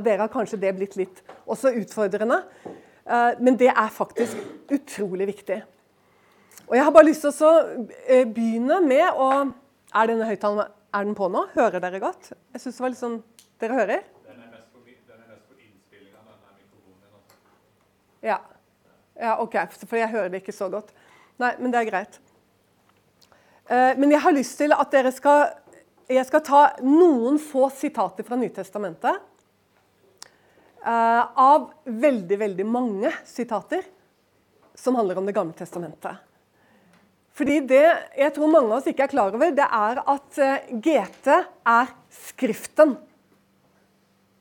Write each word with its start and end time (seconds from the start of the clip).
Dere 0.00 0.24
har 0.24 0.32
kanskje 0.32 0.60
det 0.62 0.72
blitt 0.76 0.96
litt 0.96 1.22
også 1.46 1.74
utfordrende. 1.82 2.40
Eh, 3.04 3.32
men 3.42 3.56
det 3.60 3.68
er 3.72 3.90
faktisk 3.92 4.38
utrolig 4.72 5.26
viktig. 5.26 5.62
Og 6.68 6.76
Jeg 6.76 6.84
har 6.84 6.94
bare 6.94 7.08
lyst 7.10 7.26
til 7.26 7.44
å 7.44 7.52
eh, 8.06 8.24
begynne 8.24 8.80
med 8.86 9.08
å 9.18 9.28
Er 9.92 10.08
denne 10.08 10.24
høyttaleren 10.24 10.70
er 10.94 11.04
den 11.04 11.14
på 11.16 11.28
nå? 11.28 11.46
Hører 11.52 11.80
dere 11.82 11.98
godt? 12.00 12.30
Jeg 12.54 12.60
synes 12.62 12.76
det 12.76 12.82
var 12.84 12.92
litt 12.94 13.00
sånn 13.02 13.18
Dere 13.60 13.76
hører? 13.76 14.04
Den 14.24 14.38
er 14.40 14.48
mest 14.54 14.68
for, 14.72 14.80
på 14.80 15.58
innspillinga, 15.60 16.20
denne 16.24 16.54
mikrofonen 16.56 18.24
Ja. 18.24 18.38
ja. 19.20 19.34
OK. 19.42 19.58
For 19.84 19.96
jeg 20.00 20.08
hører 20.14 20.28
det 20.32 20.40
ikke 20.42 20.54
så 20.56 20.70
godt. 20.72 20.94
Nei, 21.42 21.52
men 21.58 21.74
det 21.74 21.82
er 21.82 21.90
greit. 21.90 22.20
Eh, 23.68 23.92
Men 23.98 24.10
jeg 24.10 24.20
har 24.24 24.32
lyst 24.32 24.56
til 24.58 24.72
at 24.72 24.90
dere 24.92 25.12
skal 25.12 25.50
Jeg 26.08 26.26
skal 26.26 26.42
ta 26.44 26.62
noen 26.82 27.38
få 27.40 27.68
sitater 27.70 28.24
fra 28.26 28.36
Nytestamentet. 28.36 29.20
Eh, 30.84 31.22
Av 31.46 31.70
veldig, 31.84 32.38
veldig 32.38 32.66
mange 32.66 33.12
sitater 33.28 33.86
som 34.74 34.96
handler 34.98 35.18
om 35.20 35.26
Det 35.26 35.36
gamle 35.36 35.56
testamentet. 35.56 36.20
Fordi 37.32 37.60
det 37.64 37.84
jeg 38.18 38.34
tror 38.34 38.50
mange 38.52 38.68
av 38.68 38.80
oss 38.80 38.88
ikke 38.90 39.06
er 39.06 39.12
klar 39.12 39.32
over, 39.32 39.54
det 39.56 39.64
er 39.64 40.00
at 40.02 40.40
eh, 40.42 40.72
GT 40.84 41.28
er 41.32 41.92
Skriften. 42.12 42.96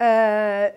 Eh, 0.01 0.67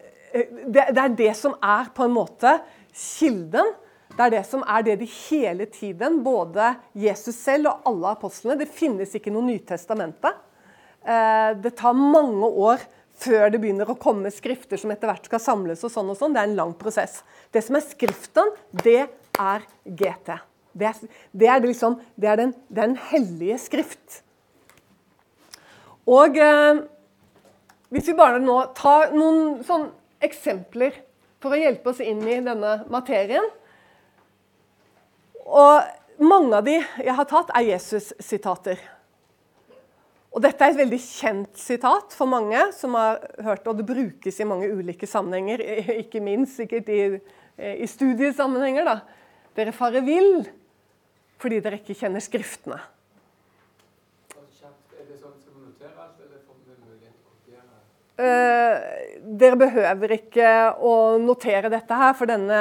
det, 0.70 0.84
er 0.90 1.16
det 1.16 1.32
som 1.38 1.56
er 1.62 1.90
på 1.94 2.06
en 2.06 2.14
måte 2.14 2.58
kilden. 2.94 3.72
Det 4.14 4.22
er 4.22 4.34
det 4.36 4.44
som 4.46 4.62
er 4.70 4.84
det 4.86 4.98
de 5.00 5.08
hele 5.10 5.66
tiden, 5.66 6.20
både 6.22 6.74
Jesus 6.94 7.34
selv 7.34 7.72
og 7.72 7.88
alle 7.90 8.12
apostlene 8.14 8.60
Det 8.60 8.70
finnes 8.70 9.14
ikke 9.18 9.32
noe 9.34 9.46
Nytestamente. 9.48 10.30
Eh, 11.02 11.50
det 11.58 11.74
tar 11.80 11.98
mange 11.98 12.46
år 12.46 12.84
før 13.20 13.52
det 13.52 13.60
begynner 13.62 13.90
å 13.90 13.98
komme 14.00 14.32
skrifter 14.34 14.80
som 14.80 14.92
etter 14.94 15.10
hvert 15.10 15.28
skal 15.28 15.42
samles. 15.42 15.84
og 15.84 15.92
sånn 15.92 16.10
og 16.10 16.18
sånn. 16.18 16.34
Det 16.34 16.42
er 16.42 16.50
en 16.50 16.58
lang 16.58 16.74
prosess. 16.78 17.22
Det 17.54 17.62
som 17.64 17.78
er 17.78 17.86
Skriften, 17.86 18.50
det 18.82 19.06
er 19.38 19.66
GT. 19.84 20.34
Det 20.74 20.88
er, 20.90 21.02
det 21.32 21.48
er, 21.48 21.60
liksom, 21.62 22.00
det 22.18 22.30
er 22.30 22.40
den, 22.40 22.54
den 22.74 22.96
hellige 23.10 23.60
skrift. 23.62 24.22
Og 26.10 26.36
eh, 26.36 26.82
hvis 27.94 28.08
vi 28.10 28.16
bare 28.18 28.40
nå 28.42 28.58
tar 28.76 29.14
noen 29.14 29.60
sånn 29.64 29.86
eksempler 30.24 30.96
for 31.42 31.54
å 31.54 31.60
hjelpe 31.60 31.92
oss 31.92 32.02
inn 32.02 32.22
i 32.26 32.40
denne 32.40 32.78
materien 32.92 33.46
Og 35.44 36.24
mange 36.24 36.56
av 36.58 36.66
de 36.66 36.78
jeg 36.78 37.14
har 37.18 37.26
tatt, 37.28 37.50
er 37.54 37.66
Jesus-sitater. 37.68 38.80
Og 40.34 40.42
Dette 40.42 40.66
er 40.66 40.72
et 40.72 40.80
veldig 40.80 40.98
kjent 40.98 41.58
sitat 41.60 42.14
for 42.16 42.26
mange 42.26 42.58
som 42.74 42.96
har 42.98 43.20
hørt 43.46 43.68
og 43.70 43.78
det 43.78 43.86
brukes 43.86 44.40
i 44.42 44.46
mange 44.48 44.66
ulike 44.74 45.06
sammenhenger. 45.06 45.62
Ikke 46.02 46.22
minst 46.24 46.58
sikkert 46.58 46.90
i, 46.90 47.02
i 47.54 47.86
studiesammenhenger. 47.86 48.88
da. 48.88 48.96
Dere 49.54 49.74
farer 49.76 50.02
vill 50.02 50.42
fordi 51.38 51.60
dere 51.60 51.78
ikke 51.78 51.94
kjenner 51.98 52.22
Skriftene. 52.24 52.80
Eh, 58.14 58.82
dere 59.42 59.58
behøver 59.58 60.14
ikke 60.14 60.48
å 60.78 60.94
notere 61.18 61.70
dette 61.72 61.96
her, 61.98 62.12
for 62.14 62.30
denne, 62.30 62.60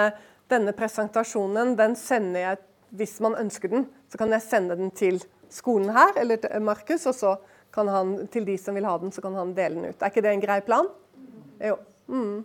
denne 0.50 0.74
presentasjonen 0.74 1.76
den 1.78 1.94
sender 2.00 2.42
jeg 2.42 2.62
hvis 2.98 3.20
man 3.24 3.38
ønsker 3.38 3.70
den. 3.70 3.86
Så 4.10 4.20
kan 4.22 4.34
jeg 4.34 4.46
sende 4.46 4.78
den 4.78 4.90
til 4.98 5.22
skolen 5.54 5.94
her, 5.94 6.18
eller 6.22 6.42
til 6.42 6.66
Markus, 6.66 7.06
og 7.10 7.18
så 7.18 7.36
kan 7.74 7.90
han, 7.90 8.16
til 8.34 8.46
de 8.46 8.58
som 8.62 8.76
vil 8.78 8.86
ha 8.86 8.98
den, 9.02 9.12
så 9.14 9.22
kan 9.24 9.36
han 9.38 9.54
dele 9.58 9.80
den 9.80 9.90
ut. 9.90 10.02
Er 10.02 10.12
ikke 10.12 10.24
det 10.26 10.34
en 10.34 10.44
grei 10.44 10.60
plan? 10.66 10.90
Jo. 11.64 11.78
Mm. 12.12 12.44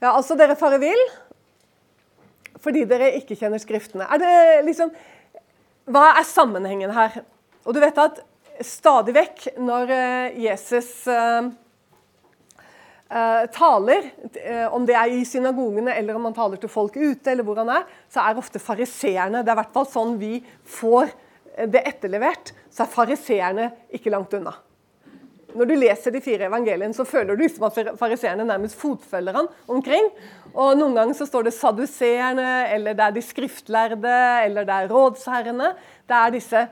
Ja, 0.00 0.14
altså, 0.14 0.36
dere 0.38 0.56
farer 0.58 0.80
vill 0.80 1.02
fordi 2.60 2.84
dere 2.84 3.14
ikke 3.16 3.38
kjenner 3.38 3.60
Skriftene. 3.60 4.04
Er 4.04 4.20
det 4.20 4.32
liksom 4.66 4.90
Hva 5.90 6.10
er 6.18 6.26
sammenhengen 6.28 6.92
her? 6.92 7.22
Og 7.64 7.72
du 7.72 7.80
vet 7.82 7.96
at 8.00 8.20
stadig 8.64 9.14
vekk 9.16 9.46
når 9.64 9.92
eh, 9.94 10.40
Jesus 10.44 10.90
eh, 11.08 11.48
eh, 13.08 13.46
taler, 13.56 14.10
om 14.76 14.84
det 14.88 14.96
er 14.96 15.14
i 15.16 15.24
synagogene 15.24 15.94
eller 15.96 16.18
om 16.18 16.28
han 16.28 16.36
taler 16.36 16.60
til 16.60 16.72
folk 16.72 16.98
ute, 17.00 17.32
eller 17.32 17.46
hvor 17.46 17.62
han 17.62 17.72
er, 17.72 17.88
så 18.12 18.20
er 18.22 18.40
ofte 18.40 18.60
fariseerne 18.60 19.40
Det 19.40 19.48
er 19.48 19.56
i 19.56 19.60
hvert 19.62 19.74
fall 19.76 19.88
sånn 19.88 20.18
vi 20.20 20.34
får 20.76 21.14
det 21.68 21.84
etterlevert. 21.88 22.52
Så 22.70 22.84
er 22.84 22.92
fariseerne 22.92 23.70
ikke 23.92 24.12
langt 24.12 24.34
unna. 24.38 24.54
Når 25.50 25.66
du 25.66 25.72
leser 25.74 26.14
de 26.14 26.20
fire 26.22 26.46
evangeliene, 26.46 26.94
så 26.94 27.02
føler 27.08 27.34
du 27.34 27.42
som 27.50 27.66
at 27.66 27.78
fariseerne 27.98 28.46
nærmest 28.46 28.78
fotfølger 28.78 29.34
han 29.34 29.48
omkring. 29.70 30.06
Og 30.54 30.76
Noen 30.78 30.94
ganger 30.94 31.18
så 31.18 31.26
står 31.26 31.48
det 31.48 31.56
saduseerne, 31.56 32.68
eller 32.70 32.94
det 32.94 33.06
er 33.06 33.16
de 33.16 33.24
skriftlærde, 33.24 34.14
eller 34.44 34.68
det 34.68 34.76
er 34.76 34.92
rådsherrene. 34.92 35.72
Det 36.06 36.20
er 36.20 36.36
disse 36.36 36.62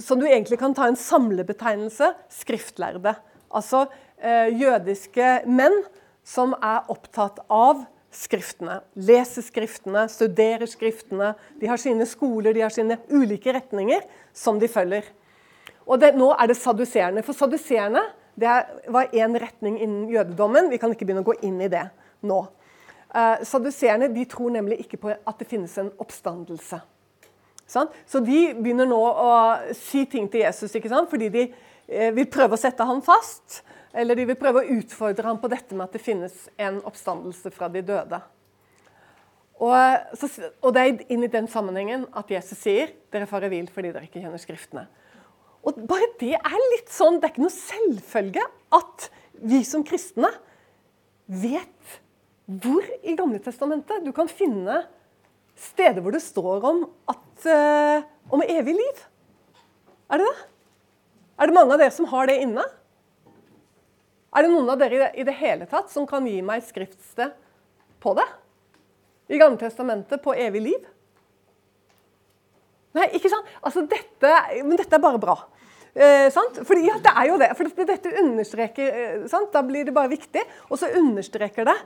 som 0.00 0.20
du 0.20 0.26
egentlig 0.28 0.58
kan 0.60 0.74
ta 0.76 0.86
en 0.88 0.98
samlebetegnelse 0.98 2.12
skriftlærde. 2.32 3.14
Altså 3.52 3.86
eh, 4.20 4.52
jødiske 4.56 5.42
menn 5.48 5.82
som 6.24 6.54
er 6.62 6.88
opptatt 6.92 7.42
av 7.52 7.82
skriftene. 8.12 8.80
Leser 8.94 9.44
skriftene, 9.44 10.06
studerer 10.12 10.68
skriftene. 10.68 11.32
De 11.60 11.68
har 11.70 11.80
sine 11.80 12.06
skoler, 12.08 12.54
de 12.54 12.64
har 12.64 12.72
sine 12.74 12.98
ulike 13.10 13.54
retninger 13.56 14.04
som 14.36 14.60
de 14.60 14.68
følger. 14.70 15.08
Og 15.86 15.98
det, 16.00 16.12
Nå 16.18 16.30
er 16.36 16.50
det 16.50 16.58
saduserende. 16.60 17.24
For 17.26 17.36
saduserende 17.36 18.04
det 18.38 18.52
var 18.88 19.12
én 19.12 19.36
retning 19.40 19.80
innen 19.80 20.08
jødedommen. 20.12 20.70
Vi 20.70 20.78
kan 20.80 20.92
ikke 20.92 21.08
begynne 21.08 21.24
å 21.24 21.30
gå 21.32 21.36
inn 21.44 21.60
i 21.60 21.70
det 21.72 21.84
nå. 22.24 22.40
Uh, 23.12 23.42
saduserende 23.44 24.08
de 24.14 24.24
tror 24.28 24.54
nemlig 24.54 24.80
ikke 24.86 25.00
på 25.02 25.12
at 25.12 25.40
det 25.40 25.48
finnes 25.50 25.74
en 25.80 25.90
oppstandelse. 26.00 26.78
Sånn? 27.68 27.90
Så 28.08 28.22
de 28.24 28.52
begynner 28.56 28.88
nå 28.88 29.00
å 29.00 29.34
si 29.76 30.06
ting 30.08 30.30
til 30.32 30.46
Jesus 30.46 30.72
ikke 30.76 30.90
sant? 30.92 31.10
fordi 31.12 31.28
de 31.32 31.44
uh, 31.50 32.10
vil 32.16 32.28
prøve 32.32 32.56
å 32.56 32.60
sette 32.60 32.86
ham 32.88 33.02
fast. 33.04 33.60
Eller 33.92 34.16
de 34.16 34.24
vil 34.30 34.38
prøve 34.40 34.62
å 34.62 34.78
utfordre 34.78 35.26
ham 35.26 35.40
på 35.40 35.50
dette 35.52 35.76
med 35.76 35.84
at 35.84 35.96
det 35.96 36.04
finnes 36.04 36.46
en 36.60 36.80
oppstandelse 36.88 37.52
fra 37.52 37.68
de 37.72 37.82
døde. 37.84 38.20
Og, 39.62 40.16
så, 40.18 40.28
og 40.64 40.72
det 40.74 40.82
er 40.82 41.02
inn 41.12 41.26
i 41.26 41.30
den 41.30 41.46
sammenhengen 41.50 42.08
at 42.18 42.30
Jesus 42.32 42.64
sier 42.64 42.94
dere 43.12 43.28
farer 43.30 43.52
vill 43.52 43.68
fordi 43.70 43.92
dere 43.92 44.08
ikke 44.08 44.22
kjenner 44.22 44.40
Skriftene. 44.42 44.86
Og 45.62 45.76
bare 45.86 46.08
det 46.18 46.34
er 46.34 46.64
litt 46.72 46.90
sånn, 46.90 47.20
det 47.20 47.28
er 47.28 47.34
ikke 47.34 47.44
noe 47.44 47.54
selvfølge 47.54 48.46
at 48.74 49.06
vi 49.42 49.60
som 49.66 49.84
kristne 49.86 50.32
vet 51.30 52.00
hvor 52.46 52.82
i 53.06 53.14
Gamle 53.16 53.38
Testamentet 53.42 54.02
du 54.02 54.10
kan 54.16 54.30
finne 54.30 54.82
steder 55.58 56.02
hvor 56.02 56.16
det 56.16 56.24
står 56.24 56.66
om, 56.66 56.82
at, 57.12 57.46
uh, 57.46 58.02
om 58.34 58.42
evig 58.42 58.74
liv. 58.74 59.04
Er 60.10 60.18
det 60.18 60.26
det? 60.26 60.48
Er 61.38 61.48
det 61.48 61.56
mange 61.56 61.76
av 61.76 61.80
dere 61.80 61.94
som 61.94 62.08
har 62.10 62.28
det 62.28 62.40
inne? 62.42 62.64
Er 64.32 64.46
det 64.46 64.52
noen 64.52 64.70
av 64.72 64.80
dere 64.80 65.10
i 65.12 65.24
det, 65.28 65.34
hele 65.36 65.68
tatt 65.68 65.90
som 65.92 66.06
kan 66.08 66.24
gi 66.26 66.38
meg 66.44 66.64
skriftsted 66.64 67.34
på 68.00 68.14
det? 68.16 68.26
I 69.32 69.40
Gamle 69.40 69.60
Testamentet 69.60 70.22
på 70.24 70.34
evig 70.34 70.62
liv? 70.64 70.86
Nei, 72.96 73.08
ikke 73.16 73.30
sant? 73.32 73.48
Altså, 73.64 73.84
dette, 73.88 74.32
men 74.64 74.76
dette 74.80 74.96
er 74.96 75.04
bare 75.04 75.20
bra. 75.20 75.36
Eh, 75.92 76.28
Fordi 76.32 76.86
ja, 76.86 76.96
det 77.04 77.12
er 77.12 77.28
jo 77.28 77.38
det. 77.40 77.50
For 77.56 77.84
dette 77.92 78.14
understreker 78.22 78.98
eh, 79.02 79.26
sant? 79.28 79.52
Da 79.52 79.62
blir 79.64 79.84
det 79.88 79.94
bare 79.96 80.12
viktig. 80.12 80.44
Og 80.70 80.80
så 80.80 80.90
understreker 81.00 81.68
det 81.68 81.76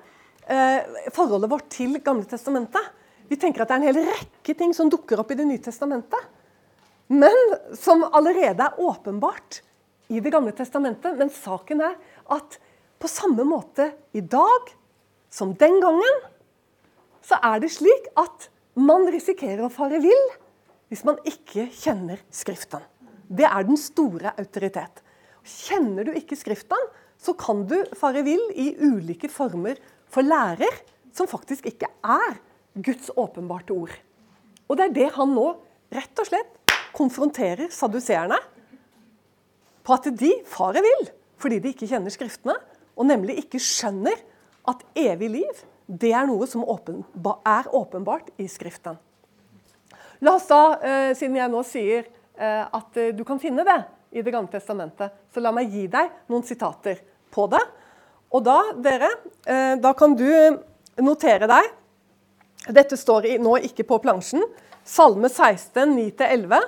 eh, 0.47 1.11
forholdet 1.15 1.51
vårt 1.51 1.69
til 1.75 1.99
Gamle 2.03 2.27
testamentet. 2.31 2.95
Vi 3.27 3.39
tenker 3.39 3.65
at 3.65 3.71
det 3.71 3.77
er 3.77 3.83
en 3.83 3.89
hel 3.91 4.03
rekke 4.07 4.55
ting 4.55 4.75
som 4.75 4.91
dukker 4.91 5.19
opp 5.19 5.33
i 5.35 5.39
Det 5.39 5.47
nye 5.47 5.63
testamentet. 5.63 6.35
Men 7.07 7.35
som 7.79 8.03
allerede 8.07 8.63
er 8.63 8.83
åpenbart 8.83 9.61
i 10.09 10.21
Det 10.21 10.31
gamle 10.31 10.53
testamentet. 10.55 11.17
Men 11.19 11.31
saken 11.31 11.83
er 11.83 11.97
at 12.33 12.59
på 13.01 13.11
samme 13.11 13.45
måte 13.47 13.91
i 14.17 14.23
dag 14.25 14.73
som 15.33 15.53
den 15.59 15.81
gangen, 15.83 16.21
så 17.27 17.39
er 17.45 17.61
det 17.63 17.73
slik 17.75 18.11
at 18.19 18.49
man 18.77 19.09
risikerer 19.11 19.67
å 19.67 19.73
fare 19.73 20.01
vill 20.03 20.29
hvis 20.93 21.03
man 21.07 21.19
ikke 21.27 21.67
kjenner 21.75 22.21
Skriften. 22.31 22.85
Det 23.27 23.47
er 23.49 23.67
den 23.67 23.79
store 23.81 24.33
autoritet. 24.39 25.03
Kjenner 25.43 26.07
du 26.07 26.13
ikke 26.15 26.39
Skriften, 26.39 26.81
så 27.19 27.35
kan 27.39 27.65
du 27.67 27.79
fare 27.99 28.23
vill 28.27 28.43
i 28.55 28.71
ulike 28.79 29.31
former 29.33 29.81
for 30.13 30.27
lærer 30.27 30.83
som 31.17 31.29
faktisk 31.31 31.67
ikke 31.71 31.89
er 32.05 32.37
Guds 32.77 33.11
åpenbarte 33.17 33.75
ord. 33.75 33.95
Og 34.69 34.79
det 34.79 34.89
er 34.89 34.97
det 34.97 35.11
han 35.17 35.33
nå 35.35 35.49
rett 35.95 36.23
og 36.23 36.29
slett 36.29 36.75
konfronterer 36.97 37.71
saduseerne 37.73 38.39
på 39.87 39.95
at 39.95 40.09
de 40.19 40.33
farer 40.51 40.85
vill 40.85 41.09
fordi 41.41 41.61
de 41.63 41.73
ikke 41.75 41.89
kjenner 41.91 42.13
Skriftene, 42.13 42.57
og 42.97 43.09
nemlig 43.09 43.39
ikke 43.43 43.61
skjønner 43.61 44.21
at 44.69 44.85
evig 44.97 45.31
liv 45.39 45.65
det 45.87 46.11
er 46.17 46.27
noe 46.27 46.47
som 46.51 46.65
er 46.67 47.69
åpenbart 47.71 48.33
i 48.43 48.49
Skriften. 48.51 48.97
La 50.25 50.35
oss 50.35 50.49
da, 50.49 50.79
eh, 50.81 51.13
siden 51.15 51.37
jeg 51.37 51.53
nå 51.53 51.63
sier 51.67 52.07
eh, 52.07 52.65
at 52.65 52.97
eh, 52.97 53.13
du 53.15 53.23
kan 53.25 53.39
finne 53.39 53.65
det 53.67 53.83
i 54.17 54.23
Det 54.25 54.33
gamle 54.33 54.49
testamentet, 54.49 55.13
så 55.35 55.43
la 55.45 55.51
meg 55.53 55.69
gi 55.69 55.85
deg 55.93 56.09
noen 56.31 56.45
sitater 56.47 57.03
på 57.31 57.45
det. 57.53 57.61
Og 58.33 58.41
da, 58.47 58.55
dere, 58.81 59.11
da 59.77 59.93
kan 59.99 60.15
du 60.17 60.25
notere 61.03 61.47
deg 61.51 61.67
Dette 62.73 62.97
står 62.97 63.29
nå 63.43 63.53
ikke 63.69 63.85
på 63.87 63.99
plansjen. 64.03 64.43
Salme 64.87 65.29
16, 65.29 65.93
9-11. 65.99 66.65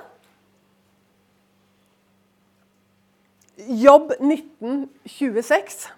Jobb 3.67 4.13
19, 4.19 4.89
26. 5.05 5.89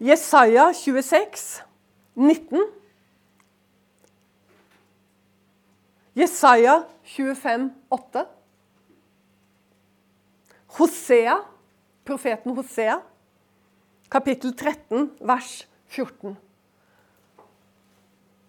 Jesaja 0.00 0.72
26, 0.72 1.62
19. 2.16 2.66
Jesaja 6.16 6.88
25, 7.04 7.70
8. 7.90 8.26
Hosea, 10.66 11.38
profeten 12.04 12.56
Hosea, 12.56 12.98
kapittel 14.10 14.56
13, 14.56 15.12
vers 15.20 15.68
14. 15.86 16.36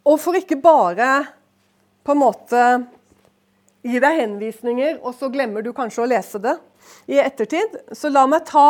Og 0.03 0.19
for 0.19 0.33
ikke 0.33 0.57
bare 0.57 1.27
på 2.03 2.11
en 2.15 2.23
måte 2.25 2.65
gi 3.83 3.99
deg 3.99 4.19
henvisninger, 4.21 4.99
og 5.03 5.15
så 5.19 5.29
glemmer 5.31 5.63
du 5.63 5.73
kanskje 5.75 6.05
å 6.05 6.09
lese 6.09 6.39
det 6.43 6.55
i 7.11 7.19
ettertid, 7.19 7.79
så 7.95 8.11
la 8.11 8.23
meg 8.29 8.45
ta 8.47 8.67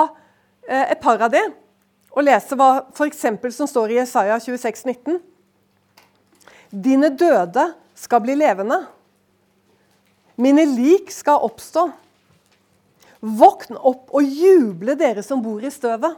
eh, 0.67 0.91
et 0.93 1.01
par 1.03 1.21
av 1.21 1.33
de 1.33 1.43
og 2.13 2.25
lese 2.27 2.57
hva 2.57 2.85
f.eks. 2.93 3.23
som 3.55 3.69
står 3.69 3.93
i 3.93 3.97
Jesaja 3.97 4.37
26, 4.41 4.83
19. 4.85 5.17
Dine 6.69 7.09
døde 7.09 7.71
skal 7.97 8.21
bli 8.21 8.35
levende. 8.37 8.83
Mine 10.37 10.65
lik 10.69 11.11
skal 11.13 11.41
oppstå. 11.45 11.87
Våkn 13.23 13.79
opp 13.79 14.13
og 14.13 14.29
juble, 14.29 14.97
dere 14.99 15.23
som 15.25 15.41
bor 15.41 15.63
i 15.63 15.73
støvet. 15.73 16.17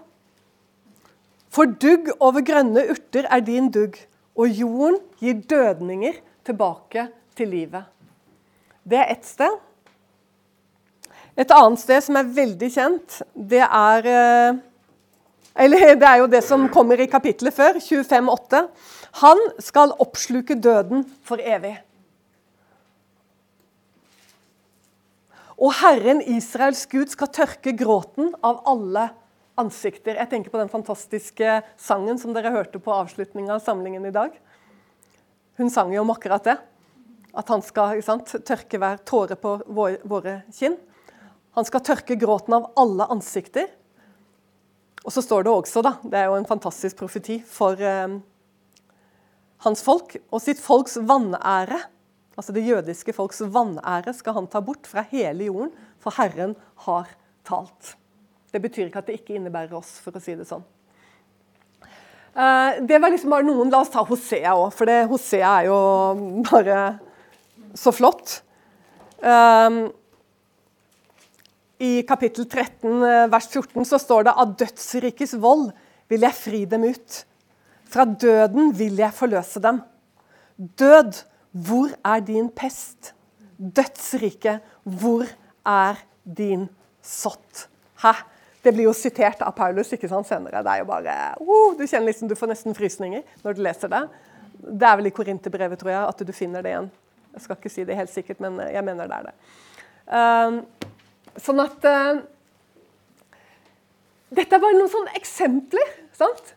For 1.55 1.71
dugg 1.79 2.11
over 2.19 2.43
grønne 2.43 2.83
urter 2.91 3.27
er 3.31 3.43
din 3.47 3.69
dugg, 3.71 3.95
og 4.35 4.51
jorden 4.51 4.99
gir 5.23 5.39
dødninger 5.47 6.19
tilbake 6.47 7.07
til 7.39 7.53
livet. 7.55 7.94
Det 8.85 8.99
er 9.01 9.11
ett 9.15 9.25
sted. 9.25 9.55
Et 11.35 11.51
annet 11.51 11.81
sted 11.81 12.03
som 12.05 12.19
er 12.19 12.29
veldig 12.35 12.69
kjent, 12.71 13.17
det 13.33 13.63
er 13.65 14.07
eh, 14.07 14.59
Eller 15.65 15.95
det 16.01 16.07
er 16.07 16.21
jo 16.21 16.29
det 16.31 16.43
som 16.45 16.67
kommer 16.71 17.01
i 17.01 17.09
kapittelet 17.11 17.55
før, 17.55 17.79
25,8. 17.81 18.61
Han 19.23 19.41
skal 19.63 19.95
oppsluke 20.03 20.57
døden 20.59 21.03
for 21.23 21.41
evig. 21.41 21.73
Og 25.55 25.71
Herren 25.79 26.19
Israels 26.21 26.83
Gud 26.91 27.11
skal 27.11 27.31
tørke 27.31 27.71
gråten 27.79 28.33
av 28.43 28.59
alle 28.67 29.07
ansikter. 29.59 30.19
Jeg 30.19 30.29
tenker 30.31 30.51
på 30.51 30.59
den 30.59 30.71
fantastiske 30.71 31.61
sangen 31.79 32.19
som 32.19 32.35
dere 32.35 32.51
hørte 32.51 32.81
på 32.83 32.91
avslutninga 32.91 33.55
av 33.55 33.63
samlingen 33.63 34.05
i 34.07 34.13
dag. 34.15 34.35
Hun 35.55 35.71
sang 35.71 35.93
jo 35.95 36.03
om 36.03 36.11
akkurat 36.11 36.43
det. 36.43 36.57
At 37.35 37.49
han 37.51 37.63
skal 37.65 38.01
sant, 38.05 38.31
tørke 38.47 38.79
hver 38.81 39.01
tåre 39.07 39.37
på 39.39 39.57
våre 39.67 40.37
kinn. 40.55 40.77
Han 41.55 41.67
skal 41.67 41.83
tørke 41.83 42.17
gråten 42.19 42.55
av 42.57 42.69
alle 42.79 43.07
ansikter. 43.11 43.67
Og 45.05 45.13
så 45.13 45.21
står 45.21 45.45
det 45.45 45.51
også, 45.53 45.83
da, 45.85 45.97
det 46.03 46.19
er 46.19 46.31
jo 46.31 46.39
en 46.39 46.47
fantastisk 46.49 46.97
profeti 46.97 47.37
for 47.45 47.77
eh, 47.77 48.15
hans 49.67 49.83
folk 49.85 50.15
og 50.31 50.41
sitt 50.41 50.61
folks 50.63 50.97
vanære 50.97 51.83
altså 52.35 52.55
det 52.55 52.65
jødiske 52.67 53.13
folks 53.15 53.41
vanære, 53.41 54.13
skal 54.13 54.37
han 54.39 54.47
ta 54.51 54.61
bort 54.63 54.87
fra 54.87 55.05
hele 55.11 55.47
jorden, 55.47 55.71
for 55.99 56.15
Herren 56.17 56.55
har 56.85 57.09
talt. 57.47 57.95
Det 58.51 58.61
betyr 58.63 58.89
ikke 58.89 59.01
at 59.01 59.09
det 59.09 59.19
ikke 59.19 59.37
innebærer 59.37 59.75
oss, 59.77 59.97
for 60.03 60.15
å 60.15 60.23
si 60.23 60.35
det 60.37 60.47
sånn. 60.47 60.63
Eh, 62.35 62.81
det 62.87 62.99
var 62.99 63.13
liksom 63.13 63.31
bare 63.31 63.47
noen, 63.47 63.71
La 63.71 63.81
oss 63.83 63.93
ta 63.93 64.03
Hosea 64.05 64.55
òg, 64.55 64.71
for 64.75 64.89
det, 64.89 65.05
Hosea 65.11 65.51
er 65.61 65.69
jo 65.69 65.79
bare 66.51 66.79
så 67.75 67.93
flott. 67.95 68.39
Um, 69.19 69.89
I 71.79 72.01
kapittel 72.07 72.47
13 72.47 73.03
eh, 73.03 73.25
vers 73.31 73.47
14 73.51 73.87
så 73.87 73.99
står 73.99 74.27
det 74.27 74.33
av 74.39 74.53
dødsrikes 74.59 75.35
vold 75.43 75.69
vil 76.11 76.25
jeg 76.25 76.37
fri 76.37 76.61
dem 76.69 76.85
ut. 76.87 77.21
Fra 77.91 78.05
døden 78.05 78.71
vil 78.77 78.99
jeg 78.99 79.15
forløse 79.15 79.61
dem. 79.63 79.81
Død, 80.55 81.19
hvor 81.51 81.91
er 82.05 82.23
din 82.25 82.47
pest? 82.53 83.13
Dødsrike, 83.57 84.59
hvor 84.83 85.27
er 85.65 85.99
din 86.23 86.67
sott? 87.03 87.67
Hæ? 88.03 88.13
Det 88.65 88.73
blir 88.73 88.87
jo 88.87 88.95
sitert 88.97 89.43
av 89.45 89.53
Paulus 89.53 89.91
ikke 89.93 90.09
sant, 90.09 90.25
senere. 90.27 90.63
Det 90.65 90.71
er 90.71 90.81
jo 90.81 90.87
bare, 90.89 91.15
uh, 91.37 91.75
Du 91.77 91.83
kjenner 91.85 92.09
liksom, 92.09 92.31
du 92.31 92.37
får 92.37 92.49
nesten 92.49 92.77
frysninger 92.77 93.21
når 93.43 93.57
du 93.57 93.61
leser 93.61 93.91
det. 93.91 94.03
Det 94.65 94.87
er 94.87 94.97
vel 94.97 95.11
i 95.11 95.13
Korinterbrevet, 95.13 95.79
tror 95.79 95.91
jeg, 95.93 96.05
at 96.09 96.23
du 96.25 96.33
finner 96.33 96.65
det 96.65 96.71
igjen. 96.73 96.89
Jeg 97.35 97.43
skal 97.43 97.59
ikke 97.59 97.73
si 97.73 97.85
det 97.87 97.97
helt 97.99 98.13
sikkert, 98.13 98.41
men 98.43 98.59
jeg 98.71 98.83
mener 98.87 99.11
det 99.11 99.19
er 99.19 99.29
det. 99.29 99.35
Uh, 100.05 100.59
sånn 101.41 101.61
at 101.63 101.87
uh, 101.89 102.23
Dette 104.35 104.57
er 104.57 104.61
bare 104.61 104.75
noen 104.77 104.91
sånne 104.91 105.15
eksempler 105.17 105.91
sant? 106.15 106.55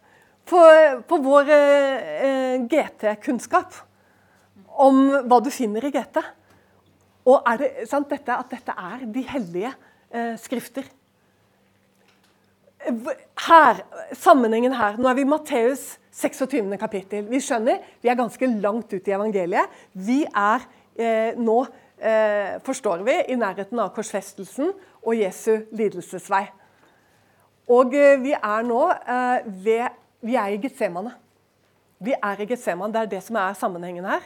på, 0.49 0.61
på 1.09 1.19
vår 1.25 1.51
uh, 1.53 2.55
GT-kunnskap 2.71 3.77
om 4.79 5.01
hva 5.29 5.41
du 5.43 5.51
finner 5.53 5.85
i 5.85 5.93
GT. 5.93 6.21
Og 7.29 7.49
er 7.51 7.61
det 7.61 7.89
sant, 7.91 8.09
dette, 8.11 8.33
at 8.33 8.53
dette 8.53 8.73
er 8.73 9.05
de 9.13 9.25
hellige 9.29 9.73
eh, 10.15 10.37
skrifter. 10.41 10.87
Her, 12.89 13.83
Sammenhengen 14.17 14.73
her 14.73 14.97
Nå 14.97 15.09
er 15.11 15.17
vi 15.19 15.25
i 15.27 15.29
Matteus 15.29 15.99
26. 16.19 16.73
kapittel. 16.81 17.27
Vi 17.29 17.41
skjønner 17.45 17.83
vi 18.03 18.09
er 18.11 18.17
ganske 18.19 18.49
langt 18.59 18.91
ute 18.91 19.11
i 19.11 19.15
evangeliet. 19.15 19.75
Vi 19.93 20.23
er 20.27 20.65
eh, 20.99 21.37
nå, 21.39 21.59
eh, 22.01 22.57
forstår 22.65 23.05
vi, 23.07 23.15
i 23.31 23.37
nærheten 23.39 23.79
av 23.79 23.93
korsfestelsen 23.95 24.73
og 25.05 25.15
Jesu 25.15 25.69
lidelsesvei. 25.79 26.43
Og 27.71 27.95
eh, 27.95 28.17
vi 28.25 28.35
er 28.35 28.67
nå 28.67 28.81
eh, 28.97 29.47
ved 29.63 30.01
Vi 30.27 30.35
er 30.35 30.57
i 30.57 30.59
Getsemane. 30.59 31.13
Vi 32.03 32.17
er 32.17 32.41
i 32.41 32.49
Getsemane, 32.51 32.93
Det 32.93 33.05
er 33.05 33.13
det 33.13 33.23
som 33.23 33.37
er 33.39 33.55
sammenhengen 33.55 34.09
her. 34.09 34.25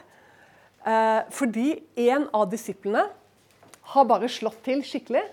Eh, 0.87 1.21
fordi 1.35 1.83
en 2.09 2.29
av 2.33 2.49
disiplene 2.51 3.05
har 3.93 4.09
bare 4.09 4.31
slått 4.33 4.63
til 4.65 4.81
skikkelig. 4.87 5.27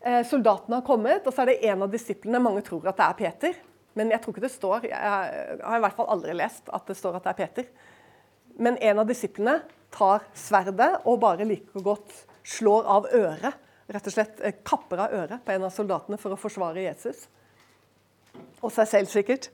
Eh, 0.00 0.22
soldatene 0.24 0.78
har 0.78 0.86
kommet, 0.86 1.26
og 1.26 1.34
så 1.34 1.42
er 1.42 1.50
det 1.50 1.68
en 1.68 1.84
av 1.84 1.90
disiplene 1.92 2.40
Mange 2.40 2.62
tror 2.64 2.86
at 2.88 2.96
det 2.96 3.06
er 3.06 3.18
Peter, 3.18 3.58
men 3.98 4.12
jeg 4.14 4.22
tror 4.22 4.32
ikke 4.32 4.46
det 4.46 4.54
står. 4.54 4.86
Jeg 4.88 5.60
har 5.60 5.76
i 5.76 5.82
hvert 5.84 5.96
fall 5.98 6.08
aldri 6.14 6.36
lest 6.38 6.70
at 6.72 6.86
det 6.88 6.96
står 6.96 7.18
at 7.18 7.26
det 7.26 7.34
er 7.34 7.40
Peter. 7.40 7.68
Men 8.60 8.78
en 8.80 9.02
av 9.02 9.08
disiplene 9.08 9.58
tar 9.92 10.24
sverdet 10.36 10.92
og 11.04 11.20
bare 11.20 11.44
like 11.48 11.84
godt 11.84 12.14
slår 12.46 12.88
av 12.88 13.10
øret. 13.12 13.66
Rett 13.90 14.06
og 14.06 14.14
slett 14.14 14.40
eh, 14.46 14.56
kapper 14.64 15.04
av 15.04 15.16
øret 15.20 15.44
på 15.44 15.52
en 15.52 15.66
av 15.68 15.74
soldatene 15.74 16.20
for 16.22 16.32
å 16.32 16.40
forsvare 16.40 16.86
Jesus. 16.86 17.26
Og 18.62 18.70
seg 18.72 18.88
selv, 18.88 19.10
sikkert. 19.10 19.50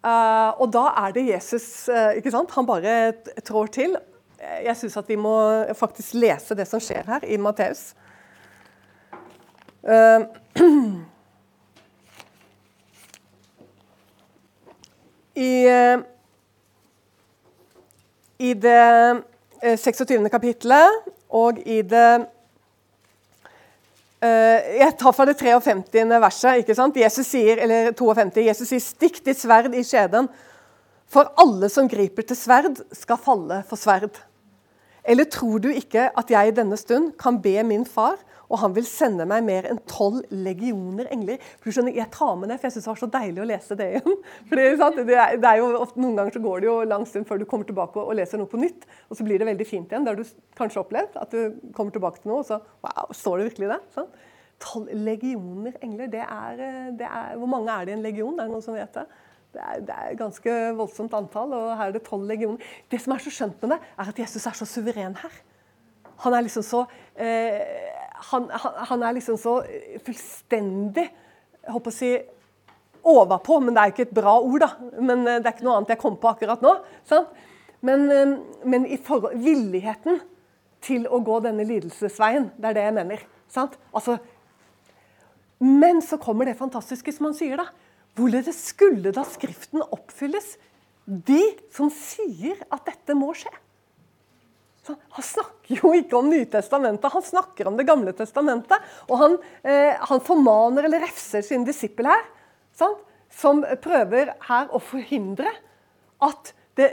Uh, 0.00 0.56
og 0.62 0.70
da 0.72 0.86
er 1.02 1.12
det 1.12 1.26
Jesus 1.26 1.90
ikke 2.16 2.30
sant? 2.32 2.54
Han 2.56 2.64
bare 2.64 3.10
trår 3.44 3.68
til 3.74 3.98
jeg 4.40 4.76
syns 4.80 4.96
at 4.96 5.10
vi 5.10 5.18
må 5.20 5.34
faktisk 5.76 6.14
lese 6.16 6.56
det 6.56 6.64
som 6.68 6.80
skjer 6.80 7.04
her 7.10 7.26
i 7.28 7.36
Matteus. 7.36 7.90
Uh, 9.80 10.28
I, 15.40 15.68
uh, 15.68 16.02
I 18.38 18.52
det 18.60 19.22
26. 19.62 20.10
Eh, 20.10 20.28
kapittelet 20.32 20.88
og 21.32 21.58
i 21.64 21.80
det 21.80 22.26
uh, 24.20 24.60
Jeg 24.76 24.92
tar 25.00 25.12
fra 25.16 25.24
det 25.24 25.38
53. 25.40 26.04
verset. 26.20 26.56
ikke 26.60 26.74
sant? 26.76 26.96
Jesus 26.96 27.26
sier, 27.26 27.56
eller 27.56 27.92
52, 27.96 28.46
Jesus 28.46 28.68
sier 28.68 28.80
'stikk 28.84 29.24
ditt 29.24 29.40
sverd 29.40 29.74
i 29.74 29.84
skjeden', 29.84 30.28
for 31.08 31.32
alle 31.40 31.68
som 31.72 31.88
griper 31.88 32.22
til 32.22 32.36
sverd, 32.36 32.84
skal 32.92 33.16
falle 33.16 33.64
for 33.68 33.76
sverd. 33.80 34.20
Eller 35.04 35.24
tror 35.24 35.58
du 35.58 35.68
ikke 35.72 36.10
at 36.18 36.30
jeg 36.30 36.48
i 36.48 36.54
denne 36.54 36.76
stund 36.76 37.12
kan 37.18 37.42
be 37.42 37.62
min 37.64 37.86
far, 37.86 38.16
og 38.50 38.58
han 38.64 38.74
vil 38.74 38.86
sende 38.88 39.26
meg 39.30 39.44
mer 39.46 39.68
enn 39.70 39.78
tolv 39.88 40.24
legioner 40.34 41.06
engler? 41.14 41.38
For 41.60 41.70
du 41.70 41.76
skjønner, 41.76 41.94
Jeg 41.94 42.10
tar 42.10 42.34
med 42.36 42.50
det, 42.50 42.58
for 42.58 42.66
jeg 42.66 42.74
syns 42.76 42.88
det 42.88 42.90
var 42.90 43.00
så 43.02 43.10
deilig 43.14 43.42
å 43.42 43.46
lese 43.46 43.76
det 43.78 43.86
igjen. 43.92 44.16
For 44.48 44.58
det, 44.58 44.64
det, 45.06 45.14
er, 45.14 45.36
det 45.38 45.50
er 45.52 45.60
jo 45.60 45.68
ofte, 45.78 46.02
Noen 46.02 46.18
ganger 46.18 46.34
så 46.34 46.42
går 46.42 46.60
det 46.60 46.68
jo 46.68 46.74
lang 46.90 47.06
stund 47.06 47.28
før 47.28 47.38
du 47.38 47.46
kommer 47.46 47.68
tilbake 47.68 48.02
og, 48.02 48.10
leser 48.18 48.40
noe 48.40 48.50
på 48.50 48.58
nytt, 48.60 48.88
og 49.08 49.18
så 49.18 49.26
blir 49.26 49.38
det 49.38 49.46
veldig 49.46 49.66
fint 49.68 49.92
igjen. 49.92 50.06
Det 50.06 50.12
har 50.12 50.18
du 50.18 50.50
kanskje 50.58 50.82
opplevd, 50.82 51.18
at 51.22 51.34
du 51.36 51.70
kommer 51.76 51.94
tilbake 51.94 52.22
til 52.22 52.32
noe, 52.32 52.42
og 52.42 52.48
så 52.48 52.58
wow, 52.82 53.14
står 53.14 53.40
det 53.40 53.48
virkelig? 53.52 53.78
Sånn. 53.94 54.10
Tolv 54.60 54.90
legioner 55.06 55.76
engler, 55.84 56.10
det 56.12 56.24
er, 56.26 56.64
det 56.98 57.06
er, 57.06 57.36
Hvor 57.40 57.48
mange 57.48 57.72
er 57.72 57.86
det 57.86 57.94
i 57.94 57.98
en 57.98 58.04
legion? 58.04 58.34
Er 58.36 58.48
det 58.48 58.54
noen 58.56 58.64
som 58.66 58.76
vet 58.76 58.98
det? 58.98 59.06
Det 59.54 59.62
er, 59.66 59.78
det 59.86 59.94
er 59.94 60.18
ganske 60.18 60.56
voldsomt 60.78 61.14
antall, 61.18 61.54
og 61.54 61.70
her 61.74 61.88
er 61.88 61.94
det 61.94 62.04
tolv 62.06 62.26
legioner. 62.28 62.74
Det 62.90 63.00
som 63.02 63.14
er 63.14 63.22
så 63.22 63.32
skjønt 63.34 63.62
med 63.62 63.76
det, 63.76 63.80
er 63.96 64.12
at 64.12 64.20
Jesus 64.26 64.46
er 64.46 64.58
så 64.58 64.68
suveren 64.68 65.16
her. 65.22 65.40
Han 66.20 66.36
er 66.36 66.44
liksom 66.44 66.64
så 66.66 66.84
eh, 67.16 67.62
han, 68.28 68.48
han, 68.52 69.02
er 69.02 69.16
liksom 69.16 69.38
så 69.40 69.60
fullstendig 70.04 71.06
jeg 71.60 71.74
håper 71.74 71.92
å 71.92 71.94
si, 71.94 72.10
overpå, 73.10 73.58
men 73.64 73.76
det 73.76 73.82
er 73.82 73.92
ikke 73.92 74.06
et 74.08 74.16
bra 74.16 74.34
ord. 74.40 74.64
da. 74.64 74.90
Men 75.00 75.24
eh, 75.26 75.38
Det 75.40 75.48
er 75.48 75.56
ikke 75.56 75.66
noe 75.68 75.78
annet 75.78 75.94
jeg 75.94 76.02
kom 76.02 76.18
på 76.20 76.30
akkurat 76.32 76.64
nå. 76.64 76.74
Sant? 77.08 77.32
Men, 77.86 78.06
eh, 78.12 78.34
men 78.68 78.86
i 78.88 78.98
forhold, 79.00 79.38
villigheten 79.40 80.20
til 80.84 81.06
å 81.08 81.20
gå 81.24 81.40
denne 81.44 81.66
lidelsesveien, 81.68 82.50
det 82.56 82.70
er 82.70 82.78
det 82.78 82.86
jeg 82.86 82.96
mener. 82.96 83.24
Sant? 83.52 83.76
Altså, 83.96 84.16
men 85.60 86.00
så 86.04 86.16
kommer 86.20 86.48
det 86.48 86.56
fantastiske 86.56 87.12
som 87.12 87.28
han 87.28 87.36
sier, 87.36 87.60
da. 87.60 87.68
Hvorledes 88.16 88.58
skulle 88.70 89.12
da 89.14 89.24
Skriften 89.28 89.84
oppfylles? 89.84 90.54
De 91.04 91.42
som 91.74 91.90
sier 91.92 92.58
at 92.72 92.86
dette 92.88 93.16
må 93.16 93.32
skje. 93.36 93.52
Han 94.88 95.24
snakker 95.24 95.82
jo 95.82 95.92
ikke 95.94 96.16
om 96.18 96.30
Nytestamentet, 96.30 97.12
han 97.12 97.22
snakker 97.22 97.68
om 97.68 97.76
Det 97.76 97.86
gamle 97.88 98.14
testamentet. 98.16 98.80
Og 99.08 99.20
han, 99.20 99.36
eh, 99.62 99.94
han 99.98 100.22
formaner 100.24 100.88
eller 100.88 101.04
refser 101.04 101.44
sin 101.46 101.66
disippel 101.68 102.08
her, 102.10 102.24
sant? 102.72 103.06
som 103.30 103.62
prøver 103.82 104.32
her 104.48 104.72
å 104.74 104.80
forhindre 104.82 105.46
at 106.20 106.50
det, 106.74 106.88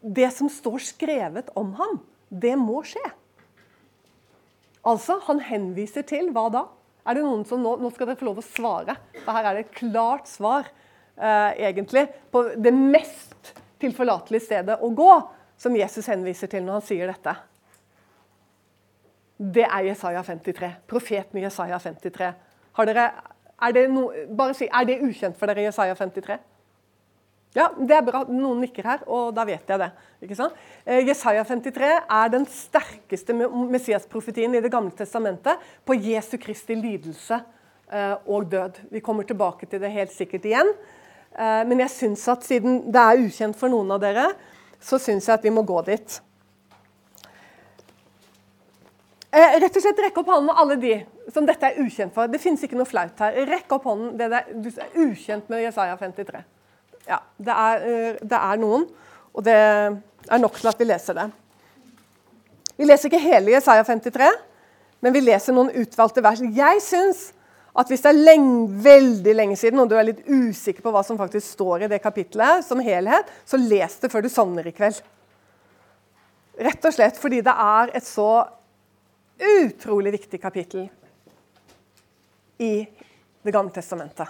det 0.00 0.30
som 0.32 0.48
står 0.48 0.78
skrevet 0.80 1.50
om 1.58 1.74
ham, 1.76 1.98
det 2.32 2.54
må 2.56 2.80
skje. 2.88 3.02
Altså, 4.84 5.18
han 5.28 5.42
henviser 5.44 6.04
til 6.08 6.30
hva 6.32 6.46
da? 6.52 6.64
Er 7.04 7.18
det 7.18 7.26
noen 7.26 7.44
som 7.48 7.60
Nå, 7.60 7.76
nå 7.80 7.90
skal 7.92 8.08
dere 8.08 8.20
få 8.20 8.30
lov 8.30 8.40
å 8.40 8.46
svare, 8.46 8.96
for 9.20 9.36
her 9.36 9.50
er 9.50 9.58
det 9.58 9.66
et 9.66 9.76
klart 9.76 10.28
svar, 10.28 10.68
eh, 11.16 11.50
egentlig, 11.68 12.06
på 12.32 12.46
det 12.56 12.72
mest 12.72 13.54
tilforlatelige 13.84 14.46
stedet 14.46 14.80
å 14.80 14.88
gå 14.96 15.12
som 15.60 15.76
Jesus 15.76 16.08
henviser 16.10 16.50
til 16.50 16.64
når 16.64 16.80
han 16.80 16.86
sier 16.86 17.10
dette. 17.10 17.34
Det 19.38 19.66
er 19.66 19.90
Jesaja 19.90 20.22
53. 20.22 20.72
Profeten 20.90 21.42
Jesaja 21.42 21.78
53. 21.78 22.32
Har 22.74 22.88
dere, 22.90 23.06
er 23.62 23.74
det 23.74 23.84
no, 23.90 24.08
si, 24.54 24.66
er 24.66 24.86
det 24.88 25.00
ukjent 25.02 25.38
for 25.38 25.50
dere, 25.50 25.66
Jesaja 25.66 25.94
53? 25.98 26.38
Ja, 27.54 27.68
det 27.78 27.94
er 27.94 28.02
bra. 28.02 28.24
Noen 28.26 28.64
nikker 28.64 28.86
her, 28.86 29.02
og 29.06 29.30
da 29.36 29.44
vet 29.46 29.68
jeg 29.70 29.78
det. 29.78 29.90
ikke 30.26 30.38
sant? 30.38 30.56
Eh, 30.82 31.04
Jesaja 31.06 31.44
53 31.46 31.90
er 32.02 32.32
den 32.32 32.46
sterkeste 32.50 33.36
Messias-profetien 33.36 34.56
i 34.58 34.62
Det 34.64 34.72
gamle 34.72 34.90
testamentet 34.98 35.62
på 35.86 35.94
Jesu 35.94 36.34
Kristi 36.42 36.74
lidelse 36.74 37.38
eh, 37.38 38.16
og 38.26 38.50
død. 38.50 38.80
Vi 38.90 39.02
kommer 39.04 39.22
tilbake 39.22 39.70
til 39.70 39.82
det 39.82 39.92
helt 39.94 40.14
sikkert 40.14 40.48
igjen. 40.50 40.72
Eh, 41.30 41.62
men 41.70 41.84
jeg 41.84 41.94
syns 41.94 42.26
at 42.32 42.42
siden 42.42 42.88
det 42.90 43.04
er 43.04 43.22
ukjent 43.22 43.58
for 43.58 43.70
noen 43.70 43.94
av 43.94 44.02
dere, 44.02 44.26
så 44.84 45.00
syns 45.00 45.28
jeg 45.28 45.38
at 45.38 45.44
vi 45.44 45.52
må 45.54 45.64
gå 45.66 45.80
dit. 45.86 46.20
Eh, 49.34 49.54
rett 49.58 49.76
og 49.76 49.82
slett 49.82 50.02
rekke 50.04 50.20
opp 50.20 50.30
hånden 50.30 50.58
alle 50.62 50.76
de 50.78 50.94
som 51.34 51.46
dette 51.48 51.66
er 51.66 51.80
ukjent 51.82 52.14
for. 52.14 52.30
Det 52.30 52.38
finnes 52.42 52.62
ikke 52.62 52.76
noe 52.78 52.88
flaut 52.88 53.18
her. 53.24 53.38
Rekk 53.48 53.72
opp 53.74 53.88
hånden 53.88 54.12
det 54.20 54.28
der, 54.30 54.50
du 54.52 54.68
er 54.70 54.98
ukjent 55.06 55.48
med 55.50 55.64
Jesaja 55.64 55.96
53. 55.98 56.42
Ja, 57.08 57.18
det 57.36 57.56
er, 57.64 57.86
eh, 57.88 58.20
det 58.20 58.40
er 58.40 58.60
noen, 58.60 58.86
og 59.34 59.46
det 59.46 59.56
er 59.56 60.40
nok 60.40 60.60
til 60.60 60.70
at 60.70 60.78
vi 60.78 60.88
leser 60.88 61.18
det. 61.18 61.30
Vi 62.76 62.86
leser 62.86 63.10
ikke 63.10 63.22
hele 63.22 63.54
Jesaja 63.54 63.84
53, 63.86 64.30
men 65.02 65.14
vi 65.14 65.24
leser 65.24 65.56
noen 65.56 65.72
utvalgte 65.82 66.22
vers. 66.24 66.42
Jeg 66.44 66.84
syns 66.84 67.26
at 67.74 67.90
hvis 67.90 68.04
det 68.04 68.10
er 68.12 68.20
lenge, 68.22 68.68
veldig 68.84 69.34
lenge 69.34 69.56
siden, 69.58 69.80
og 69.82 69.88
du 69.90 69.96
er 69.98 70.06
litt 70.06 70.22
usikker 70.28 70.84
på 70.84 70.92
hva 70.94 71.02
som 71.06 71.18
faktisk 71.18 71.56
står 71.56 71.84
i 71.84 71.90
det 71.90 71.98
kapitlet 72.02 72.62
som 72.66 72.82
helhet, 72.84 73.30
så 73.42 73.58
les 73.58 73.98
det 73.98 74.10
før 74.12 74.22
du 74.22 74.30
sovner 74.30 74.68
i 74.70 74.74
kveld. 74.74 75.00
Rett 76.62 76.86
og 76.86 76.94
slett 76.94 77.18
fordi 77.18 77.40
det 77.42 77.54
er 77.64 77.90
et 77.98 78.06
så 78.06 78.44
utrolig 79.42 80.14
viktig 80.14 80.38
kapittel 80.42 80.86
i 82.62 82.86
Det 83.44 83.52
gamle 83.52 83.74
testamentet. 83.74 84.24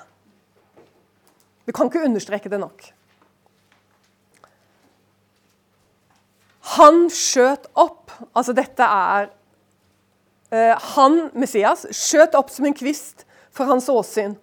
Du 1.62 1.70
kan 1.70 1.86
ikke 1.86 2.02
understreke 2.02 2.50
det 2.50 2.58
nok. 2.58 2.80
Han 6.74 7.06
skjøt 7.12 7.68
opp 7.78 8.10
Altså, 8.34 8.54
dette 8.56 8.82
er 8.82 9.28
uh, 10.50 10.74
Han, 10.96 11.28
Messias, 11.38 11.86
skjøt 11.94 12.34
opp 12.34 12.50
som 12.50 12.66
en 12.66 12.74
kvist 12.74 13.22
for 13.54 13.70
hans 13.70 13.88
åsyn, 13.88 14.34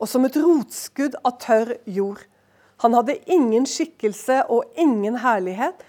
og 0.00 0.08
som 0.08 0.24
et 0.24 0.36
rotskudd 0.40 1.16
av 1.24 1.38
tørr 1.42 1.74
jord. 1.88 2.22
Han 2.84 2.96
hadde 2.96 3.18
ingen 3.28 3.66
skikkelse 3.68 4.44
og 4.52 4.68
ingen 4.80 5.18
herlighet, 5.20 5.80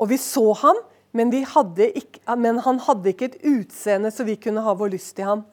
og 0.00 0.10
vi 0.10 0.18
så 0.18 0.50
ham, 0.62 0.78
men, 1.12 1.32
ikke, 1.34 2.22
men 2.38 2.60
han 2.62 2.78
hadde 2.86 3.10
ikke 3.10 3.30
et 3.32 3.40
utseende 3.42 4.12
så 4.14 4.26
vi 4.26 4.38
kunne 4.38 4.62
ha 4.62 4.74
vår 4.78 4.94
lyst 4.94 5.18
i 5.18 5.26
ham. 5.26 5.44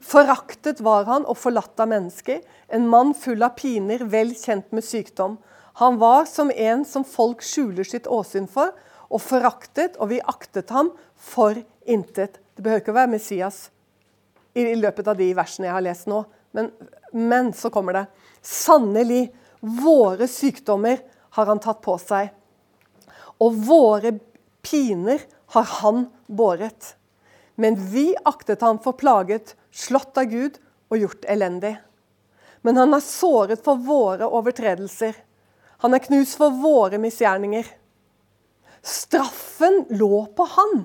Foraktet 0.00 0.82
var 0.84 1.06
han 1.08 1.24
og 1.24 1.38
forlatt 1.40 1.80
av 1.80 1.88
mennesker, 1.88 2.42
en 2.68 2.88
mann 2.88 3.14
full 3.16 3.42
av 3.42 3.56
piner, 3.56 4.04
vel 4.04 4.34
kjent 4.36 4.68
med 4.76 4.84
sykdom. 4.84 5.38
Han 5.80 5.96
var 6.00 6.28
som 6.28 6.52
en 6.52 6.84
som 6.88 7.04
folk 7.04 7.44
skjuler 7.44 7.84
sitt 7.84 8.06
åsyn 8.08 8.48
for, 8.48 8.76
og 9.08 9.22
foraktet, 9.22 9.96
og 10.00 10.10
vi 10.12 10.20
aktet 10.20 10.72
ham 10.74 10.92
for 11.16 11.56
intet. 11.86 12.40
Det 12.56 12.64
behøver 12.64 12.84
ikke 12.84 12.94
å 12.94 13.00
være 13.00 13.12
Messias 13.12 13.66
i 14.56 14.76
løpet 14.78 15.08
av 15.08 15.18
de 15.18 15.28
versene 15.36 15.68
jeg 15.68 15.76
har 15.76 15.84
lest 15.84 16.08
nå. 16.10 16.22
Men, 16.56 16.70
men 17.12 17.52
så 17.52 17.70
kommer 17.72 17.96
det. 17.98 18.04
Sannelig, 18.40 19.28
våre 19.60 20.28
sykdommer 20.30 21.02
har 21.36 21.50
han 21.50 21.60
tatt 21.60 21.82
på 21.84 21.96
seg. 22.00 22.30
Og 23.42 23.58
våre 23.66 24.14
piner 24.64 25.20
har 25.56 25.66
han 25.80 26.06
båret. 26.26 26.94
Men 27.60 27.76
vi 27.92 28.10
aktet 28.24 28.64
ham 28.64 28.80
for 28.82 28.96
plaget, 28.96 29.54
slått 29.72 30.16
av 30.18 30.30
Gud 30.32 30.58
og 30.88 31.00
gjort 31.00 31.28
elendig. 31.28 31.76
Men 32.64 32.80
han 32.80 32.96
er 32.96 33.04
såret 33.04 33.62
for 33.64 33.80
våre 33.80 34.26
overtredelser. 34.26 35.14
Han 35.84 35.94
er 35.94 36.04
knust 36.04 36.38
for 36.40 36.54
våre 36.56 36.98
misgjerninger. 37.00 37.68
Straffen 38.86 39.84
lå 39.98 40.26
på 40.36 40.46
han 40.56 40.84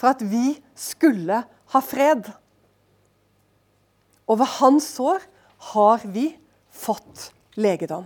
for 0.00 0.12
at 0.14 0.22
vi 0.24 0.54
skulle 0.74 1.42
ha 1.44 1.82
fred. 1.84 2.30
Over 4.30 4.46
hans 4.60 4.86
sår 4.94 5.22
har 5.74 6.02
vi 6.04 6.28
fått 6.70 7.30
legedom. 7.58 8.04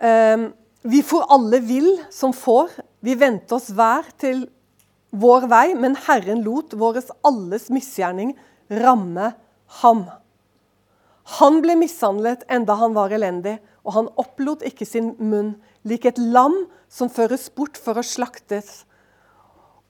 Ehm, 0.00 0.52
vi 0.82 1.02
får 1.02 1.26
alle 1.34 1.60
vill 1.60 2.04
som 2.10 2.32
får. 2.32 2.70
Vi 3.00 3.14
vendte 3.18 3.58
oss 3.58 3.72
hver 3.74 4.06
til 4.18 4.46
vår 5.10 5.48
vei, 5.50 5.66
men 5.74 5.96
Herren 6.06 6.44
lot 6.46 6.76
våres 6.78 7.10
alles 7.26 7.68
misgjerning 7.74 8.36
ramme 8.70 9.32
ham. 9.82 10.06
Han 11.40 11.58
ble 11.62 11.74
mishandlet 11.80 12.44
enda 12.52 12.76
han 12.78 12.94
var 12.94 13.10
elendig, 13.10 13.58
og 13.82 13.96
han 13.98 14.10
opplot 14.18 14.62
ikke 14.66 14.86
sin 14.86 15.14
munn, 15.18 15.56
lik 15.86 16.06
et 16.06 16.18
lam 16.18 16.54
som 16.90 17.10
føres 17.10 17.48
bort 17.50 17.78
for 17.78 17.98
å 17.98 18.06
slaktes, 18.06 18.84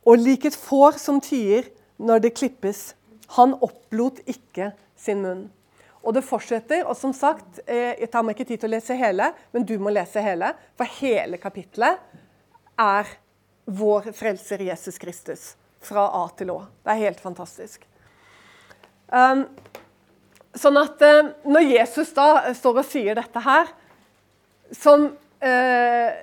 og 0.06 0.22
lik 0.22 0.46
et 0.48 0.56
får 0.56 1.00
som 1.02 1.20
tier 1.20 1.68
når 1.96 2.24
det 2.24 2.34
klippes. 2.36 2.94
Han 3.36 3.54
opplot 3.64 4.20
ikke 4.28 4.72
sin 4.98 5.22
munn. 5.24 5.46
Og 6.06 6.14
det 6.14 6.22
fortsetter. 6.26 6.84
Og 6.86 6.96
som 6.96 7.12
sagt, 7.16 7.60
eh, 7.66 7.98
jeg 7.98 8.10
tar 8.12 8.22
meg 8.22 8.36
ikke 8.36 8.48
tid 8.52 8.62
til 8.62 8.70
å 8.70 8.76
lese 8.76 8.94
hele, 8.98 9.32
men 9.52 9.66
du 9.66 9.76
må 9.78 9.90
lese 9.90 10.22
hele. 10.22 10.52
For 10.78 10.86
hele 11.00 11.40
kapittelet 11.42 11.98
er 12.78 13.16
vår 13.66 14.12
frelser 14.14 14.62
Jesus 14.62 14.98
Kristus. 14.98 15.54
Fra 15.82 16.06
A 16.22 16.28
til 16.38 16.50
Å. 16.54 16.60
Det 16.84 16.94
er 16.94 17.02
helt 17.08 17.20
fantastisk. 17.20 17.82
Um, 19.06 19.44
sånn 20.54 20.78
at 20.80 21.02
uh, 21.02 21.28
når 21.46 21.66
Jesus 21.70 22.10
da 22.14 22.54
står 22.54 22.80
og 22.82 22.88
sier 22.88 23.18
dette 23.18 23.42
her, 23.42 23.68
som 24.74 25.10
uh, 25.12 26.22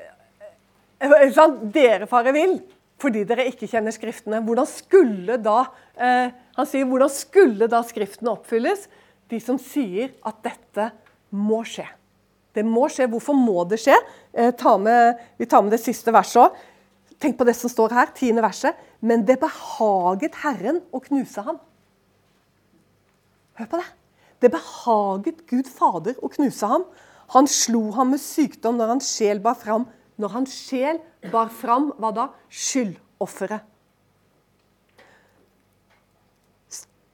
Dere 1.74 2.08
farer 2.08 2.36
vill 2.36 2.58
fordi 3.02 3.24
dere 3.28 3.48
ikke 3.50 3.68
kjenner 3.68 3.94
Skriftene. 3.96 4.42
Hvordan 4.46 4.68
skulle 4.70 5.38
da 5.42 5.64
eh, 5.98 6.34
han 6.56 6.70
sier, 6.70 6.88
hvordan 6.88 7.12
skulle 7.12 7.68
da 7.72 7.82
Skriftene 7.86 8.32
oppfylles? 8.36 8.88
De 9.32 9.40
som 9.44 9.60
sier 9.60 10.14
at 10.26 10.40
dette 10.46 10.90
må 11.34 11.64
skje. 11.68 11.88
Det 12.54 12.64
må 12.68 12.86
skje. 12.92 13.10
Hvorfor 13.10 13.36
må 13.38 13.64
det 13.70 13.82
skje? 13.82 13.98
Eh, 14.32 14.54
ta 14.58 14.76
med, 14.78 15.20
vi 15.42 15.50
tar 15.50 15.66
med 15.66 15.74
det 15.74 15.82
siste 15.84 16.14
verset 16.14 16.44
òg. 16.46 16.62
Tenk 17.24 17.38
på 17.40 17.48
det 17.48 17.56
som 17.58 17.72
står 17.72 17.96
her, 17.96 18.12
tiende 18.16 18.44
verset. 18.46 18.78
Men 19.02 19.26
det 19.28 19.40
behaget 19.42 20.38
Herren 20.44 20.82
å 20.94 21.02
knuse 21.04 21.44
ham. 21.46 21.60
Hør 23.60 23.70
på 23.72 23.80
det. 23.82 23.90
Det 24.44 24.52
behaget 24.52 25.44
Gud 25.50 25.70
Fader 25.72 26.18
å 26.20 26.30
knuse 26.32 26.68
ham. 26.68 26.86
Han 27.34 27.48
slo 27.50 27.88
ham 27.96 28.12
med 28.14 28.22
sykdom 28.22 28.78
når 28.78 28.96
hans 28.96 29.10
sjel 29.16 29.40
bar 29.44 29.58
fram 29.60 29.88
når 30.22 30.36
hans 30.38 30.56
sjel 30.68 31.00
bar 31.32 31.52
fram 31.54 31.92
hva 31.98 32.12
da? 32.16 32.28
Skyldofferet. 32.50 33.70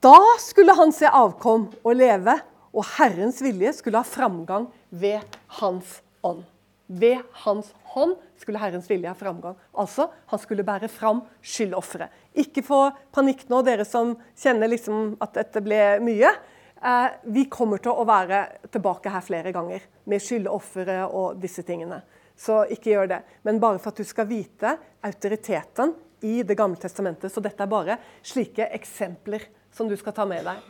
Da 0.00 0.16
skulle 0.40 0.72
han 0.72 0.94
se 0.96 1.08
avkom 1.12 1.66
og 1.84 1.92
leve, 1.92 2.38
og 2.72 2.86
Herrens 2.96 3.42
vilje 3.44 3.74
skulle 3.76 4.00
ha 4.00 4.06
framgang 4.06 4.68
ved 4.88 5.20
hans 5.60 5.98
ånd. 6.24 6.46
Ved 6.86 7.20
hans 7.42 7.68
hånd 7.92 8.14
skulle 8.40 8.62
Herrens 8.62 8.88
vilje 8.90 9.10
ha 9.10 9.18
framgang. 9.18 9.58
Altså, 9.76 10.08
han 10.30 10.40
skulle 10.40 10.64
bære 10.66 10.88
fram 10.88 11.20
skyldofferet. 11.44 12.08
Ikke 12.32 12.64
få 12.64 12.86
panikk 13.12 13.44
nå, 13.50 13.60
dere 13.66 13.84
som 13.84 14.14
kjenner 14.38 14.72
liksom 14.72 15.18
at 15.20 15.36
dette 15.36 15.62
ble 15.64 15.82
mye. 16.06 16.32
Eh, 16.80 17.08
vi 17.36 17.44
kommer 17.52 17.82
til 17.82 17.92
å 17.92 18.06
være 18.08 18.70
tilbake 18.72 19.12
her 19.12 19.26
flere 19.26 19.52
ganger 19.52 19.84
med 20.08 20.24
skyldofferet 20.24 21.12
og 21.12 21.42
disse 21.42 21.66
tingene. 21.66 22.00
Så 22.40 22.62
ikke 22.72 22.94
gjør 22.94 23.10
det. 23.10 23.20
Men 23.44 23.60
bare 23.60 23.80
for 23.82 23.92
at 23.92 24.00
du 24.00 24.06
skal 24.08 24.28
vite 24.30 24.76
autoriteten 25.04 25.94
i 26.24 26.42
Det 26.44 26.56
gamle 26.56 26.76
testamentet. 26.80 27.32
Så 27.32 27.40
dette 27.40 27.64
er 27.64 27.70
bare 27.70 27.96
slike 28.26 28.66
eksempler 28.76 29.46
som 29.72 29.88
du 29.88 29.96
skal 29.96 30.16
ta 30.16 30.26
med 30.28 30.44
deg. 30.44 30.60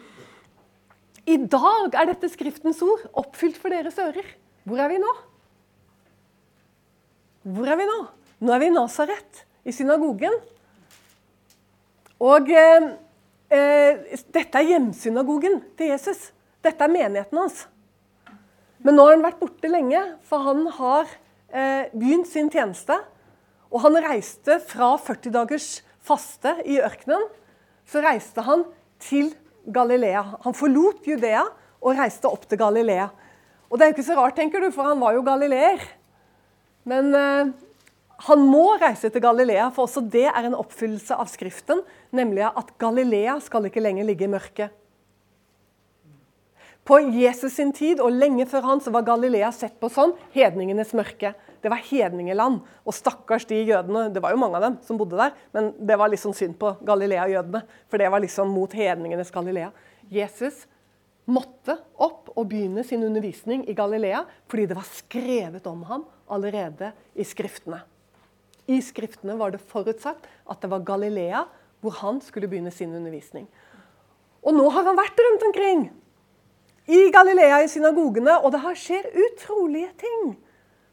I 1.30 1.36
dag 1.50 1.94
er 1.98 2.08
dette 2.10 2.30
Skriftens 2.32 2.80
ord 2.86 3.02
oppfylt 3.18 3.58
for 3.60 3.72
deres 3.74 3.98
ører. 4.02 4.26
Hvor 4.66 4.80
er 4.82 4.90
vi 4.92 5.00
nå? 5.02 5.10
Hvor 7.50 7.70
er 7.70 7.78
vi 7.80 7.86
nå? 7.88 7.98
Nå 8.40 8.54
er 8.54 8.62
vi 8.62 8.68
i 8.70 8.74
Nasaret, 8.74 9.42
i 9.64 9.72
synagogen. 9.74 10.34
Og 12.20 12.50
eh, 12.52 12.86
eh, 13.52 14.20
dette 14.32 14.60
er 14.60 14.70
hjemsynagogen 14.74 15.60
til 15.76 15.92
Jesus. 15.92 16.30
Dette 16.64 16.84
er 16.84 16.92
menigheten 16.92 17.40
hans. 17.40 17.64
Men 18.84 18.96
nå 18.96 19.06
har 19.06 19.16
han 19.16 19.24
vært 19.24 19.40
borte 19.40 19.70
lenge, 19.70 20.00
for 20.28 20.44
han 20.44 20.66
har 20.78 21.08
begynt 21.50 22.28
sin 22.30 22.50
tjeneste. 22.52 22.94
Og 23.70 23.82
han 23.84 23.98
reiste 24.04 24.58
fra 24.66 24.92
40 24.98 25.32
dagers 25.34 25.68
faste 26.04 26.52
i 26.66 26.80
ørkenen. 26.82 27.24
Så 27.86 28.02
reiste 28.04 28.44
han 28.46 28.64
til 29.02 29.32
Galilea. 29.66 30.22
Han 30.44 30.56
forlot 30.56 31.06
Judea 31.08 31.44
og 31.80 31.96
reiste 31.98 32.30
opp 32.30 32.46
til 32.48 32.60
Galilea. 32.60 33.08
Og 33.70 33.78
det 33.78 33.86
er 33.86 33.90
jo 33.90 33.96
ikke 33.98 34.08
så 34.08 34.18
rart, 34.18 34.36
tenker 34.38 34.62
du, 34.62 34.70
for 34.74 34.88
han 34.88 35.00
var 35.00 35.14
jo 35.14 35.24
galileer. 35.26 35.82
Men 36.88 37.14
eh, 37.14 37.52
han 38.26 38.42
må 38.50 38.64
reise 38.80 39.10
til 39.12 39.22
Galilea, 39.22 39.68
for 39.74 39.86
også 39.86 40.02
det 40.12 40.26
er 40.28 40.46
en 40.46 40.58
oppfyllelse 40.58 41.16
av 41.16 41.30
Skriften, 41.30 41.84
nemlig 42.16 42.48
at 42.48 42.74
Galilea 42.82 43.38
skal 43.44 43.68
ikke 43.68 43.82
lenger 43.84 44.08
ligge 44.08 44.26
i 44.26 44.32
mørket. 44.32 44.74
På 46.84 46.98
Jesus 47.00 47.54
sin 47.58 47.72
tid 47.76 48.00
og 48.00 48.14
lenge 48.14 48.46
før 48.48 48.64
han 48.66 48.80
så 48.82 48.92
var 48.94 49.04
Galilea 49.06 49.50
sett 49.54 49.76
på 49.80 49.90
sånn 49.92 50.14
hedningenes 50.34 50.94
mørke. 50.96 51.34
Det 51.60 51.70
var 51.70 51.82
hedningeland. 51.84 52.62
Og 52.88 52.96
stakkars 52.96 53.44
de 53.50 53.60
jødene, 53.68 54.08
det 54.14 54.22
var 54.24 54.32
jo 54.32 54.40
mange 54.40 54.58
av 54.58 54.64
dem 54.64 54.78
som 54.86 54.98
bodde 54.98 55.20
der, 55.20 55.36
men 55.54 55.70
det 55.76 55.98
var 56.00 56.10
liksom 56.10 56.34
synd 56.36 56.56
på 56.60 56.72
Galilea-jødene, 56.88 57.62
for 57.90 58.00
det 58.00 58.08
var 58.10 58.24
liksom 58.24 58.50
mot 58.54 58.72
hedningenes 58.74 59.32
Galilea. 59.34 59.68
Jesus 60.10 60.64
måtte 61.30 61.76
opp 62.00 62.32
og 62.34 62.48
begynne 62.50 62.82
sin 62.86 63.04
undervisning 63.06 63.62
i 63.70 63.76
Galilea 63.76 64.24
fordi 64.50 64.66
det 64.70 64.76
var 64.78 64.88
skrevet 64.88 65.66
om 65.70 65.84
ham 65.86 66.04
allerede 66.32 66.90
i 67.14 67.26
Skriftene. 67.26 67.82
I 68.70 68.80
Skriftene 68.82 69.36
var 69.38 69.52
det 69.54 69.62
forutsagt 69.62 70.26
at 70.26 70.62
det 70.62 70.70
var 70.72 70.86
Galilea 70.86 71.44
hvor 71.80 71.96
han 72.00 72.20
skulle 72.24 72.48
begynne 72.50 72.72
sin 72.74 72.92
undervisning. 72.96 73.46
Og 74.42 74.56
nå 74.56 74.66
har 74.72 74.86
han 74.88 74.98
vært 74.98 75.20
rundt 75.20 75.46
omkring 75.50 75.88
i 76.90 77.10
Galilea, 77.14 77.62
i 77.62 77.70
synagogene, 77.70 78.34
og 78.42 78.50
det 78.54 78.62
har 78.64 78.78
skjedd 78.78 79.14
utrolige 79.14 79.92
ting 80.00 80.32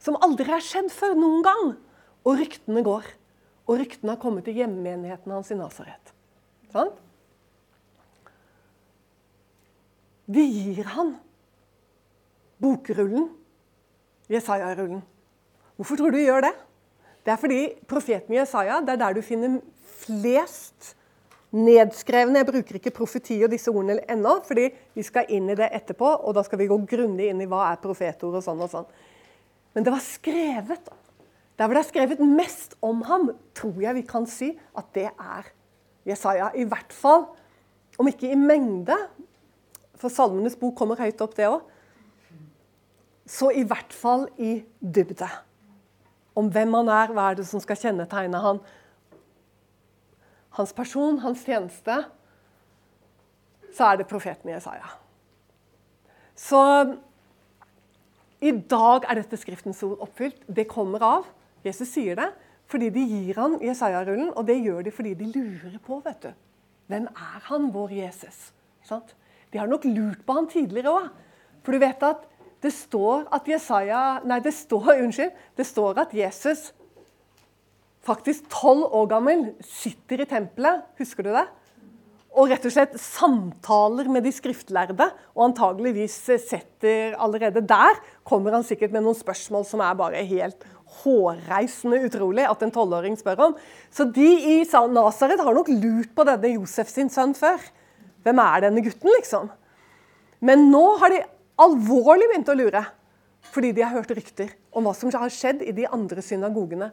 som 0.01 0.17
aldri 0.21 0.49
har 0.51 0.63
skjedd 0.63 0.91
før 0.93 1.15
noen 1.17 1.43
gang. 1.45 1.71
Og 2.27 2.37
ryktene 2.39 2.83
går. 2.85 3.07
Og 3.67 3.81
ryktene 3.81 4.13
har 4.13 4.21
kommet 4.21 4.45
til 4.47 4.59
hjemmenigheten 4.59 5.33
hans 5.33 5.49
i 5.51 5.57
Nasaret. 5.57 6.13
Sånn? 6.71 6.91
De 10.27 10.43
gir 10.43 10.87
han 10.91 11.15
bokrullen, 12.61 13.29
Jesaja-rullen. 14.27 15.01
Hvorfor 15.77 15.99
tror 15.99 16.11
du 16.11 16.17
de 16.17 16.25
gjør 16.25 16.43
det? 16.49 16.53
Det 17.23 17.31
er 17.31 17.39
fordi 17.39 17.61
profeten 17.87 18.35
Jesaja 18.35 18.81
det 18.83 18.95
er 18.95 19.01
der 19.01 19.15
du 19.15 19.23
finner 19.23 19.59
flest 20.01 20.96
nedskrevne 21.55 22.41
Jeg 22.41 22.47
bruker 22.49 22.79
ikke 22.79 22.95
profeti 22.95 23.37
og 23.45 23.51
disse 23.53 23.71
ordene 23.71 24.01
ennå, 24.11 24.37
fordi 24.47 24.67
vi 24.97 25.05
skal 25.05 25.29
inn 25.33 25.49
i 25.51 25.57
det 25.57 25.69
etterpå. 25.75 26.09
Og 26.27 26.35
da 26.35 26.43
skal 26.43 26.59
vi 26.59 26.69
gå 26.69 26.77
grundig 26.89 27.29
inn 27.31 27.43
i 27.43 27.49
hva 27.49 27.69
er 27.71 27.81
profetord 27.83 28.39
og 28.39 28.43
sånn 28.45 28.63
og 28.63 28.71
sånn. 28.73 28.89
Men 29.75 29.85
det 29.85 29.93
var 29.93 30.03
skrevet. 30.03 30.91
Der 31.57 31.65
hvor 31.65 31.77
det 31.77 31.83
er 31.83 31.89
skrevet 31.89 32.21
mest 32.21 32.75
om 32.85 33.01
ham, 33.07 33.31
tror 33.57 33.79
jeg 33.81 33.97
vi 33.97 34.05
kan 34.09 34.27
si 34.29 34.51
at 34.77 34.91
det 34.97 35.07
er 35.09 35.49
Jesaja. 36.07 36.51
I 36.55 36.67
hvert 36.69 36.93
fall, 36.93 37.25
om 37.97 38.09
ikke 38.09 38.29
i 38.31 38.37
mengde, 38.39 38.95
for 39.97 40.13
Salmenes 40.13 40.57
bok 40.59 40.75
kommer 40.77 40.99
høyt 41.01 41.21
opp, 41.25 41.33
det 41.37 41.49
òg, 41.49 41.63
så 43.27 43.49
i 43.51 43.65
hvert 43.67 43.91
fall 43.91 44.27
i 44.39 44.61
dybde. 44.79 45.27
Om 46.37 46.51
hvem 46.53 46.75
han 46.77 46.91
er, 46.93 47.13
hva 47.15 47.31
er 47.31 47.39
det 47.39 47.47
som 47.49 47.59
skal 47.59 47.79
kjennetegne 47.81 48.39
han. 48.43 48.61
Hans 50.57 50.73
person, 50.73 51.19
hans 51.21 51.43
tjeneste. 51.45 51.99
Så 53.73 53.91
er 53.91 53.99
det 53.99 54.09
profeten 54.09 54.49
Jesaja. 54.49 54.89
Så 56.37 56.61
i 58.41 58.51
dag 58.69 59.05
er 59.09 59.21
dette 59.21 59.37
Skriftens 59.39 59.81
ord 59.85 60.01
oppfylt. 60.05 60.43
Det 60.47 60.67
kommer 60.69 61.03
av, 61.05 61.29
Jesus 61.65 61.89
sier 61.93 62.17
det, 62.17 62.27
fordi 62.69 62.89
de 62.93 63.05
gir 63.05 63.39
han 63.41 63.57
Jesaja-rullen. 63.63 64.33
Og 64.35 64.45
det 64.49 64.59
gjør 64.61 64.83
de 64.85 64.93
fordi 64.93 65.13
de 65.17 65.29
lurer 65.31 65.77
på, 65.83 66.01
vet 66.05 66.27
du. 66.27 66.31
Hvem 66.87 67.07
er 67.11 67.39
han, 67.49 67.69
vår 67.73 67.95
Jesus? 67.97 68.51
Sant? 68.85 69.15
De 69.51 69.59
har 69.59 69.69
nok 69.69 69.85
lurt 69.89 70.21
på 70.25 70.35
han 70.37 70.49
tidligere 70.51 70.93
òg. 70.93 71.07
For 71.65 71.75
du 71.75 71.81
vet 71.83 72.03
at 72.05 72.27
det 72.63 72.71
står 72.73 73.27
at 73.35 73.47
Jesaja 73.49 74.01
Nei, 74.27 74.39
det 74.43 74.53
står, 74.55 74.93
unnskyld, 75.05 75.33
det 75.57 75.67
står 75.67 76.03
at 76.05 76.13
Jesus, 76.15 76.71
faktisk 78.07 78.47
tolv 78.51 78.87
år 78.95 79.09
gammel, 79.11 79.47
sitter 79.63 80.23
i 80.23 80.29
tempelet. 80.29 80.85
Husker 80.99 81.27
du 81.27 81.33
det? 81.35 81.45
Og 82.37 82.51
rett 82.51 82.65
og 82.69 82.73
slett 82.73 82.95
samtaler 83.01 84.09
med 84.13 84.25
de 84.27 84.31
skriftlærde. 84.35 85.07
Og 85.35 85.47
antageligvis 85.49 86.15
setter 86.45 87.15
allerede 87.17 87.63
der 87.65 87.97
kommer 88.27 88.53
han 88.53 88.65
sikkert 88.67 88.93
med 88.93 89.05
noen 89.05 89.17
spørsmål 89.17 89.65
som 89.67 89.81
er 89.81 89.97
bare 89.97 90.25
helt 90.27 90.67
hårreisende 91.01 91.99
utrolig 92.07 92.45
at 92.47 92.61
en 92.63 92.73
tolvåring 92.73 93.17
spør 93.19 93.47
om. 93.49 93.55
Så 93.91 94.05
de 94.13 94.27
i 94.53 94.57
Nasaret 94.93 95.41
har 95.43 95.57
nok 95.57 95.71
lurt 95.71 96.13
på 96.15 96.27
denne 96.27 96.53
Josef 96.55 96.91
sin 96.93 97.09
sønn 97.11 97.35
før. 97.37 97.57
Hvem 98.23 98.39
er 98.43 98.67
denne 98.67 98.83
gutten, 98.85 99.09
liksom? 99.17 99.49
Men 100.39 100.69
nå 100.71 100.85
har 101.01 101.11
de 101.11 101.25
alvorlig 101.57 102.29
begynt 102.29 102.53
å 102.53 102.57
lure. 102.59 102.85
Fordi 103.53 103.71
de 103.73 103.83
har 103.83 103.95
hørt 103.95 104.11
rykter 104.13 104.53
om 104.75 104.85
hva 104.85 104.93
som 104.93 105.09
har 105.13 105.33
skjedd 105.33 105.63
i 105.65 105.73
de 105.73 105.87
andre 105.89 106.21
synagogene. 106.21 106.91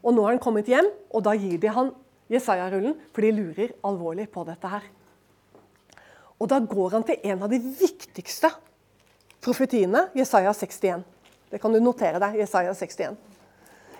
Og 0.00 0.14
nå 0.16 0.24
har 0.24 0.34
han 0.34 0.42
kommet 0.42 0.68
hjem, 0.70 0.88
og 1.12 1.24
da 1.26 1.34
gir 1.36 1.58
de 1.60 1.72
han 1.74 1.92
Jesaja-rullen, 2.30 2.94
for 3.12 3.26
de 3.26 3.32
lurer 3.34 3.72
alvorlig 3.86 4.28
på 4.32 4.44
dette 4.48 4.70
her. 4.70 4.84
Og 6.40 6.48
da 6.48 6.60
går 6.64 6.94
han 6.96 7.04
til 7.04 7.20
en 7.32 7.42
av 7.44 7.50
de 7.52 7.58
viktigste 7.60 8.48
profetiene, 9.44 10.06
Jesaja 10.16 10.52
61. 10.56 11.02
Det 11.50 11.58
kan 11.60 11.74
du 11.74 11.80
notere 11.82 12.20
deg. 12.22 12.38
Jesaja 12.40 12.72
61. 12.76 13.18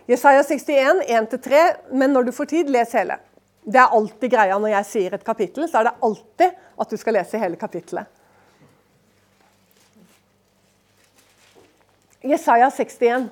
Jesaja 0.09 0.45
61, 0.47 1.03
1-3, 1.07 1.65
men 1.93 2.15
når 2.15 2.29
du 2.29 2.33
får 2.33 2.49
tid, 2.55 2.71
les 2.73 2.95
hele. 2.97 3.19
Det 3.61 3.79
er 3.79 3.93
alltid 3.93 4.33
greia 4.33 4.57
når 4.59 4.73
jeg 4.73 4.89
sier 4.89 5.15
et 5.15 5.27
kapittel, 5.27 5.69
så 5.69 5.81
er 5.81 5.91
det 5.91 5.99
alltid 6.07 6.57
at 6.81 6.91
du 6.91 6.97
skal 6.99 7.19
lese 7.19 7.39
hele 7.39 7.61
kapittelet. 7.61 8.09
Jesaja 12.25 12.71
61. 12.73 13.29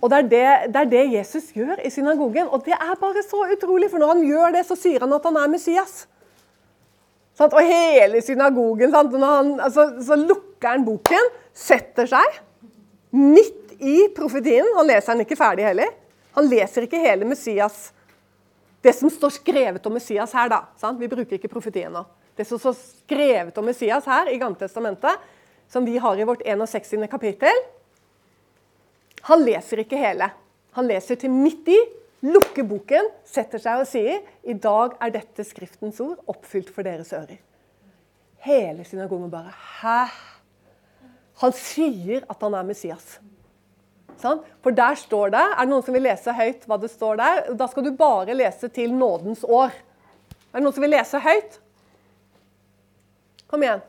Og 0.00 0.08
det 0.08 0.18
er 0.18 0.28
det, 0.28 0.72
det 0.72 0.80
er 0.80 0.90
det, 0.94 1.02
Jesus 1.12 1.50
gjør 1.52 1.82
i 1.84 1.90
synagogen. 1.92 2.48
Og 2.48 2.64
det 2.64 2.72
er 2.76 2.96
bare 3.00 3.22
så 3.26 3.44
utrolig, 3.52 3.90
for 3.92 4.00
når 4.00 4.14
han 4.14 4.24
gjør 4.24 4.56
det, 4.56 4.64
så 4.68 4.76
sier 4.78 5.04
han 5.04 5.12
at 5.12 5.28
han 5.28 5.36
er 5.36 5.52
Messias. 5.52 6.06
Og 7.40 7.60
hele 7.64 8.20
synagogen 8.20 8.92
han, 8.92 9.60
altså, 9.60 9.86
Så 10.04 10.16
lukker 10.16 10.68
han 10.68 10.84
boken, 10.84 11.30
setter 11.56 12.08
seg 12.08 12.40
midt 13.16 13.80
i 13.80 14.08
profetien. 14.16 14.66
Han 14.76 14.88
leser 14.88 15.14
den 15.14 15.24
ikke 15.24 15.38
ferdig 15.40 15.64
heller. 15.64 15.88
Han 16.36 16.48
leser 16.48 16.84
ikke 16.84 17.00
hele 17.00 17.28
Messias' 17.28 17.90
Det 18.80 18.94
som 18.96 19.10
står 19.12 19.34
skrevet 19.34 19.86
om 19.86 19.92
Messias 19.92 20.32
her, 20.32 20.48
da. 20.48 20.62
Sant? 20.80 20.96
Vi 21.00 21.08
bruker 21.08 21.36
ikke 21.36 21.50
profetien 21.52 21.92
nå. 21.92 22.00
Det 22.36 22.46
som 22.48 22.56
står 22.56 22.72
skrevet 22.78 23.58
om 23.60 23.66
Messias 23.68 24.06
her 24.08 24.30
i 24.32 24.38
Gamletestamentet, 24.40 25.26
som 25.68 25.84
vi 25.84 25.98
har 26.00 26.16
i 26.16 26.24
vårt 26.24 26.40
61. 26.46 27.04
kapittel 27.10 27.60
Han 29.28 29.44
leser 29.44 29.82
ikke 29.82 30.00
hele. 30.00 30.30
Han 30.76 30.88
leser 30.88 31.18
til 31.20 31.32
midt 31.34 31.68
i, 31.70 31.78
lukker 32.24 32.66
boken, 32.68 33.08
setter 33.26 33.60
seg 33.62 33.82
og 33.82 33.88
sier 33.88 34.20
i 34.44 34.54
dag 34.54 34.96
er 35.00 35.14
dette 35.14 35.44
Skriftens 35.46 36.00
ord 36.04 36.20
oppfylt 36.30 36.70
for 36.72 36.86
deres 36.86 37.12
ører. 37.16 37.40
Hele 38.44 38.84
synagogen 38.88 39.30
bare 39.32 39.52
Hæ? 39.80 40.04
Han 41.40 41.52
sier 41.56 42.24
at 42.28 42.42
han 42.44 42.56
er 42.56 42.66
Messias. 42.68 43.18
Sånn? 44.20 44.42
For 44.60 44.76
der 44.76 44.98
står 45.00 45.30
det 45.32 45.40
Er 45.40 45.62
det 45.64 45.70
noen 45.70 45.84
som 45.84 45.96
vil 45.96 46.04
lese 46.04 46.34
høyt 46.36 46.66
hva 46.68 46.76
det 46.80 46.90
står 46.92 47.20
der? 47.20 47.40
Da 47.56 47.68
skal 47.72 47.86
du 47.86 47.94
bare 47.96 48.36
lese 48.36 48.68
til 48.68 48.92
nådens 48.92 49.46
år. 49.48 49.72
Er 50.50 50.58
det 50.58 50.64
noen 50.66 50.76
som 50.76 50.84
vil 50.84 50.92
lese 50.92 51.20
høyt? 51.24 51.56
Kom 53.50 53.64
igjen. 53.64 53.80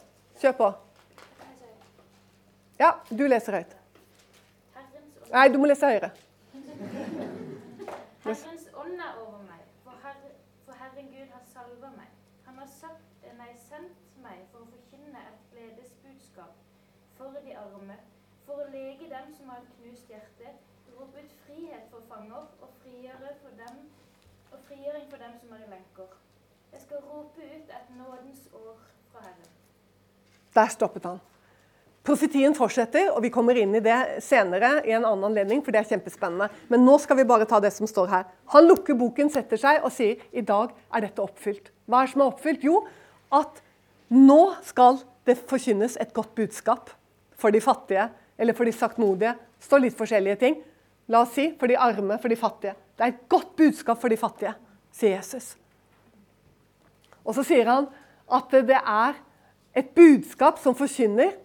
Kjør 0.41 0.55
på. 0.57 0.71
Ja, 2.81 2.95
du 3.11 3.27
leser 3.29 3.59
høyt. 3.59 3.80
Nei, 5.31 5.47
du 5.47 5.57
må 5.61 5.67
lese 5.69 5.87
høyere. 5.87 6.09
Herrens 8.23 8.65
ånd 8.75 8.97
er 8.99 9.19
over 9.21 9.39
meg, 9.47 9.61
for, 9.85 9.95
Herre, 10.03 10.31
for 10.65 10.75
Herren 10.75 11.07
Gud 11.13 11.29
har 11.31 11.45
salva 11.53 11.91
meg. 11.95 12.09
Han 12.47 12.59
har 12.59 12.67
sagt, 12.67 13.23
nei, 13.39 13.47
sendt 13.63 14.01
meg 14.23 14.41
for 14.51 14.65
å 14.65 14.71
forkynne 14.73 15.23
et 15.29 15.45
gledesbudskap 15.53 16.59
for 17.15 17.39
de 17.45 17.55
arme, 17.63 17.97
for 18.45 18.59
å 18.59 18.67
lege 18.73 19.07
dem 19.13 19.31
som 19.37 19.53
har 19.53 19.63
et 19.63 19.71
knust 19.79 20.11
hjerte, 20.11 20.53
rope 20.97 21.23
ut 21.23 21.33
frihet 21.45 21.87
for 21.93 22.03
fanger 22.11 22.51
og 22.59 22.75
for 22.83 23.55
dem, 23.63 23.81
og 24.51 24.59
frigjøring 24.67 25.07
for 25.09 25.17
dem 25.23 25.39
som 25.39 25.55
er 25.55 25.63
i 25.63 25.71
lenker. 25.71 26.15
Jeg 26.73 26.81
skal 26.81 27.07
rope 27.07 27.41
ut 27.55 27.75
et 27.79 27.91
nådens 27.97 28.49
år 28.53 28.79
fra 29.11 29.23
Herren. 29.29 29.59
Der 30.55 30.67
stoppet 30.67 31.05
han. 31.05 31.23
Profetien 32.01 32.55
fortsetter, 32.57 33.11
og 33.13 33.21
vi 33.21 33.29
kommer 33.29 33.57
inn 33.61 33.75
i 33.77 33.83
det 33.83 34.23
senere 34.25 34.79
i 34.89 34.93
en 34.95 35.03
annen 35.05 35.27
anledning, 35.27 35.59
for 35.61 35.73
det 35.73 35.83
er 35.83 35.89
kjempespennende. 35.91 36.47
Men 36.71 36.81
nå 36.81 36.95
skal 37.03 37.19
vi 37.19 37.27
bare 37.29 37.45
ta 37.49 37.59
det 37.61 37.69
som 37.75 37.85
står 37.89 38.09
her. 38.09 38.23
Han 38.55 38.65
lukker 38.65 38.97
boken, 38.97 39.29
setter 39.29 39.61
seg 39.61 39.85
og 39.85 39.93
sier 39.93 40.23
i 40.33 40.41
dag 40.41 40.73
er 40.89 41.05
dette 41.05 41.21
oppfylt. 41.21 41.69
Hva 41.85 42.01
er 42.01 42.09
det 42.09 42.13
som 42.15 42.23
er 42.23 42.31
oppfylt? 42.31 42.65
Jo, 42.65 42.79
at 43.37 43.61
nå 44.09 44.39
skal 44.65 44.97
det 45.29 45.37
forkynnes 45.45 45.99
et 46.01 46.13
godt 46.15 46.33
budskap 46.39 46.89
for 47.37 47.53
de 47.53 47.61
fattige, 47.61 48.07
eller 48.41 48.57
for 48.57 48.65
de 48.65 48.73
saktmodige. 48.73 49.35
Det 49.61 49.69
står 49.69 49.85
litt 49.85 49.99
forskjellige 49.99 50.39
ting. 50.41 50.57
La 51.13 51.21
oss 51.21 51.35
si 51.37 51.51
for 51.59 51.69
de 51.69 51.77
arme, 51.77 52.17
for 52.17 52.33
de 52.33 52.39
fattige. 52.39 52.73
Det 52.97 53.05
er 53.05 53.13
et 53.13 53.21
godt 53.29 53.53
budskap 53.61 54.01
for 54.01 54.09
de 54.09 54.17
fattige, 54.17 54.55
sier 54.89 55.19
Jesus. 55.19 55.53
Og 57.21 57.37
så 57.37 57.45
sier 57.45 57.69
han 57.69 57.91
at 58.31 58.57
det 58.65 58.81
er 58.81 59.21
et 59.77 59.93
budskap 59.93 60.57
som 60.61 60.73
forkynner 60.77 61.35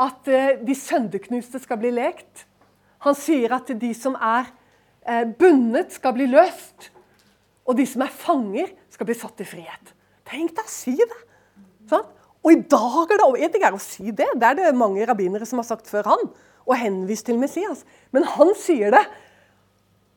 at 0.00 0.28
eh, 0.30 0.56
de 0.64 0.74
sønderknuste 0.76 1.60
skal 1.62 1.80
bli 1.80 1.92
lekt. 1.94 2.46
Han 3.04 3.16
sier 3.18 3.52
at 3.56 3.70
de 3.78 3.92
som 3.96 4.16
er 4.16 4.48
eh, 5.04 5.26
bundet, 5.26 5.92
skal 5.92 6.14
bli 6.16 6.28
løst. 6.30 6.90
Og 7.68 7.76
de 7.78 7.86
som 7.86 8.04
er 8.04 8.14
fanger, 8.14 8.72
skal 8.92 9.08
bli 9.08 9.16
satt 9.18 9.42
i 9.42 9.48
frihet. 9.48 9.92
Tenk 10.28 10.54
deg 10.56 10.66
å 10.66 10.72
si 10.72 10.96
det! 10.96 11.20
Sånn? 11.90 12.06
Og 12.42 12.54
i 12.54 12.62
dag 12.66 13.12
er 13.12 13.20
det 13.20 13.44
en 13.46 13.52
ting 13.54 13.64
er 13.66 13.76
å 13.76 13.82
si 13.82 14.10
det, 14.10 14.26
det 14.34 14.48
er 14.48 14.56
det 14.58 14.70
mange 14.74 15.04
rabbinere 15.06 15.46
som 15.46 15.60
har 15.60 15.66
sagt 15.68 15.86
før 15.90 16.08
han, 16.10 16.24
og 16.66 16.78
henvist 16.78 17.28
til 17.28 17.38
Messias. 17.38 17.84
Men 18.14 18.26
han 18.34 18.50
sier 18.58 18.94
det. 18.94 19.02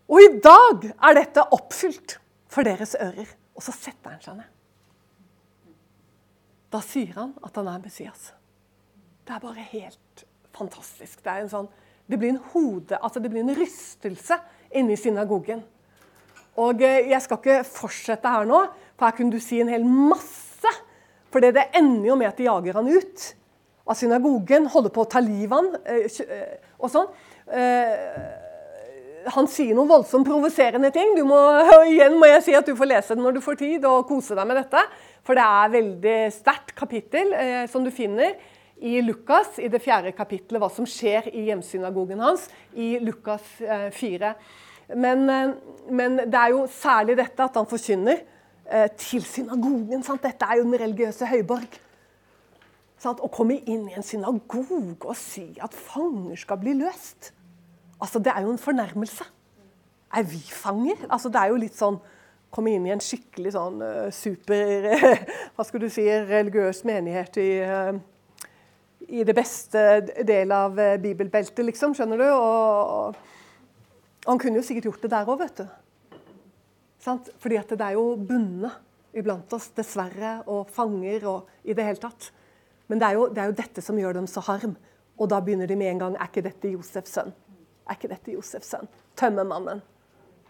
Og 0.10 0.22
i 0.22 0.32
dag 0.42 0.88
er 0.94 1.18
dette 1.18 1.46
oppfylt 1.54 2.18
for 2.50 2.66
deres 2.66 2.96
ører. 2.98 3.30
Og 3.58 3.66
så 3.66 3.74
setter 3.74 4.14
han 4.14 4.22
seg 4.24 4.40
ned. 4.40 4.50
Da 6.74 6.82
sier 6.86 7.14
han 7.18 7.34
at 7.46 7.56
han 7.58 7.70
er 7.72 7.82
Messias. 7.82 8.34
Det 9.26 9.34
er 9.34 9.42
bare 9.42 9.64
helt 9.72 10.26
fantastisk. 10.54 11.24
Det, 11.24 11.34
en 11.34 11.50
sånn, 11.50 11.70
det 12.06 12.20
blir 12.22 12.36
en 12.36 12.44
hode, 12.54 12.98
altså 13.02 13.22
det 13.24 13.32
blir 13.34 13.42
en 13.42 13.56
rystelse 13.58 14.38
inni 14.78 14.98
synagogen. 15.00 15.64
Og 16.62 16.84
eh, 16.86 17.10
Jeg 17.10 17.24
skal 17.26 17.42
ikke 17.42 17.64
fortsette 17.68 18.36
her 18.36 18.46
nå, 18.46 18.62
for 18.96 19.10
her 19.10 19.18
kunne 19.18 19.34
du 19.34 19.42
si 19.42 19.60
en 19.64 19.72
hel 19.74 19.86
masse. 19.86 20.76
For 21.34 21.42
det 21.42 21.72
ender 21.76 22.12
jo 22.12 22.20
med 22.20 22.30
at 22.30 22.38
de 22.38 22.46
jager 22.46 22.78
han 22.78 22.94
ut 22.94 23.28
av 23.86 23.98
synagogen, 23.98 24.70
holder 24.72 24.94
på 24.94 25.04
å 25.04 25.10
ta 25.10 25.22
livet 25.26 25.52
av 25.52 25.64
han 25.64 25.74
eh, 25.90 26.22
eh, 26.30 26.72
og 26.78 26.92
sånn. 26.94 27.10
Han 29.36 29.48
sier 29.50 29.74
noen 29.74 29.90
voldsomt 29.90 30.28
provoserende 30.28 30.92
ting. 30.94 31.16
Du 31.18 31.24
må, 31.26 31.40
igjen 31.90 32.14
må 32.22 32.30
jeg 32.30 32.46
si 32.46 32.54
at 32.58 32.70
du 32.70 32.78
får 32.78 32.94
lese 32.94 33.18
den 33.18 33.26
når 33.26 33.40
du 33.40 33.42
får 33.42 33.58
tid, 33.58 33.86
og 33.90 34.06
kose 34.06 34.38
deg 34.38 34.46
med 34.46 34.62
dette. 34.62 34.86
For 35.26 35.34
det 35.34 35.46
er 35.50 35.78
veldig 35.80 36.20
sterkt 36.36 36.76
kapittel 36.78 37.34
som 37.74 37.82
du 37.82 37.90
finner 37.90 38.38
i 38.78 39.00
Lukas, 39.02 39.60
i 39.60 39.70
det 39.72 39.80
fjerde 39.84 40.12
kapittelet, 40.16 40.60
hva 40.60 40.70
som 40.74 40.88
skjer 40.90 41.30
i 41.32 41.48
hjemsynagogen 41.50 42.20
hans, 42.24 42.50
i 42.74 42.96
Lukas 43.00 43.46
eh, 43.64 43.88
4. 43.96 44.34
Men, 45.00 45.30
eh, 45.30 45.54
men 45.90 46.18
det 46.26 46.40
er 46.40 46.52
jo 46.54 46.66
særlig 46.72 47.16
dette 47.18 47.46
at 47.46 47.56
han 47.56 47.70
forkynner 47.70 48.20
eh, 48.68 48.90
til 49.00 49.24
synagogen. 49.26 50.04
Sant? 50.04 50.24
Dette 50.26 50.48
er 50.48 50.60
jo 50.60 50.68
den 50.68 50.80
religiøse 50.82 51.30
høyborg. 51.30 51.80
Sant? 53.02 53.24
Å 53.24 53.32
komme 53.32 53.62
inn 53.64 53.88
i 53.90 53.96
en 53.96 54.06
synagoge 54.06 55.06
og 55.06 55.16
si 55.20 55.48
at 55.64 55.74
fanger 55.76 56.40
skal 56.40 56.60
bli 56.62 56.76
løst, 56.80 57.32
altså 58.02 58.20
det 58.24 58.34
er 58.34 58.44
jo 58.44 58.54
en 58.54 58.62
fornærmelse. 58.62 59.28
Er 60.16 60.24
vi 60.24 60.40
fanger? 60.40 61.08
Altså 61.10 61.32
det 61.32 61.42
er 61.42 61.52
jo 61.52 61.64
litt 61.64 61.78
sånn 61.78 62.02
Komme 62.56 62.72
inn 62.72 62.86
i 62.88 62.92
en 62.94 63.02
skikkelig 63.04 63.52
sånn 63.52 63.82
eh, 63.84 64.12
super 64.16 64.86
Hva 65.58 65.66
skal 65.68 65.82
du 65.82 65.90
si 65.92 66.06
religiøs 66.08 66.86
menighet 66.88 67.40
i 67.42 67.50
eh, 67.66 67.98
i 69.08 69.24
det 69.28 69.36
beste 69.38 69.82
del 70.26 70.52
av 70.56 70.80
eh, 70.80 70.98
bibelbeltet, 71.02 71.66
liksom. 71.66 71.94
Skjønner 71.98 72.22
du? 72.22 72.28
Og, 72.32 73.16
og 74.26 74.30
han 74.30 74.42
kunne 74.42 74.62
jo 74.62 74.66
sikkert 74.66 74.90
gjort 74.90 75.06
det 75.06 75.12
der 75.14 75.30
òg, 75.30 75.40
vet 75.44 75.62
du. 75.62 76.20
Sant? 77.06 77.30
Fordi 77.42 77.60
at 77.62 77.72
det 77.76 77.86
er 77.86 77.98
jo 78.00 78.16
bundet 78.18 78.82
iblant 79.16 79.54
oss, 79.56 79.70
dessverre, 79.78 80.40
og 80.52 80.70
fanger 80.74 81.28
og 81.30 81.52
i 81.64 81.76
det 81.78 81.86
hele 81.88 82.02
tatt. 82.02 82.32
Men 82.92 83.02
det 83.02 83.08
er, 83.08 83.18
jo, 83.18 83.28
det 83.34 83.42
er 83.42 83.50
jo 83.50 83.58
dette 83.58 83.84
som 83.86 83.98
gjør 84.00 84.18
dem 84.20 84.30
så 84.30 84.44
harm. 84.46 84.76
Og 85.16 85.30
da 85.32 85.40
begynner 85.42 85.70
de 85.70 85.78
med 85.80 85.94
en 85.94 86.02
gang 86.02 86.16
Er 86.20 86.28
ikke 86.28 86.44
dette 86.44 86.74
Josefs 86.74 87.14
sønn? 87.16 87.30
Er 87.88 87.96
ikke 87.96 88.10
dette 88.12 88.34
Josefs 88.34 88.74
sønn? 88.74 88.90
Tømmermannen. 89.16 89.80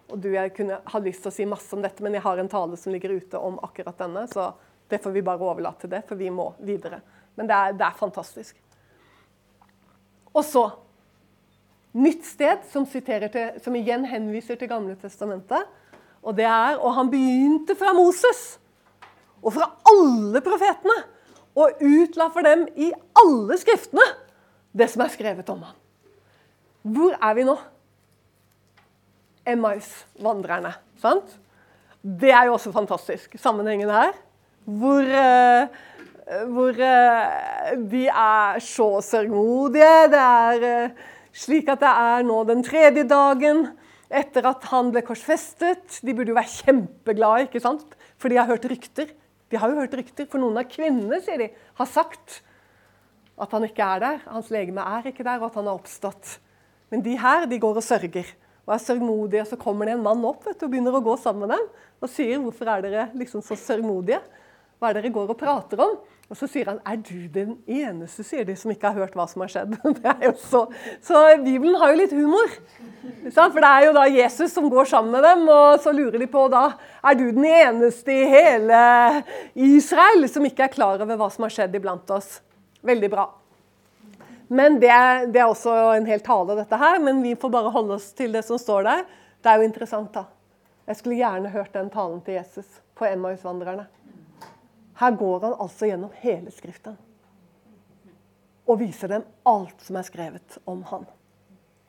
Og 0.10 0.22
du, 0.22 0.32
Jeg 0.34 0.54
kunne 0.58 0.80
ha 0.86 1.02
lyst 1.02 1.22
til 1.22 1.32
å 1.32 1.36
si 1.36 1.46
masse 1.50 1.76
om 1.76 1.84
dette, 1.84 2.02
men 2.04 2.18
jeg 2.18 2.26
har 2.26 2.42
en 2.42 2.50
tale 2.50 2.78
som 2.78 2.94
ligger 2.94 3.14
ute 3.14 3.42
om 3.42 3.60
akkurat 3.66 3.98
denne, 4.02 4.26
så 4.30 4.52
det 4.90 5.02
får 5.02 5.14
vi 5.16 5.24
bare 5.26 5.42
overlate 5.42 5.86
til 5.86 5.94
det, 5.96 6.04
for 6.06 6.20
vi 6.20 6.30
må 6.34 6.52
videre. 6.66 7.00
Men 7.36 7.50
det 7.50 7.56
er, 7.56 7.76
det 7.78 7.86
er 7.88 8.00
fantastisk. 8.00 8.58
Og 10.34 10.44
så 10.46 10.70
Nytt 11.96 12.26
sted 12.28 12.66
som, 12.68 12.84
til, 12.92 13.44
som 13.64 13.76
igjen 13.80 14.04
henviser 14.12 14.58
til 14.60 14.68
Gamle 14.68 14.98
testamentet. 15.00 15.64
Og 16.20 16.36
det 16.36 16.44
er 16.44 16.76
Og 16.82 16.92
han 16.98 17.08
begynte 17.08 17.76
fra 17.80 17.94
Moses 17.96 18.58
og 19.46 19.54
fra 19.56 19.70
alle 19.88 20.42
profetene 20.44 20.98
og 21.56 21.80
utla 21.86 22.28
for 22.34 22.44
dem 22.44 22.66
i 22.76 22.90
alle 23.22 23.56
skriftene 23.62 24.04
det 24.76 24.90
som 24.92 25.06
er 25.06 25.14
skrevet 25.14 25.50
om 25.54 25.62
ham. 25.64 25.78
Hvor 26.84 27.16
er 27.16 27.38
vi 27.38 27.46
nå? 27.48 27.56
Emmaus-vandrerne. 29.46 30.74
sant? 31.00 31.38
Det 32.02 32.32
er 32.34 32.50
jo 32.50 32.58
også 32.58 32.74
fantastisk, 32.74 33.38
sammenhengen 33.40 33.90
her. 33.90 34.12
Hvor, 34.66 35.02
eh, 35.02 35.68
hvor 36.26 36.78
eh, 36.82 37.74
de 37.92 38.06
er 38.10 38.62
så 38.64 38.88
sørgmodige. 39.06 40.08
Det 40.10 40.22
er 40.22 40.66
eh, 40.70 41.04
slik 41.36 41.70
at 41.70 41.84
det 41.84 41.92
er 41.92 42.26
nå 42.26 42.40
den 42.50 42.64
tredje 42.66 43.04
dagen 43.10 43.68
etter 44.10 44.48
at 44.50 44.66
han 44.72 44.90
ble 44.94 45.04
korsfestet. 45.06 46.00
De 46.02 46.16
burde 46.16 46.34
jo 46.34 46.38
være 46.38 46.64
kjempeglade, 46.64 47.46
ikke 47.46 47.62
sant? 47.62 47.86
For 48.18 48.32
de 48.32 48.40
har 48.40 48.50
hørt 48.50 48.66
rykter. 48.72 49.12
De 49.54 49.60
har 49.62 49.70
jo 49.70 49.78
hørt 49.78 49.94
rykter, 49.94 50.26
For 50.26 50.42
noen 50.42 50.58
av 50.58 50.70
kvinnene 50.72 51.22
sier 51.22 51.44
de, 51.44 51.52
har 51.78 51.90
sagt 51.90 52.42
at 53.38 53.52
han 53.54 53.68
ikke 53.68 53.86
er 53.86 54.02
der. 54.02 54.18
Hans 54.32 54.50
legeme 54.54 54.82
er 54.82 55.12
ikke 55.12 55.26
der, 55.26 55.38
og 55.42 55.52
at 55.52 55.60
han 55.60 55.70
har 55.70 55.78
oppstått. 55.78 56.40
Men 56.90 57.06
de 57.06 57.14
her 57.20 57.46
de 57.50 57.62
går 57.62 57.78
og 57.78 57.86
sørger 57.86 58.34
og 58.66 58.74
er 58.74 58.82
sørgmodige. 58.82 59.44
Og 59.44 59.52
så 59.52 59.60
kommer 59.62 59.86
det 59.86 59.98
en 59.98 60.06
mann 60.06 60.26
opp 60.26 60.48
vet 60.48 60.58
du, 60.58 60.66
og 60.66 60.74
begynner 60.74 60.98
å 60.98 61.06
gå 61.06 61.18
sammen 61.22 61.46
med 61.46 61.58
dem 61.58 61.70
og 62.04 62.12
sier 62.12 62.42
hvorfor 62.42 62.70
er 62.70 62.84
dere 62.84 63.06
liksom 63.18 63.44
så 63.46 63.56
sørgmodige? 63.58 64.20
Hva 64.80 64.90
er 64.90 64.98
det 64.98 65.06
dere 65.06 65.16
går 65.16 65.32
og 65.32 65.40
prater 65.40 65.82
om? 65.82 65.96
Og 66.26 66.38
så 66.40 66.48
sier 66.50 66.72
han 66.72 66.80
er 66.90 66.98
du 67.06 67.28
den 67.30 67.52
eneste 67.70 68.24
sier 68.26 68.48
de, 68.48 68.56
som 68.58 68.72
ikke 68.74 68.90
har 68.90 68.98
hørt 69.04 69.14
hva 69.18 69.28
som 69.30 69.44
har 69.44 69.52
skjedd. 69.54 69.76
Så, 70.50 70.64
så 71.04 71.22
Bibelen 71.44 71.78
har 71.78 71.92
jo 71.92 72.00
litt 72.00 72.16
humor. 72.16 72.50
For 73.30 73.62
det 73.62 73.70
er 73.70 73.86
jo 73.86 73.94
da 73.96 74.06
Jesus 74.10 74.54
som 74.56 74.68
går 74.72 74.90
sammen 74.90 75.14
med 75.14 75.26
dem, 75.26 75.44
og 75.52 75.78
så 75.84 75.94
lurer 75.94 76.18
de 76.22 76.28
på 76.30 76.48
da 76.50 76.64
er 77.06 77.18
du 77.18 77.26
den 77.30 77.46
eneste 77.46 78.14
i 78.14 78.26
hele 78.30 78.80
Israel 79.54 80.26
som 80.32 80.46
ikke 80.48 80.66
er 80.66 80.74
klar 80.74 81.02
over 81.04 81.20
hva 81.20 81.30
som 81.34 81.46
har 81.46 81.54
skjedd 81.54 81.78
iblant 81.78 82.10
oss. 82.16 82.40
Veldig 82.86 83.12
bra. 83.14 83.28
Men 84.48 84.80
det 84.82 84.90
er, 84.94 85.26
det 85.30 85.42
er 85.42 85.50
også 85.50 85.74
en 85.96 86.10
hel 86.10 86.22
tale, 86.26 86.58
dette 86.58 86.80
her. 86.82 87.00
Men 87.02 87.22
vi 87.26 87.36
får 87.40 87.54
bare 87.54 87.74
holde 87.74 87.98
oss 88.00 88.12
til 88.18 88.34
det 88.36 88.46
som 88.46 88.62
står 88.62 88.86
der. 88.90 89.06
Det 89.42 89.52
er 89.52 89.62
jo 89.62 89.70
interessant, 89.70 90.14
da. 90.14 90.26
Jeg 90.86 91.00
skulle 91.00 91.18
gjerne 91.18 91.54
hørt 91.54 91.74
den 91.74 91.90
talen 91.94 92.22
til 92.26 92.38
Jesus 92.38 92.82
på 92.98 93.08
Emmausvandrerne. 93.10 93.88
Her 94.96 95.12
går 95.20 95.40
han 95.44 95.58
altså 95.60 95.90
gjennom 95.90 96.14
hele 96.22 96.54
Skriften 96.56 96.96
og 98.66 98.80
viser 98.82 99.12
dem 99.12 99.26
alt 99.46 99.84
som 99.86 99.98
er 100.00 100.08
skrevet 100.08 100.58
om 100.66 100.80
han. 100.90 101.04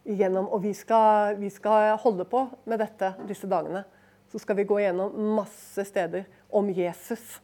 Igjennom, 0.06 0.48
og 0.52 0.62
vi 0.62 0.74
skal, 0.76 1.38
vi 1.40 1.48
skal 1.50 1.96
holde 2.02 2.26
på 2.28 2.42
med 2.68 2.82
dette 2.82 3.14
disse 3.26 3.48
dagene. 3.50 3.82
Så 4.30 4.38
skal 4.42 4.58
vi 4.58 4.66
gå 4.68 4.78
gjennom 4.82 5.14
masse 5.38 5.86
steder 5.88 6.26
om 6.52 6.68
Jesus 6.70 7.40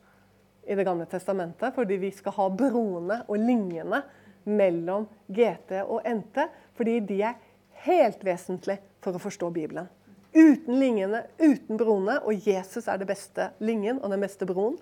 i 0.63 0.77
Det 0.79 0.85
gamle 0.87 1.09
testamentet, 1.11 1.75
fordi 1.75 1.97
vi 1.99 2.13
skal 2.15 2.37
ha 2.37 2.45
broene 2.55 3.23
og 3.27 3.41
linjene 3.41 3.99
mellom 4.45 5.09
GT 5.27 5.81
og 5.83 6.07
NT, 6.07 6.45
fordi 6.79 7.01
de 7.09 7.17
er 7.27 7.41
helt 7.83 8.23
vesentlige 8.23 8.79
for 9.03 9.17
å 9.17 9.23
forstå 9.23 9.51
Bibelen. 9.51 9.89
Uten 10.33 10.79
linjene, 10.79 11.25
uten 11.41 11.81
broene, 11.81 12.21
og 12.23 12.47
Jesus 12.47 12.87
er 12.87 13.01
det 13.01 13.09
beste 13.11 13.51
linjen 13.59 13.99
og 13.99 14.15
den 14.15 14.23
beste 14.23 14.47
broen, 14.47 14.79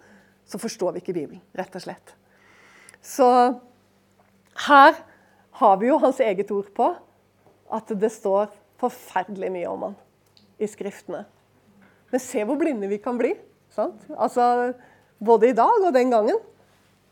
så 0.51 0.59
forstår 0.59 0.97
vi 0.97 1.03
ikke 1.05 1.15
Bibelen, 1.15 1.43
rett 1.55 1.77
og 1.79 1.85
slett. 1.85 2.15
Så 3.03 3.27
her 4.67 4.99
har 5.61 5.77
vi 5.81 5.89
jo 5.89 5.99
hans 6.03 6.21
eget 6.21 6.51
ord 6.51 6.73
på 6.75 6.91
at 7.71 7.93
det 8.03 8.11
står 8.13 8.51
forferdelig 8.81 9.53
mye 9.55 9.71
om 9.71 9.89
han 9.89 9.99
i 10.61 10.69
Skriftene. 10.69 11.25
Men 12.11 12.23
se 12.23 12.43
hvor 12.45 12.59
blinde 12.59 12.91
vi 12.91 12.99
kan 13.01 13.19
bli. 13.21 13.33
Sant? 13.71 14.03
Altså, 14.19 14.73
både 15.23 15.51
i 15.51 15.57
dag 15.57 15.87
og 15.87 15.93
den 15.95 16.11
gangen. 16.11 16.41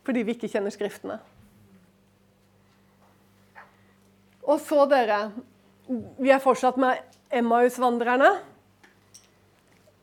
Fordi 0.05 0.24
vi 0.27 0.35
ikke 0.35 0.51
kjenner 0.51 0.74
Skriftene. 0.74 1.20
Og 4.48 4.61
så, 4.64 4.85
dere 4.88 5.29
Vi 6.18 6.29
er 6.29 6.42
fortsatt 6.42 6.77
med 6.77 6.98
Emmaus-vandrerne. 7.33 8.29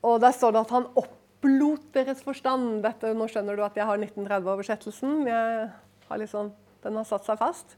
Og 0.02 0.18
der 0.22 0.32
står 0.34 0.54
det 0.54 0.64
at 0.64 0.72
han 0.74 0.88
opplot 1.36 1.92
deres 1.94 2.22
forstand. 2.24 2.82
Dette, 2.84 3.12
nå 3.14 3.28
skjønner 3.30 3.56
du 3.56 3.64
at 3.64 3.76
jeg 3.76 3.86
har 3.86 4.00
1930-oversettelsen. 4.00 5.26
Jeg 5.28 6.28
sånn, 6.30 6.52
Den 6.82 6.96
har 6.96 7.06
satt 7.06 7.26
seg 7.26 7.38
fast. 7.38 7.76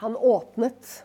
Han 0.00 0.16
åpnet 0.16 1.04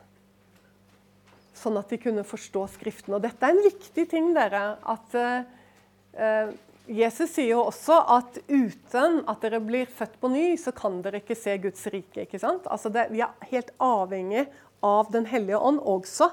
sånn 1.53 1.77
at 1.77 1.91
de 1.91 1.99
kunne 2.01 2.23
forstå 2.23 2.65
Skriften. 2.75 3.15
Og 3.15 3.21
dette 3.21 3.45
er 3.45 3.53
en 3.53 3.65
viktig 3.65 4.07
ting, 4.09 4.31
dere. 4.33 4.79
At 4.89 5.15
eh, 5.19 6.53
Jesus 6.89 7.35
sier 7.35 7.53
jo 7.53 7.67
også 7.67 7.99
at 8.15 8.39
uten 8.49 9.21
at 9.29 9.43
dere 9.43 9.59
blir 9.61 9.85
født 9.91 10.17
på 10.21 10.31
ny, 10.31 10.45
så 10.57 10.73
kan 10.75 11.01
dere 11.05 11.21
ikke 11.21 11.37
se 11.37 11.57
Guds 11.61 11.85
rike. 11.91 12.25
ikke 12.25 12.41
sant? 12.41 12.67
Altså 12.71 12.89
det, 12.89 13.09
vi 13.13 13.21
er 13.21 13.49
helt 13.51 13.71
avhengig 13.77 14.47
av 14.81 15.11
Den 15.11 15.27
hellige 15.27 15.59
ånd 15.59 15.81
også 15.83 16.31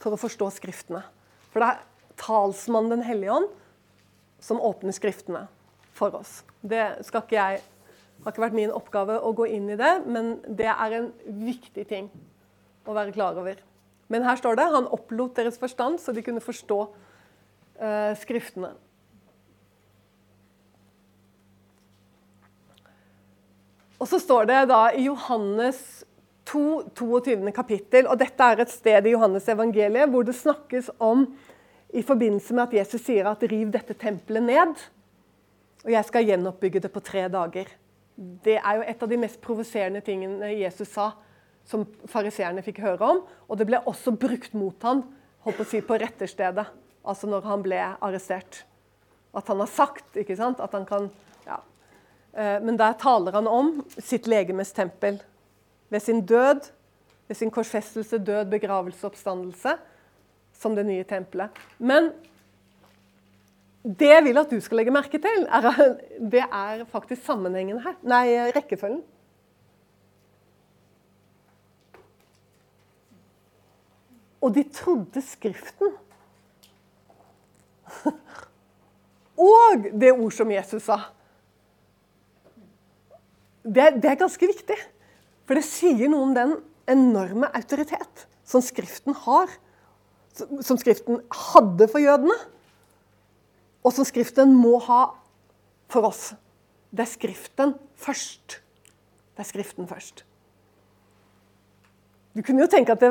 for 0.00 0.14
å 0.14 0.20
forstå 0.20 0.52
Skriftene. 0.54 1.02
For 1.50 1.60
det 1.60 1.72
er 1.72 2.14
talsmannen 2.22 2.94
Den 3.00 3.08
hellige 3.08 3.40
ånd 3.40 3.50
som 4.40 4.60
åpner 4.60 4.96
Skriftene 4.96 5.46
for 5.96 6.16
oss. 6.16 6.40
Det 6.60 7.04
skal 7.06 7.24
ikke 7.24 7.38
jeg 7.38 7.60
har 8.24 8.34
ikke 8.34 8.44
vært 8.44 8.56
min 8.56 8.72
oppgave 8.74 9.16
å 9.24 9.32
gå 9.36 9.46
inn 9.48 9.70
i 9.72 9.78
det, 9.80 9.92
men 10.04 10.34
det 10.44 10.68
er 10.68 10.96
en 10.98 11.08
viktig 11.24 11.86
ting 11.88 12.10
å 12.84 12.96
være 12.96 13.14
klar 13.16 13.38
over. 13.40 13.60
Men 14.12 14.26
her 14.26 14.36
står 14.36 14.58
det 14.58 14.68
han 14.74 14.90
opplot 14.90 15.38
deres 15.38 15.58
forstand 15.60 16.00
så 16.02 16.12
de 16.12 16.24
kunne 16.26 16.42
forstå 16.44 16.78
eh, 17.80 18.12
Skriftene. 18.20 18.74
Og 24.00 24.08
så 24.08 24.18
står 24.20 24.48
det 24.48 24.60
da 24.70 24.86
i 24.96 25.04
Johannes 25.04 25.80
2, 26.48 26.90
22. 26.96 27.52
kapittel, 27.54 28.08
og 28.08 28.16
dette 28.20 28.46
er 28.46 28.62
et 28.62 28.72
sted 28.72 29.06
i 29.06 29.12
Johannes 29.12 29.48
evangeliet 29.52 30.08
hvor 30.10 30.24
det 30.26 30.34
snakkes 30.38 30.88
om 30.98 31.26
i 31.92 32.02
forbindelse 32.06 32.54
med 32.54 32.68
at 32.68 32.74
Jesus 32.80 33.02
sier 33.02 33.26
at 33.26 33.42
'riv 33.42 33.70
dette 33.72 33.94
tempelet 33.94 34.42
ned', 34.42 34.82
og 35.84 35.90
jeg 35.90 36.04
skal 36.04 36.24
gjenoppbygge 36.24 36.80
det 36.80 36.92
på 36.92 37.00
tre 37.00 37.28
dager. 37.28 37.66
Det 38.44 38.58
er 38.58 38.76
jo 38.76 38.84
et 38.86 39.02
av 39.02 39.08
de 39.08 39.16
mest 39.16 39.40
provoserende 39.40 40.00
tingene 40.00 40.52
Jesus 40.60 40.88
sa, 40.88 41.12
som 41.64 41.86
fariseerne 42.06 42.62
fikk 42.62 42.82
høre 42.84 43.00
om. 43.00 43.22
Og 43.48 43.58
det 43.58 43.66
ble 43.66 43.80
også 43.86 44.12
brukt 44.12 44.54
mot 44.54 44.82
ham 44.82 45.04
holdt 45.44 45.56
på 45.56 45.64
å 45.64 45.70
si, 45.70 45.80
på 45.80 45.96
retterstedet, 46.00 46.66
altså 47.04 47.30
når 47.30 47.46
han 47.48 47.62
ble 47.64 47.78
arrestert. 48.00 48.64
At 49.32 49.48
han 49.48 49.62
har 49.62 49.70
sagt 49.72 50.18
ikke 50.20 50.36
sant? 50.36 50.60
at 50.60 50.72
han 50.76 50.84
kan 50.84 51.08
ja. 51.46 51.60
Eh, 52.34 52.58
men 52.60 52.76
der 52.76 52.92
taler 53.00 53.32
han 53.32 53.48
om 53.48 53.78
sitt 53.96 54.28
legemes 54.28 54.74
tempel. 54.76 55.20
Ved 55.88 56.04
sin 56.04 56.26
død, 56.26 56.68
ved 57.28 57.36
sin 57.36 57.50
korsfestelse, 57.50 58.18
død, 58.18 58.50
begravelse, 58.50 59.06
oppstandelse, 59.06 59.78
som 60.60 60.76
det 60.76 60.84
nye 60.88 61.06
tempelet. 61.08 61.56
Men 61.78 62.10
det 63.80 64.10
jeg 64.10 64.24
vil 64.26 64.40
at 64.42 64.50
du 64.52 64.58
skal 64.60 64.82
legge 64.82 64.92
merke 64.92 65.20
til, 65.22 65.46
er, 65.48 65.96
det 66.20 66.44
er 66.44 66.84
faktisk 66.92 67.24
sammenhengen 67.24 67.80
her. 67.80 67.96
Nei, 68.04 68.26
rekkefølgen. 68.52 69.00
Og 74.40 74.54
de 74.56 74.64
trodde 74.72 75.22
Skriften. 75.24 75.96
Og 79.40 79.88
det 79.96 80.12
ord 80.12 80.32
som 80.36 80.52
Jesus 80.52 80.84
sa. 80.84 80.98
Det, 83.64 84.00
det, 84.00 84.08
er 84.08 84.20
ganske 84.20 84.48
viktig. 84.48 84.76
For 85.48 85.56
det 85.56 85.64
sier 85.66 86.08
noe 86.12 86.28
om 86.28 86.36
den 86.36 86.54
enorme 86.90 87.48
autoritet 87.56 88.26
som 88.48 88.64
Skriften 88.64 89.16
har. 89.26 89.52
Som 90.60 90.78
Skriften 90.80 91.20
hadde 91.52 91.88
for 91.90 92.02
jødene, 92.02 92.36
og 93.84 93.94
som 93.96 94.04
Skriften 94.04 94.52
må 94.56 94.78
ha 94.86 95.04
for 95.90 96.08
oss. 96.10 96.32
Det 96.90 97.04
er 97.06 97.10
Skriften 97.10 97.76
først. 97.96 98.60
Det 99.36 99.44
er 99.44 99.48
Skriften 99.48 99.88
først. 99.88 100.24
Du 102.30 102.42
kunne 102.46 102.62
jo 102.62 102.70
tenke 102.70 102.94
at 102.94 103.00
det, 103.02 103.10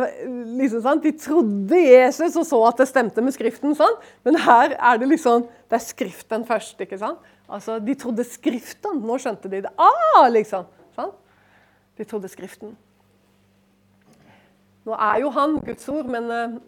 liksom, 0.55 0.81
sant? 0.85 1.03
De 1.03 1.11
trodde 1.19 1.79
Jesus 1.79 2.37
og 2.39 2.45
så 2.47 2.59
at 2.69 2.77
det 2.79 2.87
stemte 2.87 3.23
med 3.23 3.35
Skriften. 3.35 3.73
Sant? 3.75 4.05
Men 4.23 4.39
her 4.39 4.77
er 4.77 4.99
det 5.01 5.09
liksom 5.11 5.47
Det 5.69 5.75
er 5.75 5.83
Skriften 5.83 6.45
først. 6.47 6.79
ikke 6.81 6.97
sant? 6.97 7.19
Altså, 7.49 7.79
De 7.79 7.93
trodde 7.95 8.23
Skriften. 8.23 9.01
Nå 9.03 9.17
skjønte 9.19 9.51
de 9.51 9.61
det. 9.65 9.73
Ah, 9.77 10.29
liksom! 10.31 10.65
Sant? 10.95 11.17
De 11.97 12.03
trodde 12.07 12.31
Skriften. 12.31 12.77
Nå 14.87 14.95
er 14.95 15.19
jo 15.19 15.29
han 15.35 15.59
Guds 15.59 15.89
ord, 15.91 16.07
men, 16.07 16.31
eh, 16.31 16.59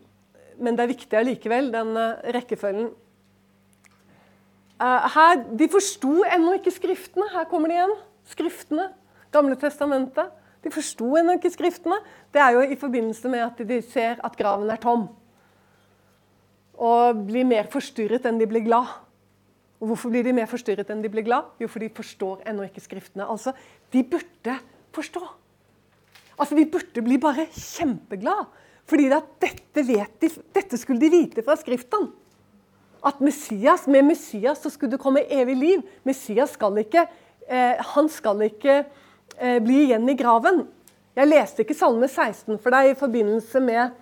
men 0.62 0.78
det 0.78 0.84
er 0.86 0.94
viktig 0.94 1.18
allikevel, 1.18 1.72
den 1.74 1.96
eh, 1.98 2.28
rekkefølgen. 2.38 2.92
Eh, 4.82 5.08
her, 5.16 5.44
de 5.58 5.68
forsto 5.70 6.22
ennå 6.26 6.56
ikke 6.58 6.74
Skriftene. 6.74 7.28
Her 7.34 7.48
kommer 7.50 7.72
de 7.72 7.78
igjen. 7.78 7.96
Skriftene. 8.32 8.88
Gamle 9.34 9.58
testamentet. 9.60 10.32
De 10.62 10.72
forsto 10.74 11.10
ennå 11.18 11.38
ikke 11.38 11.54
Skriftene. 11.54 11.98
Det 12.34 12.42
er 12.42 12.56
jo 12.56 12.64
i 12.66 12.78
forbindelse 12.80 13.30
med 13.30 13.46
at 13.46 13.62
de 13.68 13.82
ser 13.86 14.22
at 14.24 14.38
graven 14.38 14.70
er 14.70 14.82
tom. 14.82 15.08
Og 16.82 17.26
blir 17.28 17.46
mer 17.46 17.70
forstyrret 17.70 18.26
enn 18.26 18.42
de 18.42 18.50
blir 18.50 18.66
glad. 18.66 18.90
Og 19.82 19.92
Hvorfor 19.92 20.14
blir 20.14 20.26
de 20.26 20.34
mer 20.38 20.50
forstyrret 20.50 20.90
enn 20.94 21.02
de 21.02 21.10
blir 21.10 21.26
glad? 21.26 21.50
Jo, 21.62 21.70
for 21.70 21.82
de 21.82 21.90
forstår 21.94 22.46
ennå 22.50 22.66
ikke 22.70 22.86
Skriftene. 22.86 23.26
Altså, 23.26 23.54
De 23.92 24.04
burde 24.04 24.58
forstå. 24.94 25.22
Altså, 26.38 26.56
De 26.56 26.66
burde 26.66 27.02
bli 27.06 27.18
bare 27.18 27.50
kjempeglad. 27.54 28.46
Fordi 28.92 29.08
dette, 29.12 29.86
de, 29.88 30.30
dette 30.52 30.80
skulle 30.80 31.00
de 31.00 31.12
vite 31.14 31.46
fra 31.48 31.56
Skriftene. 31.60 32.12
At 33.08 33.22
Messias, 33.24 33.88
med 33.90 34.06
Messias 34.12 34.60
så 34.62 34.70
skulle 34.70 34.94
det 34.94 35.02
komme 35.02 35.24
evig 35.32 35.56
liv. 35.58 35.86
Messias 36.06 36.54
skal 36.54 36.76
ikke, 36.84 37.08
eh, 37.48 37.80
han 37.96 38.12
skal 38.12 38.44
ikke 38.46 38.84
Eh, 39.42 39.60
bli 39.60 39.84
igjen 39.84 40.10
i 40.10 40.14
graven. 40.14 40.66
Jeg 41.18 41.28
leste 41.28 41.64
ikke 41.64 41.74
Salme 41.74 42.06
16 42.06 42.60
for 42.62 42.74
deg 42.74 42.92
i 42.92 42.98
forbindelse 43.00 43.62
med, 43.64 43.96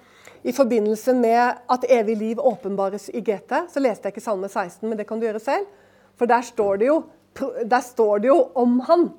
i 0.43 0.51
forbindelse 0.55 1.13
med 1.15 1.61
at 1.71 1.85
evig 1.87 2.17
liv 2.19 2.41
åpenbares 2.43 3.09
i 3.13 3.21
GT. 3.23 3.63
Så 3.71 3.79
leste 3.79 4.07
jeg 4.07 4.17
ikke 4.17 4.25
Salme 4.25 4.49
16, 4.49 4.83
men 4.89 4.99
det 4.99 5.07
kan 5.07 5.19
du 5.19 5.27
gjøre 5.27 5.39
selv. 5.43 5.69
For 6.19 6.27
der 6.27 6.43
står 6.43 6.81
det 6.81 6.89
jo, 6.89 6.97
står 7.71 8.19
det 8.19 8.31
jo 8.31 8.39
om 8.59 8.79
han 8.89 9.09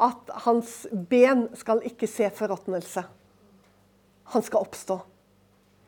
at 0.00 0.34
hans 0.46 0.86
ben 1.10 1.46
skal 1.54 1.84
ikke 1.86 2.08
se 2.10 2.30
forråtnelse. 2.34 3.04
Han 4.34 4.44
skal 4.46 4.66
oppstå. 4.66 5.00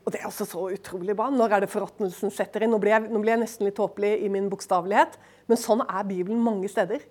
Og 0.03 0.11
det 0.11 0.19
er 0.19 0.27
også 0.27 0.45
så 0.47 0.65
utrolig 0.75 1.15
bra. 1.15 1.29
Når 1.31 1.55
er 1.55 1.63
det 1.63 1.71
forråtnelsen 1.71 2.31
setter 2.33 2.65
inn? 2.65 2.73
Nå 2.73 2.79
blir, 2.83 2.97
jeg, 2.97 3.07
nå 3.07 3.21
blir 3.23 3.37
jeg 3.37 3.43
nesten 3.45 3.67
litt 3.67 3.77
tåpelig 3.79 4.17
i 4.25 4.31
min 4.31 4.49
bokstavelighet, 4.51 5.15
men 5.47 5.59
sånn 5.59 5.83
er 5.85 6.09
Bibelen 6.09 6.41
mange 6.43 6.71
steder. 6.71 7.05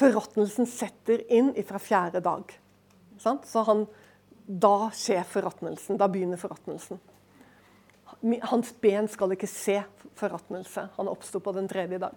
Forråtnelsen 0.00 0.68
setter 0.68 1.24
inn 1.32 1.54
fra 1.68 1.80
fjerde 1.80 2.20
dag. 2.24 2.52
Så 3.20 3.64
han, 3.66 3.86
da 4.44 4.90
skjer 4.96 5.24
forråtnelsen. 5.28 5.98
Da 6.00 6.08
begynner 6.12 6.40
forråtnelsen. 6.40 7.00
Hans 8.50 8.72
ben 8.80 9.08
skal 9.08 9.32
ikke 9.32 9.48
se 9.48 9.78
forråtnelse. 10.20 10.90
Han 10.96 11.08
oppsto 11.08 11.40
på 11.40 11.52
den 11.56 11.68
tredje 11.68 12.00
dag. 12.02 12.16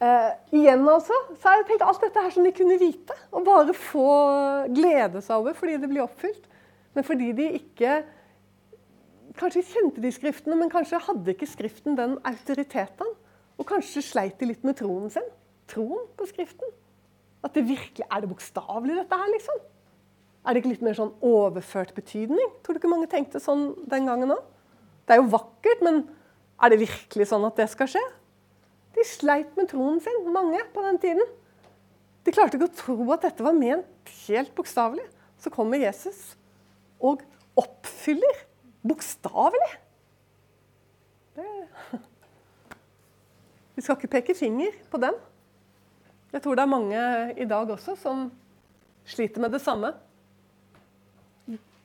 Eh, 0.00 0.30
igjen 0.56 0.86
altså, 0.88 1.16
så 1.36 1.50
har 1.50 1.58
jeg 1.58 1.66
tenkt 1.68 1.82
alt 1.84 2.00
dette 2.00 2.22
her 2.24 2.32
som 2.32 2.46
de 2.46 2.54
kunne 2.56 2.78
vite. 2.80 3.16
Og 3.36 3.44
bare 3.44 3.74
få 3.76 4.06
glede 4.72 5.20
seg 5.24 5.42
over 5.42 5.56
fordi 5.58 5.76
det 5.82 5.90
blir 5.90 6.06
oppfylt. 6.06 6.48
Men 6.96 7.06
fordi 7.06 7.34
de 7.36 7.52
ikke 7.60 8.00
Kanskje 9.38 9.62
kjente 9.62 10.02
de 10.02 10.10
Skriftene, 10.10 10.56
men 10.58 10.68
kanskje 10.72 10.98
hadde 11.00 11.30
ikke 11.30 11.46
Skriften 11.46 11.94
den 11.96 12.16
autoriteten. 12.26 13.12
Og 13.60 13.68
kanskje 13.68 14.02
sleit 14.02 14.40
de 14.40 14.48
litt 14.50 14.64
med 14.66 14.74
troen 14.80 15.06
sin 15.12 15.28
troen 15.70 16.08
på 16.18 16.26
Skriften? 16.28 16.72
At 17.46 17.54
det 17.54 17.68
virkelig 17.68 18.06
Er 18.10 18.20
det 18.20 18.28
bokstavelig, 18.28 18.96
dette 18.98 19.16
her, 19.16 19.30
liksom? 19.32 19.60
Er 20.44 20.52
det 20.52 20.62
ikke 20.62 20.72
litt 20.72 20.84
mer 20.84 20.96
sånn 20.96 21.12
overført 21.20 21.94
betydning? 21.94 22.48
Tror 22.64 22.74
du 22.74 22.80
ikke 22.80 22.90
mange 22.90 23.10
tenkte 23.12 23.40
sånn 23.40 23.74
den 23.88 24.08
gangen 24.08 24.32
òg? 24.34 24.42
Det 25.06 25.14
er 25.14 25.20
jo 25.20 25.30
vakkert, 25.32 25.82
men 25.84 26.02
er 26.60 26.72
det 26.72 26.80
virkelig 26.80 27.28
sånn 27.28 27.44
at 27.46 27.60
det 27.60 27.68
skal 27.72 27.90
skje? 27.92 28.02
De 28.96 29.04
sleit 29.06 29.52
med 29.58 29.70
troen 29.70 30.00
sin, 30.02 30.24
mange 30.34 30.60
på 30.74 30.82
den 30.84 30.98
tiden. 31.02 31.28
De 32.26 32.34
klarte 32.34 32.58
ikke 32.58 32.68
å 32.68 32.78
tro 32.82 32.98
at 33.14 33.24
dette 33.24 33.44
var 33.44 33.56
ment 33.56 34.12
helt 34.26 34.52
bokstavelig. 34.56 35.06
Så 35.40 35.52
kommer 35.52 35.80
Jesus 35.80 36.34
og 37.00 37.22
oppfyller 37.58 38.42
bokstavelig. 38.84 39.70
Vi 43.74 43.84
skal 43.84 43.96
ikke 43.96 44.12
peke 44.18 44.36
finger 44.36 44.74
på 44.92 45.00
dem. 45.00 45.16
Jeg 46.30 46.44
tror 46.44 46.58
det 46.58 46.64
er 46.66 46.70
mange 46.70 47.04
i 47.40 47.46
dag 47.48 47.70
også 47.72 47.96
som 47.98 48.26
sliter 49.08 49.42
med 49.42 49.54
det 49.56 49.62
samme. 49.64 49.94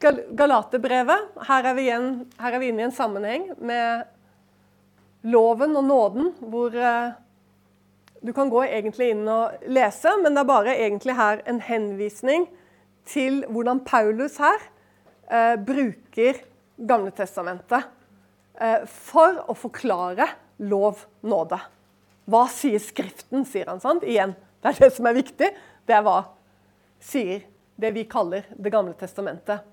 Gal 0.04 0.20
Galaterbrevet. 0.36 1.32
Her 1.48 1.70
er, 1.70 1.78
vi 1.78 1.88
igjen, 1.88 2.10
her 2.42 2.58
er 2.58 2.62
vi 2.62 2.70
inne 2.70 2.84
i 2.84 2.88
en 2.90 2.96
sammenheng 2.96 3.48
med 3.58 4.12
loven 5.26 5.76
og 5.78 5.88
nåden, 5.88 6.32
hvor 6.46 6.76
eh, 6.78 7.16
du 8.26 8.32
kan 8.34 8.50
gå 8.50 8.64
egentlig 8.66 9.12
inn 9.14 9.26
og 9.30 9.66
lese, 9.70 10.14
men 10.22 10.36
det 10.36 10.44
er 10.44 10.50
bare 10.50 10.78
egentlig 10.78 11.18
her 11.18 11.42
en 11.50 11.62
henvisning 11.62 12.48
til 13.10 13.44
hvordan 13.50 13.84
Paulus 13.86 14.40
her 14.42 14.58
eh, 15.30 15.56
bruker 15.62 16.44
Gamle 16.76 17.14
testamentet 17.16 17.86
eh, 18.60 18.82
for 18.84 19.38
å 19.48 19.54
forklare 19.56 20.26
lov, 20.60 21.06
nåde. 21.24 21.60
Hva 22.28 22.42
sier 22.52 22.82
Skriften, 22.84 23.46
sier 23.48 23.70
han. 23.72 23.80
sant? 23.80 24.04
Igjen, 24.04 24.34
det 24.60 24.74
er 24.74 24.82
det 24.84 24.90
som 24.98 25.08
er 25.08 25.16
viktig. 25.16 25.52
Det 25.88 25.96
er 25.96 26.04
hva 26.04 26.18
sier 27.00 27.46
det 27.80 27.94
vi 27.96 28.04
kaller 28.12 28.44
Det 28.52 28.74
gamle 28.74 28.96
testamentet. 29.00 29.64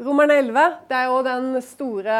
Romerne 0.00 0.38
11 0.40 0.62
det 0.88 0.96
er 0.96 1.10
jo 1.10 1.60
store, 1.60 2.16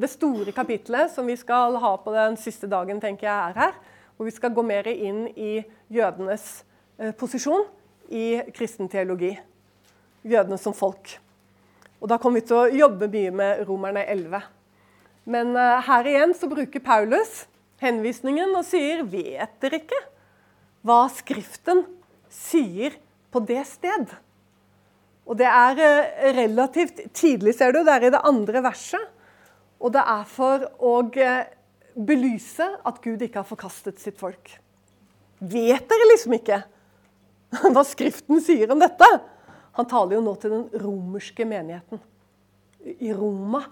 det 0.00 0.08
store 0.08 0.52
kapitlet 0.56 1.10
som 1.12 1.26
vi 1.28 1.34
skal 1.36 1.74
ha 1.76 1.90
på 2.00 2.12
den 2.14 2.38
siste 2.40 2.66
dagen, 2.66 3.02
tenker 3.02 3.26
jeg 3.28 3.50
er 3.50 3.58
her. 3.58 3.74
Hvor 4.16 4.24
vi 4.24 4.32
skal 4.32 4.54
gå 4.56 4.62
mer 4.64 4.88
inn 4.88 5.26
i 5.36 5.60
jødenes 5.92 6.64
eh, 6.96 7.12
posisjon 7.12 7.66
i 8.08 8.40
kristen 8.56 8.88
teologi. 8.88 9.34
Jødene 10.24 10.56
som 10.58 10.72
folk. 10.72 11.18
Og 12.00 12.08
Da 12.08 12.16
kommer 12.16 12.40
vi 12.40 12.46
til 12.48 12.56
å 12.56 12.72
jobbe 12.72 13.10
mye 13.12 13.30
med 13.30 13.60
Romerne 13.68 14.06
11. 14.08 14.40
Men 15.28 15.52
eh, 15.52 15.84
her 15.84 16.08
igjen 16.08 16.32
så 16.32 16.48
bruker 16.48 16.80
Paulus 16.80 17.44
henvisningen 17.84 18.56
og 18.56 18.64
sier 18.66 19.04
Vet 19.04 19.60
dere 19.60 19.82
ikke 19.82 20.00
hva 20.80 21.04
Skriften 21.12 21.84
sier 22.32 22.96
på 23.28 23.44
det 23.44 23.66
sted? 23.68 24.16
Og 25.28 25.36
det 25.38 25.48
er 25.50 25.82
uh, 25.82 26.26
relativt 26.38 27.02
tidlig, 27.16 27.54
ser 27.58 27.74
du. 27.76 27.82
Det 27.84 27.94
er 27.94 28.08
i 28.08 28.12
det 28.14 28.24
andre 28.26 28.64
verset. 28.64 29.04
Og 29.78 29.92
det 29.94 30.02
er 30.02 30.24
for 30.28 30.64
å 30.80 30.94
uh, 31.04 31.42
belyse 31.98 32.66
at 32.86 33.00
Gud 33.04 33.22
ikke 33.22 33.42
har 33.42 33.48
forkastet 33.48 34.00
sitt 34.02 34.18
folk. 34.20 34.56
Vet 35.38 35.86
dere 35.90 36.10
liksom 36.12 36.34
ikke 36.38 36.62
hva 37.74 37.84
Skriften 37.86 38.42
sier 38.44 38.72
om 38.72 38.80
dette? 38.80 39.08
Han 39.78 39.86
taler 39.88 40.16
jo 40.16 40.24
nå 40.24 40.34
til 40.42 40.54
den 40.56 40.82
romerske 40.82 41.46
menigheten 41.46 42.00
i 42.98 43.12
Roma. 43.14 43.62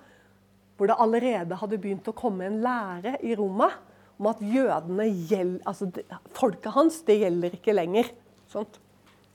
Hvor 0.77 0.90
det 0.90 0.99
allerede 1.01 1.57
hadde 1.57 1.81
begynt 1.81 2.09
å 2.11 2.14
komme 2.16 2.47
en 2.47 2.61
lære 2.62 3.16
i 3.25 3.35
Roma 3.35 3.71
om 4.16 4.29
at 4.31 4.40
jødene 4.45 5.07
gjeld, 5.29 5.59
altså 5.69 5.88
Folket 6.37 6.73
hans 6.77 7.01
det 7.09 7.19
gjelder 7.23 7.57
ikke 7.57 7.75
lenger. 7.77 8.11
Sånt. 8.53 8.79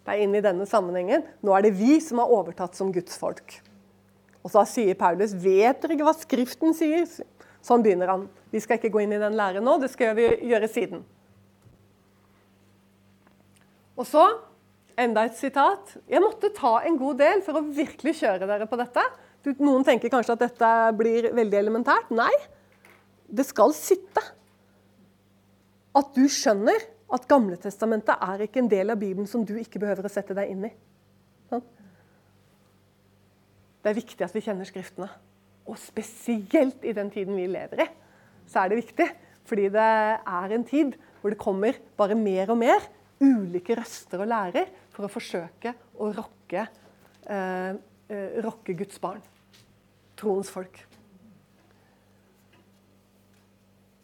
Det 0.02 0.14
er 0.14 0.24
inn 0.24 0.34
i 0.36 0.44
denne 0.44 0.66
sammenhengen. 0.70 1.24
Nå 1.46 1.54
er 1.54 1.68
det 1.68 1.76
vi 1.78 2.00
som 2.02 2.22
har 2.24 2.32
overtatt 2.34 2.78
som 2.78 2.90
Guds 2.94 3.18
folk. 3.22 3.60
Og 4.42 4.50
så 4.50 4.66
sier 4.66 4.98
Paulus, 4.98 5.34
'Vet 5.34 5.82
dere 5.82 5.94
ikke 5.94 6.08
hva 6.08 6.18
Skriften 6.18 6.74
sier?' 6.74 7.06
Sånn 7.62 7.84
begynner 7.86 8.10
han. 8.10 8.30
Vi 8.50 8.60
skal 8.60 8.80
ikke 8.80 8.90
gå 8.90 9.04
inn 9.04 9.14
i 9.14 9.22
den 9.22 9.38
læren 9.38 9.64
nå, 9.64 9.78
det 9.78 9.92
skal 9.94 10.16
vi 10.18 10.26
gjøre 10.50 10.68
siden. 10.68 11.04
Og 13.96 14.08
så 14.10 14.24
enda 14.98 15.28
et 15.28 15.38
sitat. 15.38 15.94
Jeg 16.10 16.24
måtte 16.24 16.50
ta 16.56 16.80
en 16.82 16.98
god 16.98 17.20
del 17.22 17.44
for 17.46 17.60
å 17.60 17.62
virkelig 17.62 18.16
kjøre 18.24 18.48
dere 18.50 18.66
på 18.70 18.80
dette. 18.80 19.04
Noen 19.62 19.86
tenker 19.86 20.10
kanskje 20.10 20.34
at 20.34 20.44
dette 20.48 20.72
blir 20.98 21.30
veldig 21.38 21.60
elementært. 21.60 22.10
Nei, 22.14 22.34
det 23.30 23.46
skal 23.46 23.74
sitte. 23.78 24.24
At 25.98 26.14
du 26.16 26.26
skjønner 26.32 26.82
at 27.12 27.28
Gamletestamentet 27.28 28.24
er 28.24 28.46
ikke 28.46 28.62
en 28.62 28.72
del 28.72 28.94
av 28.94 29.00
Bibelen 29.02 29.28
som 29.28 29.44
du 29.46 29.58
ikke 29.60 29.82
behøver 29.82 30.08
å 30.08 30.12
sette 30.12 30.36
deg 30.38 30.54
inn 30.54 30.70
i. 30.70 30.72
Det 33.82 33.90
er 33.90 33.98
viktig 33.98 34.26
at 34.26 34.36
vi 34.36 34.44
kjenner 34.46 34.68
Skriftene. 34.70 35.10
Og 35.70 35.78
spesielt 35.80 36.84
i 36.86 36.94
den 36.98 37.10
tiden 37.14 37.38
vi 37.38 37.48
lever 37.50 37.84
i, 37.84 37.88
så 38.50 38.64
er 38.64 38.72
det 38.72 38.82
viktig. 38.82 39.08
Fordi 39.50 39.68
det 39.74 39.88
er 40.20 40.56
en 40.56 40.66
tid 40.68 40.96
hvor 41.22 41.34
det 41.34 41.42
kommer 41.42 41.78
bare 41.98 42.18
mer 42.18 42.54
og 42.54 42.60
mer 42.62 42.86
ulike 43.22 43.76
røster 43.78 44.24
og 44.24 44.30
lærer 44.32 44.70
for 44.94 45.06
å 45.06 45.12
forsøke 45.12 45.74
å 46.02 46.10
rokke, 46.16 46.66
eh, 47.28 47.74
eh, 48.10 48.40
rokke 48.46 48.74
Guds 48.78 49.00
barn. 49.02 49.22
Troens 50.18 50.50
folk. 50.50 50.91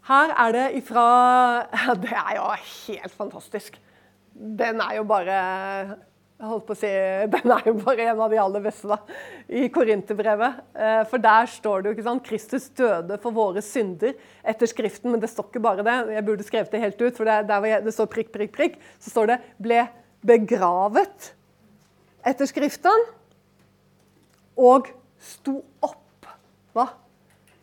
Her 0.07 0.33
er 0.45 0.55
det 0.55 0.67
ifra 0.79 1.07
Det 2.03 2.13
er 2.15 2.35
jo 2.37 2.51
helt 2.55 3.15
fantastisk. 3.15 3.79
Den 4.33 4.81
er 4.83 4.99
jo 4.99 5.07
bare 5.07 5.39
jeg 6.37 6.45
holdt 6.51 6.67
på 6.67 6.75
å 6.75 6.77
si, 6.77 6.89
Den 7.33 7.51
er 7.55 7.63
jo 7.65 7.73
bare 7.79 8.11
en 8.11 8.19
av 8.21 8.29
de 8.29 8.37
aller 8.37 8.61
beste 8.61 8.89
da, 8.91 8.99
i 9.49 9.65
Korinterbrevet. 9.73 10.59
Eh, 10.77 10.99
for 11.09 11.23
der 11.23 11.49
står 11.49 11.81
det 11.81 11.89
jo 11.89 11.95
ikke 11.97 12.05
sant, 12.05 12.25
Kristus 12.27 12.67
døde 12.77 13.17
for 13.23 13.33
våre 13.33 13.63
synder 13.65 14.13
etter 14.45 14.69
Skriften. 14.69 15.09
Men 15.13 15.23
det 15.23 15.31
står 15.31 15.49
ikke 15.49 15.63
bare 15.65 15.85
det. 15.87 15.95
Jeg 16.13 16.27
burde 16.27 16.45
skrevet 16.45 16.75
det 16.75 16.83
helt 16.83 17.01
ut, 17.01 17.17
for 17.17 17.25
det, 17.25 17.39
der 17.49 17.81
det 17.87 17.95
står 17.95 18.11
prikk, 18.13 18.29
prikk, 18.35 18.53
prikk, 18.53 18.77
så 19.01 19.15
står 19.15 19.31
det 19.33 19.39
'ble 19.57 19.81
begravet 20.27 21.31
etter 22.27 22.49
Skriften' 22.49 23.09
og 24.57 24.93
'sto 25.17 25.63
opp' 25.81 26.29
hva? 26.77 26.89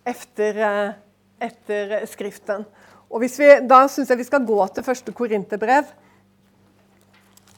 Etter, 0.03 0.59
eh, 0.59 1.04
etter 1.45 2.01
Skriften. 2.11 2.65
Og 3.11 3.23
vi, 3.23 3.29
Da 3.69 3.85
syns 3.89 4.11
jeg 4.11 4.21
vi 4.21 4.27
skal 4.27 4.47
gå 4.47 4.59
til 4.75 4.87
første 4.87 5.13
Korinterbrev. 5.15 5.93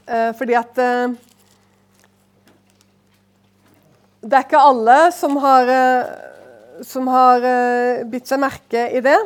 Eh, 0.07 0.31
fordi 0.39 0.55
at 0.55 0.77
eh, 0.79 1.15
Det 4.21 4.33
er 4.33 4.45
ikke 4.45 4.61
alle 4.69 4.99
som 5.15 5.35
har, 5.39 5.71
eh, 5.71 6.83
som 6.83 7.07
har 7.07 7.43
bitt 8.11 8.27
seg 8.27 8.41
merke 8.41 8.87
i 8.93 9.01
det. 9.01 9.17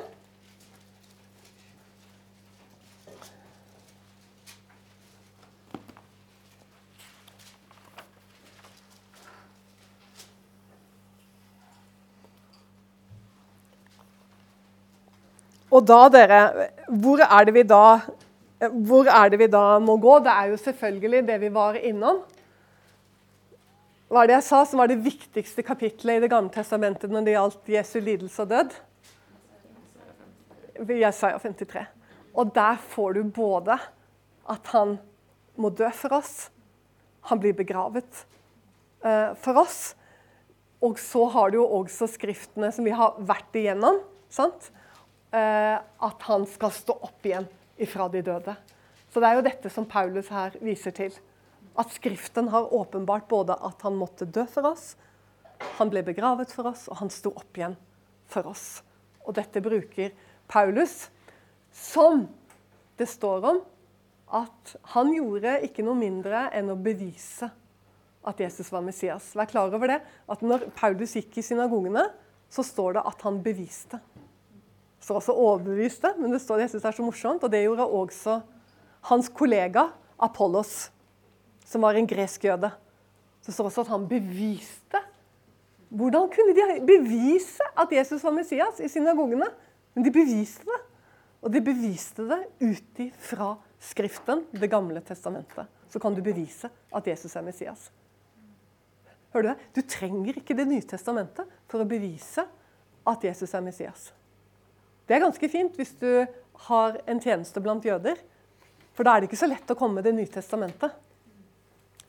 Og 15.72 15.86
da, 15.88 16.02
dere, 16.12 16.42
hvor 17.02 17.24
er 17.24 17.48
det 17.48 17.56
vi 17.56 17.64
da 17.64 17.86
hvor 18.70 19.08
er 19.10 19.32
det 19.34 19.40
vi 19.42 19.48
da 19.50 19.80
må 19.82 19.96
gå? 19.98 20.20
Det 20.22 20.30
er 20.30 20.52
jo 20.52 20.58
selvfølgelig 20.62 21.24
det 21.26 21.38
vi 21.42 21.50
var 21.54 21.80
innom. 21.80 22.20
Hva 24.12 24.22
er 24.22 24.30
det 24.30 24.36
jeg 24.36 24.46
sa 24.46 24.60
som 24.68 24.82
var 24.82 24.92
det 24.92 25.00
viktigste 25.02 25.64
kapitlet 25.66 26.20
i 26.20 26.24
Det 26.26 26.30
gamle 26.30 26.54
testamentet 26.54 27.10
når 27.10 27.26
det 27.26 27.34
gjaldt 27.34 27.72
Jesu 27.74 27.96
lidelse 28.00 28.44
og 28.44 28.52
død? 28.52 28.76
Jesaja 30.82 31.40
53. 31.40 31.88
Og 32.38 32.52
der 32.54 32.78
får 32.92 33.18
du 33.18 33.24
både 33.34 33.78
at 34.50 34.70
han 34.76 34.98
må 35.58 35.70
dø 35.70 35.90
for 35.96 36.18
oss, 36.18 36.50
han 37.30 37.40
blir 37.40 37.54
begravet 37.54 38.26
uh, 39.06 39.34
for 39.42 39.62
oss. 39.62 39.96
Og 40.82 41.00
så 41.00 41.26
har 41.34 41.50
du 41.50 41.60
jo 41.62 41.68
også 41.82 42.10
skriftene 42.10 42.72
som 42.74 42.86
vi 42.86 42.94
har 42.94 43.18
vært 43.18 43.58
igjennom. 43.58 44.02
sant? 44.30 44.72
Uh, 45.32 45.80
at 45.80 46.26
han 46.28 46.44
skal 46.50 46.74
stå 46.76 46.98
opp 47.08 47.26
igjen 47.26 47.48
ifra 47.80 48.10
de 48.12 48.24
døde. 48.26 48.56
Så 49.12 49.22
det 49.24 49.30
er 49.30 49.38
jo 49.38 49.46
dette 49.46 49.72
som 49.72 49.88
Paulus 49.88 50.28
her 50.32 50.58
viser 50.64 50.96
til. 50.96 51.16
At 51.80 51.94
Skriften 51.96 52.50
har 52.52 52.74
åpenbart 52.76 53.30
både 53.32 53.56
at 53.56 53.84
han 53.88 53.96
måtte 54.00 54.28
dø 54.28 54.44
for 54.52 54.68
oss, 54.74 54.94
han 55.78 55.92
ble 55.94 56.02
begravet 56.04 56.52
for 56.52 56.72
oss, 56.72 56.88
og 56.90 57.00
han 57.04 57.12
sto 57.14 57.32
opp 57.38 57.58
igjen 57.58 57.78
for 58.32 58.48
oss. 58.50 58.82
Og 59.24 59.36
dette 59.38 59.62
bruker 59.64 60.14
Paulus 60.52 61.06
som 61.72 62.26
det 63.00 63.08
står 63.10 63.46
om 63.52 63.62
at 64.42 64.76
han 64.96 65.12
gjorde 65.14 65.60
ikke 65.68 65.84
noe 65.86 66.00
mindre 66.00 66.48
enn 66.56 66.72
å 66.72 66.80
bevise 66.80 67.52
at 68.28 68.42
Jesus 68.42 68.70
var 68.72 68.84
Messias. 68.86 69.32
Vær 69.38 69.50
klar 69.50 69.74
over 69.74 69.90
det, 69.90 70.00
at 70.02 70.44
når 70.46 70.68
Paulus 70.78 71.16
gikk 71.18 71.40
i 71.42 71.46
synagogene, 71.46 72.06
så 72.52 72.64
står 72.66 72.98
det 72.98 73.06
at 73.10 73.24
han 73.26 73.40
beviste. 73.44 74.00
Står 75.02 75.18
også 75.18 75.34
overbeviste, 75.34 76.14
men 76.20 76.34
det 76.34 76.42
står, 76.44 76.62
jeg 76.62 76.74
synes 76.74 76.84
det 76.84 76.90
er 76.92 76.98
så 77.00 77.06
morsomt. 77.06 77.44
Og 77.44 77.52
det 77.52 77.64
gjorde 77.64 77.88
også 77.88 78.38
hans 79.10 79.30
kollega 79.34 79.88
Apollos, 80.22 80.92
som 81.66 81.82
var 81.82 81.98
en 81.98 82.10
gresk 82.10 82.46
jøde. 82.46 82.70
Det 83.42 83.54
står 83.56 83.72
også 83.72 83.86
at 83.88 83.92
han 83.96 84.06
beviste. 84.10 85.02
Hvordan 85.90 86.30
kunne 86.32 86.54
de 86.56 86.78
bevise 86.88 87.66
at 87.82 87.92
Jesus 87.92 88.24
var 88.24 88.36
Messias 88.36 88.80
i 88.80 88.88
synagogene? 88.88 89.50
Men 89.96 90.06
de 90.06 90.14
beviste 90.14 90.68
det. 90.70 90.80
Og 91.42 91.50
de 91.52 91.62
beviste 91.66 92.28
det 92.30 92.44
ut 92.62 93.02
ifra 93.02 93.56
Skriften, 93.82 94.46
Det 94.54 94.70
gamle 94.70 95.02
testamentet. 95.02 95.66
Så 95.90 96.00
kan 96.00 96.14
du 96.14 96.22
bevise 96.22 96.70
at 96.94 97.08
Jesus 97.08 97.36
er 97.36 97.42
Messias. 97.42 97.90
Hører 99.34 99.42
Du 99.42 99.50
det? 99.50 99.58
Du 99.76 99.82
trenger 99.82 100.38
ikke 100.38 100.54
Det 100.54 100.68
nye 100.68 100.82
testamentet 100.86 101.48
for 101.68 101.82
å 101.82 101.88
bevise 101.90 102.46
at 103.08 103.24
Jesus 103.24 103.54
er 103.54 103.62
Messias. 103.66 104.12
Det 105.08 105.18
er 105.18 105.24
ganske 105.24 105.50
fint 105.52 105.78
hvis 105.80 105.94
du 106.02 106.26
har 106.68 107.00
en 107.10 107.22
tjeneste 107.22 107.62
blant 107.64 107.86
jøder. 107.86 108.20
For 108.96 109.08
da 109.08 109.16
er 109.16 109.22
det 109.22 109.32
ikke 109.32 109.42
så 109.42 109.50
lett 109.50 109.72
å 109.72 109.78
komme 109.80 110.00
med 110.00 110.08
Det 110.10 110.16
nye 110.16 110.30
testamentet. 110.30 110.94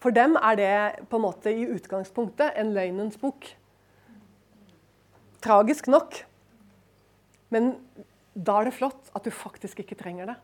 For 0.02 0.14
dem 0.14 0.34
er 0.34 0.56
det 0.58 0.72
på 1.10 1.18
en 1.18 1.24
måte 1.24 1.52
i 1.54 1.68
utgangspunktet 1.70 2.56
en 2.58 2.72
løgnens 2.74 3.18
bok. 3.20 3.46
Tragisk 5.42 5.86
nok. 5.90 6.24
Men 7.54 7.76
da 8.34 8.58
er 8.58 8.68
det 8.68 8.78
flott 8.78 9.12
at 9.14 9.24
du 9.24 9.30
faktisk 9.34 9.84
ikke 9.84 9.98
trenger 9.98 10.32
det 10.32 10.38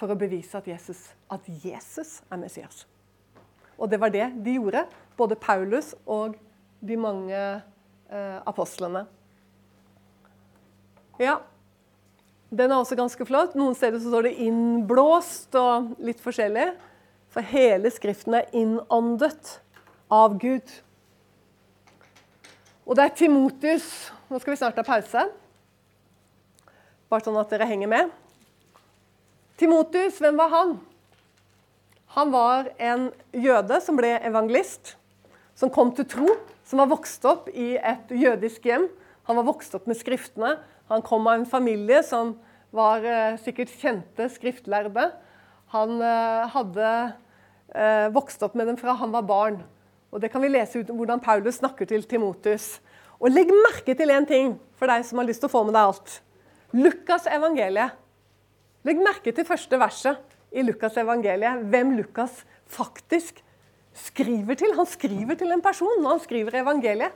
for 0.00 0.10
å 0.10 0.18
bevise 0.18 0.58
at 0.58 0.66
Jesus, 0.66 1.06
at 1.30 1.46
Jesus 1.62 2.18
er 2.32 2.40
Messias. 2.40 2.82
Og 3.78 3.90
det 3.90 4.00
var 4.02 4.10
det 4.14 4.26
de 4.42 4.56
gjorde, 4.56 4.84
både 5.18 5.38
Paulus 5.38 5.92
og 6.10 6.34
de 6.82 6.96
mange 6.98 7.38
eh, 7.38 8.38
apostlene. 8.46 9.04
Ja, 11.22 11.38
den 12.56 12.70
er 12.70 12.78
også 12.78 12.96
ganske 12.98 13.26
flott. 13.26 13.54
Noen 13.58 13.74
steder 13.74 13.98
så 13.98 14.10
står 14.10 14.28
det 14.28 14.38
'innblåst' 14.38 15.54
og 15.58 15.94
litt 15.98 16.20
forskjellig. 16.22 16.72
For 17.34 17.42
hele 17.42 17.90
Skriften 17.90 18.34
er 18.34 18.50
innåndet 18.52 19.58
av 20.10 20.38
Gud. 20.38 20.68
Og 22.86 22.96
det 22.96 23.04
er 23.04 23.16
Timotius 23.16 24.10
Nå 24.30 24.38
skal 24.40 24.54
vi 24.54 24.56
snart 24.56 24.78
ha 24.80 24.82
pause. 24.82 25.28
Bare 27.10 27.22
sånn 27.22 27.36
at 27.38 27.50
dere 27.52 27.66
henger 27.68 27.90
med. 27.90 28.10
Timotius, 29.60 30.16
hvem 30.18 30.36
var 30.40 30.48
han? 30.48 30.80
Han 32.16 32.32
var 32.32 32.70
en 32.78 33.10
jøde 33.32 33.80
som 33.84 33.98
ble 33.98 34.14
evangelist. 34.24 34.96
Som 35.54 35.70
kom 35.70 35.92
til 35.94 36.08
tro. 36.08 36.36
Som 36.64 36.80
var 36.80 36.90
vokst 36.90 37.24
opp 37.28 37.50
i 37.52 37.74
et 37.76 38.10
jødisk 38.10 38.64
hjem. 38.64 38.88
Han 39.28 39.36
var 39.36 39.46
vokst 39.46 39.76
opp 39.76 39.86
med 39.86 40.00
Skriftene. 40.00 40.56
Han 40.92 41.04
kom 41.04 41.26
av 41.26 41.38
en 41.38 41.46
familie 41.48 42.02
som 42.04 42.34
var 42.74 43.04
eh, 43.06 43.36
sikkert 43.40 43.72
kjente 43.80 44.28
skriftlærde. 44.32 45.08
Han 45.74 45.96
eh, 46.02 46.50
hadde 46.54 46.90
eh, 47.74 48.08
vokst 48.14 48.42
opp 48.44 48.56
med 48.58 48.68
dem 48.68 48.78
fra 48.80 48.96
han 48.98 49.14
var 49.14 49.24
barn. 49.28 49.62
Og 50.14 50.20
Det 50.22 50.30
kan 50.30 50.44
vi 50.44 50.52
lese 50.52 50.82
ut 50.82 50.92
hvordan 50.92 51.22
Paulus 51.22 51.58
snakker 51.62 51.88
til 51.90 52.04
Timotus. 52.06 52.78
Og 53.18 53.32
legg 53.32 53.50
merke 53.50 53.96
til 53.96 54.12
én 54.12 54.26
ting 54.28 54.54
for 54.78 54.90
deg 54.90 55.06
som 55.06 55.18
har 55.20 55.28
lyst 55.28 55.42
til 55.42 55.50
å 55.50 55.54
få 55.54 55.64
med 55.66 55.74
deg 55.74 55.88
alt. 55.88 56.18
Lukas 56.74 57.26
evangeliet. 57.30 57.96
Legg 58.84 59.00
merke 59.00 59.32
til 59.32 59.46
første 59.48 59.78
verset 59.80 60.34
i 60.54 60.62
Lukas 60.66 60.98
evangeliet. 61.00 61.64
Hvem 61.70 61.94
Lukas 61.96 62.42
faktisk 62.70 63.40
skriver 63.94 64.58
til. 64.58 64.74
Han 64.76 64.88
skriver 64.90 65.38
til 65.38 65.54
en 65.54 65.62
person 65.64 66.02
når 66.02 66.16
han 66.16 66.24
skriver 66.26 66.60
evangeliet. 66.60 67.14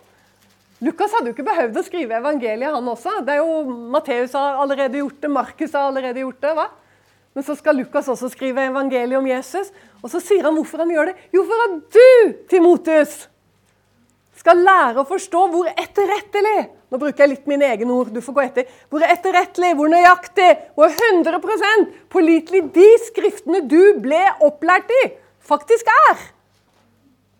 Lukas 0.84 1.14
hadde 1.14 1.30
jo 1.30 1.34
ikke 1.34 1.46
behøvd 1.48 1.78
å 1.80 1.82
skrive 1.86 2.18
evangeliet, 2.20 2.70
han 2.70 2.90
også. 2.92 3.16
Det 3.26 3.34
er 3.34 3.40
jo, 3.42 3.78
Matteus 3.90 4.36
har 4.38 4.60
allerede 4.62 5.00
gjort 5.00 5.24
det, 5.24 5.30
Markus 5.34 5.74
har 5.74 5.88
allerede 5.88 6.22
gjort 6.22 6.38
det. 6.44 6.52
hva? 6.54 6.68
Men 7.34 7.46
så 7.46 7.56
skal 7.58 7.76
Lukas 7.80 8.10
også 8.10 8.30
skrive 8.30 8.68
evangeliet 8.70 9.18
om 9.18 9.26
Jesus. 9.26 9.72
Og 10.02 10.12
så 10.12 10.22
sier 10.22 10.46
han 10.46 10.54
hvorfor 10.54 10.84
han 10.84 10.92
gjør 10.94 11.10
det. 11.10 11.16
Jo, 11.34 11.42
for 11.48 11.64
at 11.66 11.98
du, 11.98 12.32
Timotus, 12.50 13.16
skal 14.38 14.62
lære 14.62 15.02
å 15.02 15.08
forstå 15.08 15.44
hvor 15.52 15.70
etterrettelig 15.74 16.58
Nå 16.88 16.96
bruker 16.96 17.20
jeg 17.20 17.30
litt 17.34 17.48
mine 17.50 17.66
egne 17.68 17.92
ord, 17.92 18.08
du 18.08 18.22
får 18.24 18.32
gå 18.32 18.42
etter. 18.46 18.68
Hvor 18.88 19.02
etterrettelig, 19.04 19.74
hvor 19.76 19.90
nøyaktig, 19.92 20.46
hvor 20.72 20.88
100% 20.88 21.90
pålitelig 22.08 22.62
de 22.72 22.86
skriftene 23.10 23.60
du 23.68 23.98
ble 24.00 24.22
opplært 24.46 24.88
i, 25.02 25.02
faktisk 25.44 25.90
er. 25.92 26.22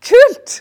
Kult! 0.05 0.59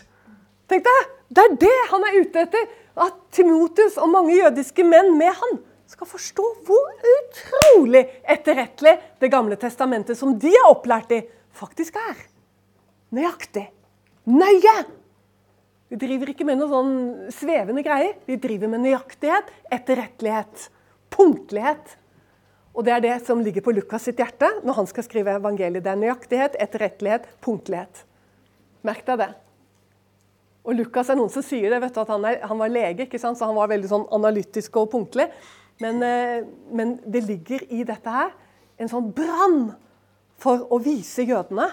Tenk 0.72 0.88
deg, 0.88 1.12
Det 1.28 1.44
er 1.44 1.56
det 1.60 1.78
han 1.90 2.06
er 2.08 2.20
ute 2.22 2.44
etter. 2.46 2.68
At 2.98 3.18
Timotus 3.34 3.98
og 4.00 4.10
mange 4.10 4.34
jødiske 4.34 4.84
menn 4.86 5.12
med 5.18 5.34
han 5.38 5.58
skal 5.88 6.08
forstå 6.08 6.46
hvor 6.66 6.88
utrolig 7.14 8.02
etterrettelig 8.28 8.98
Det 9.20 9.30
gamle 9.32 9.56
testamentet, 9.56 10.18
som 10.18 10.34
de 10.38 10.50
er 10.52 10.68
opplært 10.68 11.12
i, 11.16 11.22
faktisk 11.52 11.96
er. 12.00 12.18
Nøyaktig. 13.14 13.68
Nøye. 14.28 14.76
Vi 15.88 15.96
driver 15.96 16.28
ikke 16.28 16.44
med 16.44 16.60
noe 16.60 16.68
sånn 16.68 16.92
svevende 17.32 17.82
greier. 17.86 18.18
Vi 18.28 18.36
driver 18.36 18.68
med 18.68 18.84
nøyaktighet, 18.84 19.48
etterrettelighet, 19.72 20.68
punktlighet. 21.14 21.96
Og 22.76 22.84
det 22.84 22.92
er 22.94 23.04
det 23.06 23.16
som 23.26 23.40
ligger 23.42 23.64
på 23.64 23.72
Lukas 23.74 24.04
sitt 24.06 24.20
hjerte 24.20 24.50
når 24.62 24.82
han 24.82 24.90
skal 24.90 25.06
skrive 25.06 25.38
evangeliet. 25.40 25.82
Det 25.86 25.94
er 25.94 26.02
nøyaktighet, 26.02 26.58
etterrettelighet, 26.60 27.30
punktlighet. 27.42 28.04
Merk 28.86 29.06
deg 29.08 29.22
det. 29.24 29.30
Og 30.68 30.76
Lukas 30.76 31.08
er 31.08 31.16
noen 31.16 31.32
som 31.32 31.44
sier 31.44 31.72
det, 31.72 31.80
vet 31.80 31.94
du, 31.96 32.02
at 32.02 32.10
han, 32.12 32.24
er, 32.28 32.42
han 32.44 32.58
var 32.60 32.68
lege, 32.68 33.06
ikke 33.06 33.20
sant? 33.20 33.38
så 33.40 33.48
han 33.48 33.56
var 33.56 33.70
veldig 33.70 33.88
sånn 33.88 34.08
analytisk 34.12 34.76
og 34.76 34.90
punktlig. 34.92 35.24
Men, 35.80 36.02
eh, 36.04 36.42
men 36.76 36.98
det 37.08 37.22
ligger 37.24 37.64
i 37.72 37.84
dette 37.88 38.12
her 38.12 38.34
en 38.76 38.90
sånn 38.90 39.08
brann 39.16 39.70
for 40.38 40.66
å 40.68 40.78
vise 40.82 41.24
jødene 41.24 41.70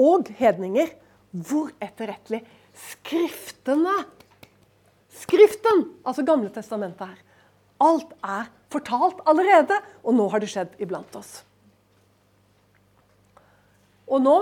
og 0.00 0.30
hedninger 0.38 0.94
hvor 1.34 1.74
etterrettelig 1.82 2.40
Skriftene 2.78 3.96
Skriften, 5.18 5.82
altså 6.06 6.22
Gamle 6.22 6.48
testamentet 6.54 7.10
her. 7.10 7.18
Alt 7.82 8.14
er 8.22 8.48
fortalt 8.72 9.20
allerede, 9.28 9.76
og 10.06 10.14
nå 10.14 10.28
har 10.30 10.42
det 10.42 10.50
skjedd 10.52 10.78
iblant 10.82 11.14
oss. 11.18 11.40
Og 14.08 14.22
nå 14.22 14.36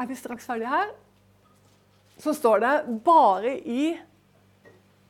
er 0.00 0.08
vi 0.08 0.16
straks 0.18 0.48
ferdige 0.48 0.72
her 0.72 0.90
så 2.20 2.34
står 2.36 2.60
det 2.60 2.72
bare 3.04 3.58
i 3.58 3.98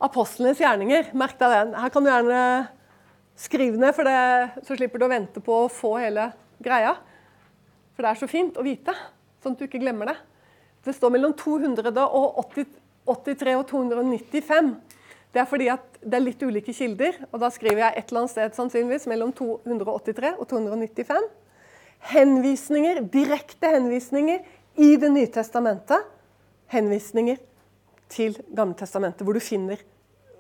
apostlenes 0.00 0.60
gjerninger. 0.60 1.10
Merk 1.18 1.38
deg 1.40 1.54
den. 1.54 1.74
Her 1.76 1.92
kan 1.92 2.04
du 2.04 2.10
gjerne 2.10 2.68
skrive 3.40 3.80
ned, 3.80 3.94
for 3.96 4.06
det, 4.06 4.64
så 4.66 4.76
slipper 4.76 5.00
du 5.00 5.06
å 5.06 5.12
vente 5.12 5.42
på 5.44 5.64
å 5.64 5.72
få 5.72 5.96
hele 6.00 6.30
greia. 6.62 6.94
For 7.94 8.04
det 8.04 8.12
er 8.12 8.20
så 8.20 8.28
fint 8.30 8.58
å 8.60 8.64
vite, 8.64 8.94
sånn 9.42 9.56
at 9.56 9.60
du 9.60 9.66
ikke 9.66 9.82
glemmer 9.82 10.12
det. 10.12 10.18
Det 10.86 10.94
står 10.96 11.10
mellom 11.16 11.32
283 11.36 13.56
og 13.58 13.66
295. 13.68 14.70
Det 15.30 15.42
er 15.42 15.48
fordi 15.48 15.68
at 15.72 15.84
det 16.00 16.16
er 16.16 16.24
litt 16.24 16.42
ulike 16.42 16.72
kilder, 16.74 17.18
og 17.30 17.42
da 17.42 17.50
skriver 17.52 17.84
jeg 17.84 17.98
et 17.98 18.08
eller 18.08 18.22
annet 18.22 18.32
sted 18.32 18.56
sannsynligvis 18.56 19.08
mellom 19.10 19.30
283 19.36 20.32
og 20.36 20.48
295. 20.50 21.28
Henvisninger, 22.14 23.02
direkte 23.12 23.66
henvisninger 23.74 24.40
i 24.80 24.96
Det 24.96 25.10
nye 25.12 25.28
testamentet 25.28 26.06
henvisninger 26.70 27.40
til 28.10 28.36
Gamle 28.56 28.76
testamentet, 28.78 29.24
hvor 29.26 29.36
du 29.36 29.42
finner 29.42 29.80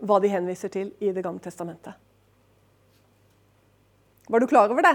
hva 0.00 0.18
de 0.22 0.30
henviser 0.32 0.72
til 0.72 0.92
i 1.02 1.12
Det 1.12 1.22
gamle 1.24 1.42
testamentet. 1.44 1.94
Var 4.30 4.40
du 4.40 4.46
klar 4.46 4.70
over 4.70 4.86
det? 4.86 4.94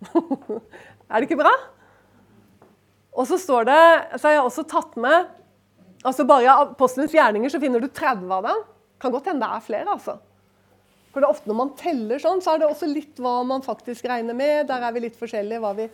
er 1.10 1.20
det 1.20 1.28
ikke 1.28 1.40
bra? 1.40 1.52
Og 3.12 3.26
så 3.28 3.36
står 3.40 3.68
det, 3.68 3.82
så 4.16 4.28
har 4.28 4.38
jeg 4.38 4.48
også 4.48 4.64
tatt 4.70 4.96
med 5.00 5.36
altså 6.06 6.24
Bare 6.24 6.46
i 6.46 6.48
apostelens 6.48 7.12
gjerninger 7.12 7.52
så 7.52 7.60
finner 7.60 7.82
du 7.82 7.90
30 7.92 8.30
av 8.32 8.46
dem. 8.46 8.60
Kan 9.02 9.12
godt 9.12 9.26
hende 9.28 9.44
det 9.44 9.56
er 9.56 9.64
flere. 9.66 9.88
altså. 9.92 10.14
For 11.12 11.20
det 11.20 11.26
er 11.26 11.34
ofte 11.34 11.50
Når 11.50 11.58
man 11.58 11.72
teller 11.76 12.22
sånn, 12.22 12.40
så 12.40 12.54
er 12.54 12.62
det 12.62 12.70
også 12.70 12.88
litt 12.88 13.20
hva 13.20 13.42
man 13.44 13.64
faktisk 13.64 14.08
regner 14.08 14.36
med. 14.36 14.64
Der 14.70 14.86
er 14.86 14.94
vi 14.96 15.04
litt 15.04 15.18
forskjellige. 15.20 15.60
hva 15.60 15.74
vi 15.76 15.90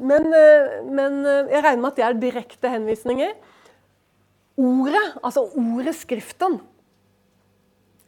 men, 0.00 0.26
eh, 0.34 0.84
men, 0.84 1.26
eh, 1.26 1.50
jeg 1.50 1.64
regner 1.64 1.80
med 1.80 1.90
at 1.92 1.96
det 1.96 2.04
er 2.04 2.20
direkte 2.20 2.70
henvisninger. 2.70 3.34
Ordet, 4.60 5.04
altså 5.22 5.48
ordet 5.58 5.94
Skriften, 5.94 6.60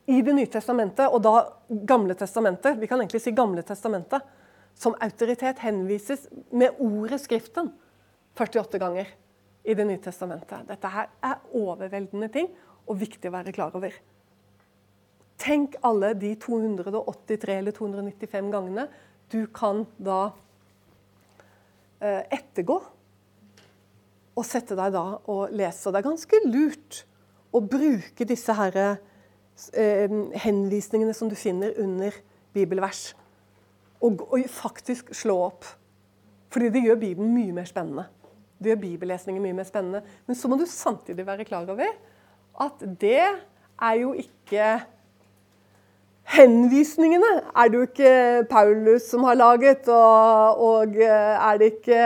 i 0.06 0.22
Det 0.22 0.34
nye 0.34 0.46
testamentet, 0.46 1.10
og 1.10 1.22
da 1.22 1.48
Gamle 1.84 2.14
testamentet, 2.14 2.78
vi 2.78 2.86
kan 2.86 3.00
egentlig 3.00 3.20
si 3.20 3.32
Gamle 3.32 3.62
testamentet, 3.62 4.22
som 4.74 4.94
autoritet 5.00 5.58
henvises 5.58 6.28
med 6.52 6.78
ordet 6.78 7.20
Skriften 7.20 7.72
48 8.36 8.78
ganger 8.78 9.06
i 9.64 9.74
Det 9.74 9.86
nye 9.86 9.98
testamentet. 9.98 10.66
Dette 10.68 10.86
her 10.86 11.08
er 11.24 11.40
overveldende 11.52 12.30
ting 12.30 12.52
og 12.86 13.00
viktig 13.00 13.26
å 13.26 13.34
være 13.34 13.52
klar 13.52 13.74
over. 13.74 13.90
Tenk 15.36 15.74
alle 15.82 16.14
de 16.14 16.36
283 16.36 17.58
eller 17.58 17.72
295 17.72 18.52
gangene 18.52 18.88
du 19.28 19.46
kan 19.50 19.86
da 19.98 20.30
Eh, 20.30 20.45
ettergå. 22.00 22.76
Og 24.36 24.44
sette 24.44 24.76
deg 24.76 24.92
da 24.92 25.04
og 25.32 25.52
lese. 25.56 25.86
Og 25.86 25.94
det 25.94 26.00
er 26.00 26.08
ganske 26.10 26.40
lurt 26.44 27.04
å 27.56 27.62
bruke 27.64 28.26
disse 28.28 28.52
her, 28.56 28.76
eh, 29.72 30.16
henvisningene 30.44 31.14
som 31.14 31.30
du 31.30 31.36
finner 31.38 31.72
under 31.80 32.12
bibelvers, 32.52 33.14
og, 34.00 34.20
og, 34.28 34.44
faktisk 34.50 35.14
slå 35.16 35.38
opp. 35.46 35.64
Fordi 36.52 36.68
det 36.72 36.84
gjør 36.84 37.00
Bibelen 37.00 37.32
mye 37.34 37.54
mer 37.56 37.68
spennende. 37.68 38.06
Det 38.60 38.72
gjør 38.72 38.82
bibellesningen 38.84 39.42
mye 39.42 39.56
mer 39.56 39.68
spennende. 39.68 40.02
Men 40.26 40.36
så 40.36 40.48
må 40.48 40.58
du 40.60 40.66
samtidig 40.68 41.26
være 41.26 41.44
klar 41.48 41.68
over 41.68 41.88
at 42.60 42.84
det 43.00 43.20
er 43.20 43.96
jo 44.00 44.12
ikke 44.16 44.68
henvisningene 46.34 47.28
er 47.54 47.68
det 47.70 47.78
jo 47.78 47.86
ikke 47.86 48.46
Paulus 48.50 49.10
som 49.10 49.24
har 49.28 49.38
laget, 49.38 49.88
og, 49.88 50.62
og 50.62 50.96
eh, 50.96 51.50
er 51.50 51.60
det 51.60 51.70
ikke 51.76 52.00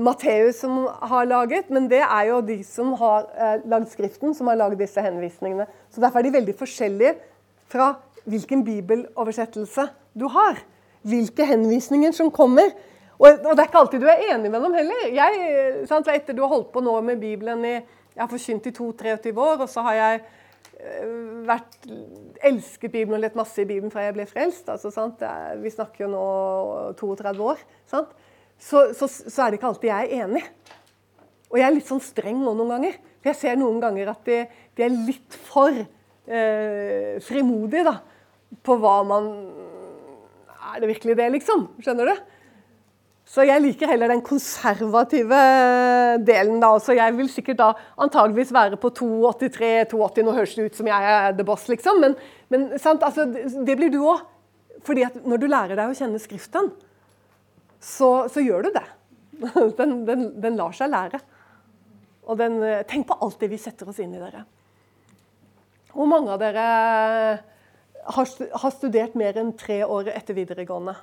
Matteus 0.00 0.62
som 0.64 0.88
har 1.02 1.28
laget, 1.28 1.70
men 1.70 1.86
det 1.90 2.00
er 2.02 2.30
jo 2.30 2.40
de 2.40 2.58
som 2.66 2.92
har 2.98 3.28
eh, 3.36 3.60
lagd 3.70 3.90
Skriften, 3.92 4.34
som 4.34 4.50
har 4.50 4.58
laget 4.58 4.80
disse 4.80 5.00
henvisningene. 5.00 5.66
Så 5.90 6.00
Derfor 6.00 6.18
er 6.18 6.28
de 6.28 6.36
veldig 6.38 6.54
forskjellige 6.58 7.14
fra 7.70 7.94
hvilken 8.24 8.64
bibeloversettelse 8.64 9.86
du 10.18 10.26
har. 10.32 10.58
Hvilke 11.04 11.46
henvisninger 11.46 12.14
som 12.16 12.30
kommer. 12.32 12.72
Og, 13.18 13.28
og 13.28 13.50
det 13.52 13.60
er 13.60 13.68
ikke 13.68 13.82
alltid 13.82 14.00
du 14.00 14.08
er 14.08 14.24
enig 14.32 14.50
med 14.50 14.64
dem 14.64 14.74
heller. 14.74 15.04
Jeg, 15.12 15.74
sant, 15.88 16.08
Etter 16.08 16.34
du 16.34 16.42
har 16.42 16.54
holdt 16.56 16.72
på 16.72 16.80
nå 16.82 16.96
med 17.04 17.20
Bibelen 17.20 17.64
i 17.64 17.74
Jeg 17.74 18.22
har 18.22 18.30
forkynt 18.30 18.66
i 18.66 18.70
22-23 18.70 19.38
år, 19.42 19.62
og 19.66 19.68
så 19.68 19.82
har 19.82 19.94
jeg 19.94 20.18
eh, 20.22 20.43
vært, 21.48 21.76
elsket 22.44 22.92
Bibelen 22.92 23.18
og 23.18 23.22
lett 23.24 23.36
masse 23.38 23.62
i 23.62 23.66
Bibelen 23.68 23.92
fra 23.92 24.06
jeg 24.06 24.16
ble 24.16 24.26
frelst. 24.28 24.68
Altså? 24.68 24.90
Er- 25.22 25.60
Vi 25.62 25.70
snakker 25.72 26.04
jo 26.04 26.10
nå 26.12 26.24
32 26.98 27.44
år. 27.44 27.58
Så, 27.86 28.04
så, 28.58 29.08
så 29.08 29.44
er 29.44 29.50
det 29.50 29.58
ikke 29.60 29.70
alltid 29.72 29.90
jeg 29.90 30.08
er 30.10 30.24
enig. 30.24 30.42
Og 31.50 31.58
jeg 31.60 31.66
er 31.68 31.76
litt 31.76 31.86
sånn 31.90 32.02
streng 32.02 32.40
nå 32.42 32.54
noen 32.58 32.74
ganger. 32.76 32.98
For 33.20 33.30
jeg 33.32 33.40
ser 33.40 33.56
noen 33.60 33.80
ganger 33.82 34.10
at 34.12 34.24
de, 34.26 34.40
de 34.76 34.84
er 34.84 34.96
litt 35.06 35.36
for 35.46 35.70
eh, 35.74 37.20
frimodige 37.24 37.84
da, 37.86 37.98
på 38.64 38.76
hva 38.80 38.98
man 39.06 39.30
Er 40.74 40.80
det 40.80 40.88
virkelig 40.90 41.14
det, 41.18 41.26
liksom? 41.36 41.68
Skjønner 41.84 42.08
du? 42.10 42.22
Så 43.24 43.46
jeg 43.48 43.62
liker 43.64 43.88
heller 43.88 44.10
den 44.12 44.20
konservative 44.24 45.38
delen, 46.28 46.58
da. 46.60 46.74
Så 46.82 46.92
jeg 46.96 47.14
vil 47.16 47.30
sikkert 47.32 47.60
da 47.62 47.70
antageligvis 48.04 48.52
være 48.52 48.78
på 48.80 48.90
2,83-2,80. 49.00 50.26
Nå 50.26 50.34
høres 50.36 50.56
det 50.58 50.66
ut 50.68 50.80
som 50.80 50.90
jeg 50.90 51.12
er 51.14 51.32
the 51.38 51.46
boss, 51.46 51.64
liksom, 51.72 52.02
men, 52.04 52.16
men? 52.52 52.66
Altså, 52.76 53.24
det, 53.24 53.78
blir 53.80 53.92
du 53.92 54.02
òg. 54.04 54.26
Fordi 54.84 55.06
at 55.06 55.16
når 55.24 55.40
du 55.40 55.46
lærer 55.48 55.78
deg 55.78 55.88
å 55.88 55.96
kjenne 55.96 56.20
Skriften, 56.20 56.68
så, 57.80 58.10
så 58.32 58.44
gjør 58.44 58.68
du 58.68 58.74
det. 58.76 58.84
Den, 59.80 60.04
den, 60.06 60.28
den 60.38 60.54
lar 60.54 60.70
seg 60.76 60.92
lære. 60.92 61.18
Og 62.30 62.38
den, 62.38 62.60
eh, 62.62 62.84
tenk 62.86 63.08
på 63.08 63.16
alt 63.24 63.40
det 63.42 63.48
vi 63.50 63.58
setter 63.60 63.88
oss 63.90 63.98
inn 64.00 64.14
i, 64.14 64.20
dere. 64.20 64.44
Hvor 65.90 66.06
mange 66.08 66.30
av 66.32 66.38
dere 66.40 66.66
har, 68.14 68.30
har 68.62 68.72
studert 68.76 69.18
mer 69.18 69.36
enn 69.40 69.50
tre 69.58 69.80
år 69.84 70.12
etter 70.14 70.38
videregående? 70.38 70.94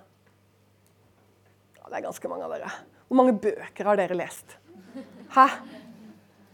Det 1.91 1.97
er 1.99 2.05
ganske 2.05 2.29
mange 2.31 2.45
av 2.47 2.53
dere. 2.55 2.69
Hvor 3.09 3.19
mange 3.19 3.33
bøker 3.43 3.87
har 3.89 3.97
dere 3.99 4.15
lest? 4.15 4.53
Hæ? 5.35 5.43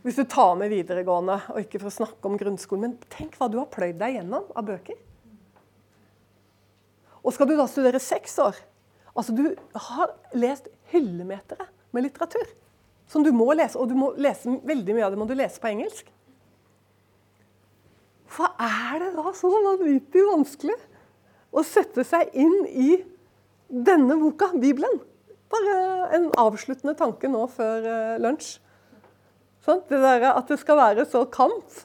Hvis 0.01 0.15
du 0.17 0.23
tar 0.25 0.55
med 0.57 0.71
videregående, 0.73 1.35
og 1.53 1.59
ikke 1.61 1.77
for 1.83 1.91
å 1.91 1.93
snakke 1.93 2.25
om 2.25 2.37
grunnskolen, 2.41 2.87
men 2.87 3.11
tenk 3.13 3.35
hva 3.37 3.45
du 3.51 3.59
har 3.59 3.67
pløyd 3.69 3.99
deg 3.99 4.15
gjennom 4.15 4.47
av 4.57 4.65
bøker. 4.65 4.97
Og 7.21 7.35
skal 7.35 7.51
du 7.51 7.53
da 7.59 7.67
studere 7.69 8.01
seks 8.01 8.33
år? 8.41 8.57
Altså, 9.13 9.35
du 9.37 9.51
har 9.89 10.15
lest 10.33 10.71
hyllemetere 10.89 11.67
med 11.93 12.07
litteratur 12.07 12.47
som 13.11 13.21
du 13.21 13.29
må 13.35 13.51
lese, 13.53 13.77
og 13.77 13.91
du 13.91 13.97
må 13.99 14.09
lese, 14.17 14.57
veldig 14.65 14.95
mye 14.95 15.05
av 15.05 15.13
det 15.13 15.19
må 15.21 15.27
du 15.29 15.35
lese 15.37 15.61
på 15.61 15.69
engelsk. 15.69 16.09
Hva 18.33 18.49
er 18.57 19.05
det 19.05 19.11
da 19.19 19.35
så 19.37 19.51
vanvittig 19.53 20.25
vanskelig 20.31 20.79
å 21.53 21.61
sette 21.61 22.01
seg 22.09 22.33
inn 22.33 22.57
i 22.73 22.89
denne 23.69 24.17
boka, 24.17 24.49
Bibelen? 24.57 24.97
Bare 25.51 25.75
en 26.17 26.29
avsluttende 26.39 26.95
tanke 26.99 27.29
nå 27.31 27.43
før 27.51 27.85
eh, 27.87 28.15
lunsj. 28.21 28.57
Sånn? 29.63 29.83
Det 29.89 29.99
der 30.03 30.29
at 30.31 30.47
det 30.51 30.59
skal 30.61 30.79
være 30.79 31.05
så 31.09 31.25
kamp. 31.31 31.81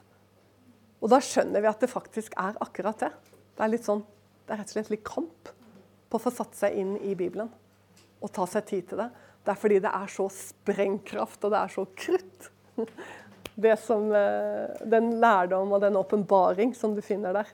Og 1.02 1.10
da 1.10 1.18
skjønner 1.22 1.62
vi 1.62 1.70
at 1.70 1.82
det 1.82 1.90
faktisk 1.90 2.36
er 2.38 2.58
akkurat 2.62 3.00
det. 3.02 3.10
Det 3.56 3.64
er, 3.64 3.72
litt 3.72 3.86
sånn, 3.86 4.04
det 4.46 4.54
er 4.54 4.62
rett 4.62 4.70
og 4.70 4.76
slett 4.76 4.92
litt 4.92 5.06
kamp 5.06 5.50
på 6.12 6.18
å 6.18 6.22
få 6.22 6.32
satt 6.34 6.54
seg 6.58 6.76
inn 6.78 6.94
i 7.02 7.16
Bibelen 7.18 7.50
og 8.22 8.30
ta 8.34 8.46
seg 8.46 8.68
tid 8.68 8.86
til 8.90 9.02
det. 9.02 9.08
Det 9.42 9.50
er 9.50 9.58
fordi 9.58 9.80
det 9.82 9.90
er 9.90 10.12
så 10.12 10.28
sprengkraft, 10.30 11.40
og 11.42 11.54
det 11.54 11.58
er 11.58 11.74
så 11.74 11.86
krutt. 12.04 12.48
Det 13.52 13.74
som, 13.76 14.06
eh, 14.16 14.78
den 14.88 15.10
lærdom 15.20 15.74
og 15.76 15.82
den 15.82 15.98
åpenbaring 16.00 16.70
som 16.72 16.94
du 16.96 17.02
finner 17.04 17.34
der. 17.36 17.50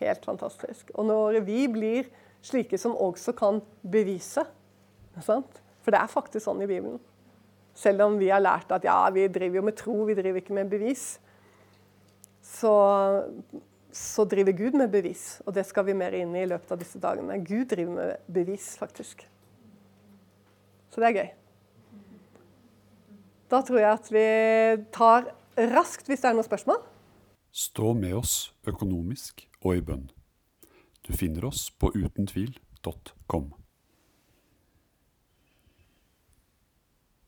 Helt 0.00 0.24
fantastisk. 0.24 0.88
Og 0.94 1.04
når 1.04 1.42
vi 1.44 1.66
blir 1.68 2.06
slike 2.40 2.78
som 2.80 2.94
også 2.96 3.34
kan 3.36 3.60
bevise? 3.82 4.46
For 5.24 5.94
det 5.94 6.00
er 6.00 6.10
faktisk 6.12 6.44
sånn 6.44 6.60
i 6.64 6.68
Bibelen. 6.68 6.98
Selv 7.78 8.08
om 8.08 8.18
vi 8.18 8.30
har 8.32 8.42
lært 8.42 8.72
at 8.74 8.84
ja, 8.86 8.98
vi 9.14 9.28
driver 9.30 9.60
jo 9.60 9.64
med 9.68 9.76
tro, 9.78 9.96
vi 10.08 10.16
driver 10.18 10.42
ikke 10.42 10.56
med 10.56 10.70
bevis. 10.70 11.06
Så, 12.42 12.72
så 13.94 14.24
driver 14.28 14.56
Gud 14.58 14.78
med 14.78 14.90
bevis, 14.90 15.38
og 15.46 15.54
det 15.54 15.66
skal 15.68 15.86
vi 15.86 15.96
mer 15.96 16.16
inn 16.18 16.34
i 16.34 16.42
i 16.42 16.50
løpet 16.50 16.72
av 16.74 16.80
disse 16.80 17.00
dagene. 17.02 17.38
Gud 17.46 17.68
driver 17.70 17.94
med 17.94 18.32
bevis, 18.34 18.72
faktisk. 18.80 19.26
Så 20.90 21.02
det 21.02 21.10
er 21.10 21.18
gøy. 21.20 21.28
Da 23.48 23.62
tror 23.64 23.80
jeg 23.80 23.92
at 23.92 24.10
vi 24.12 24.26
tar 24.92 25.30
raskt, 25.72 26.08
hvis 26.08 26.24
det 26.24 26.32
er 26.32 26.36
noen 26.36 26.48
spørsmål. 26.48 26.82
Stå 27.54 27.94
med 27.96 28.18
oss 28.18 28.34
økonomisk 28.68 29.46
og 29.62 29.78
i 29.78 29.84
bønn. 29.84 30.08
Du 31.06 31.14
finner 31.16 31.46
oss 31.48 31.70
på 31.70 31.92
utentvil.com. 31.94 33.48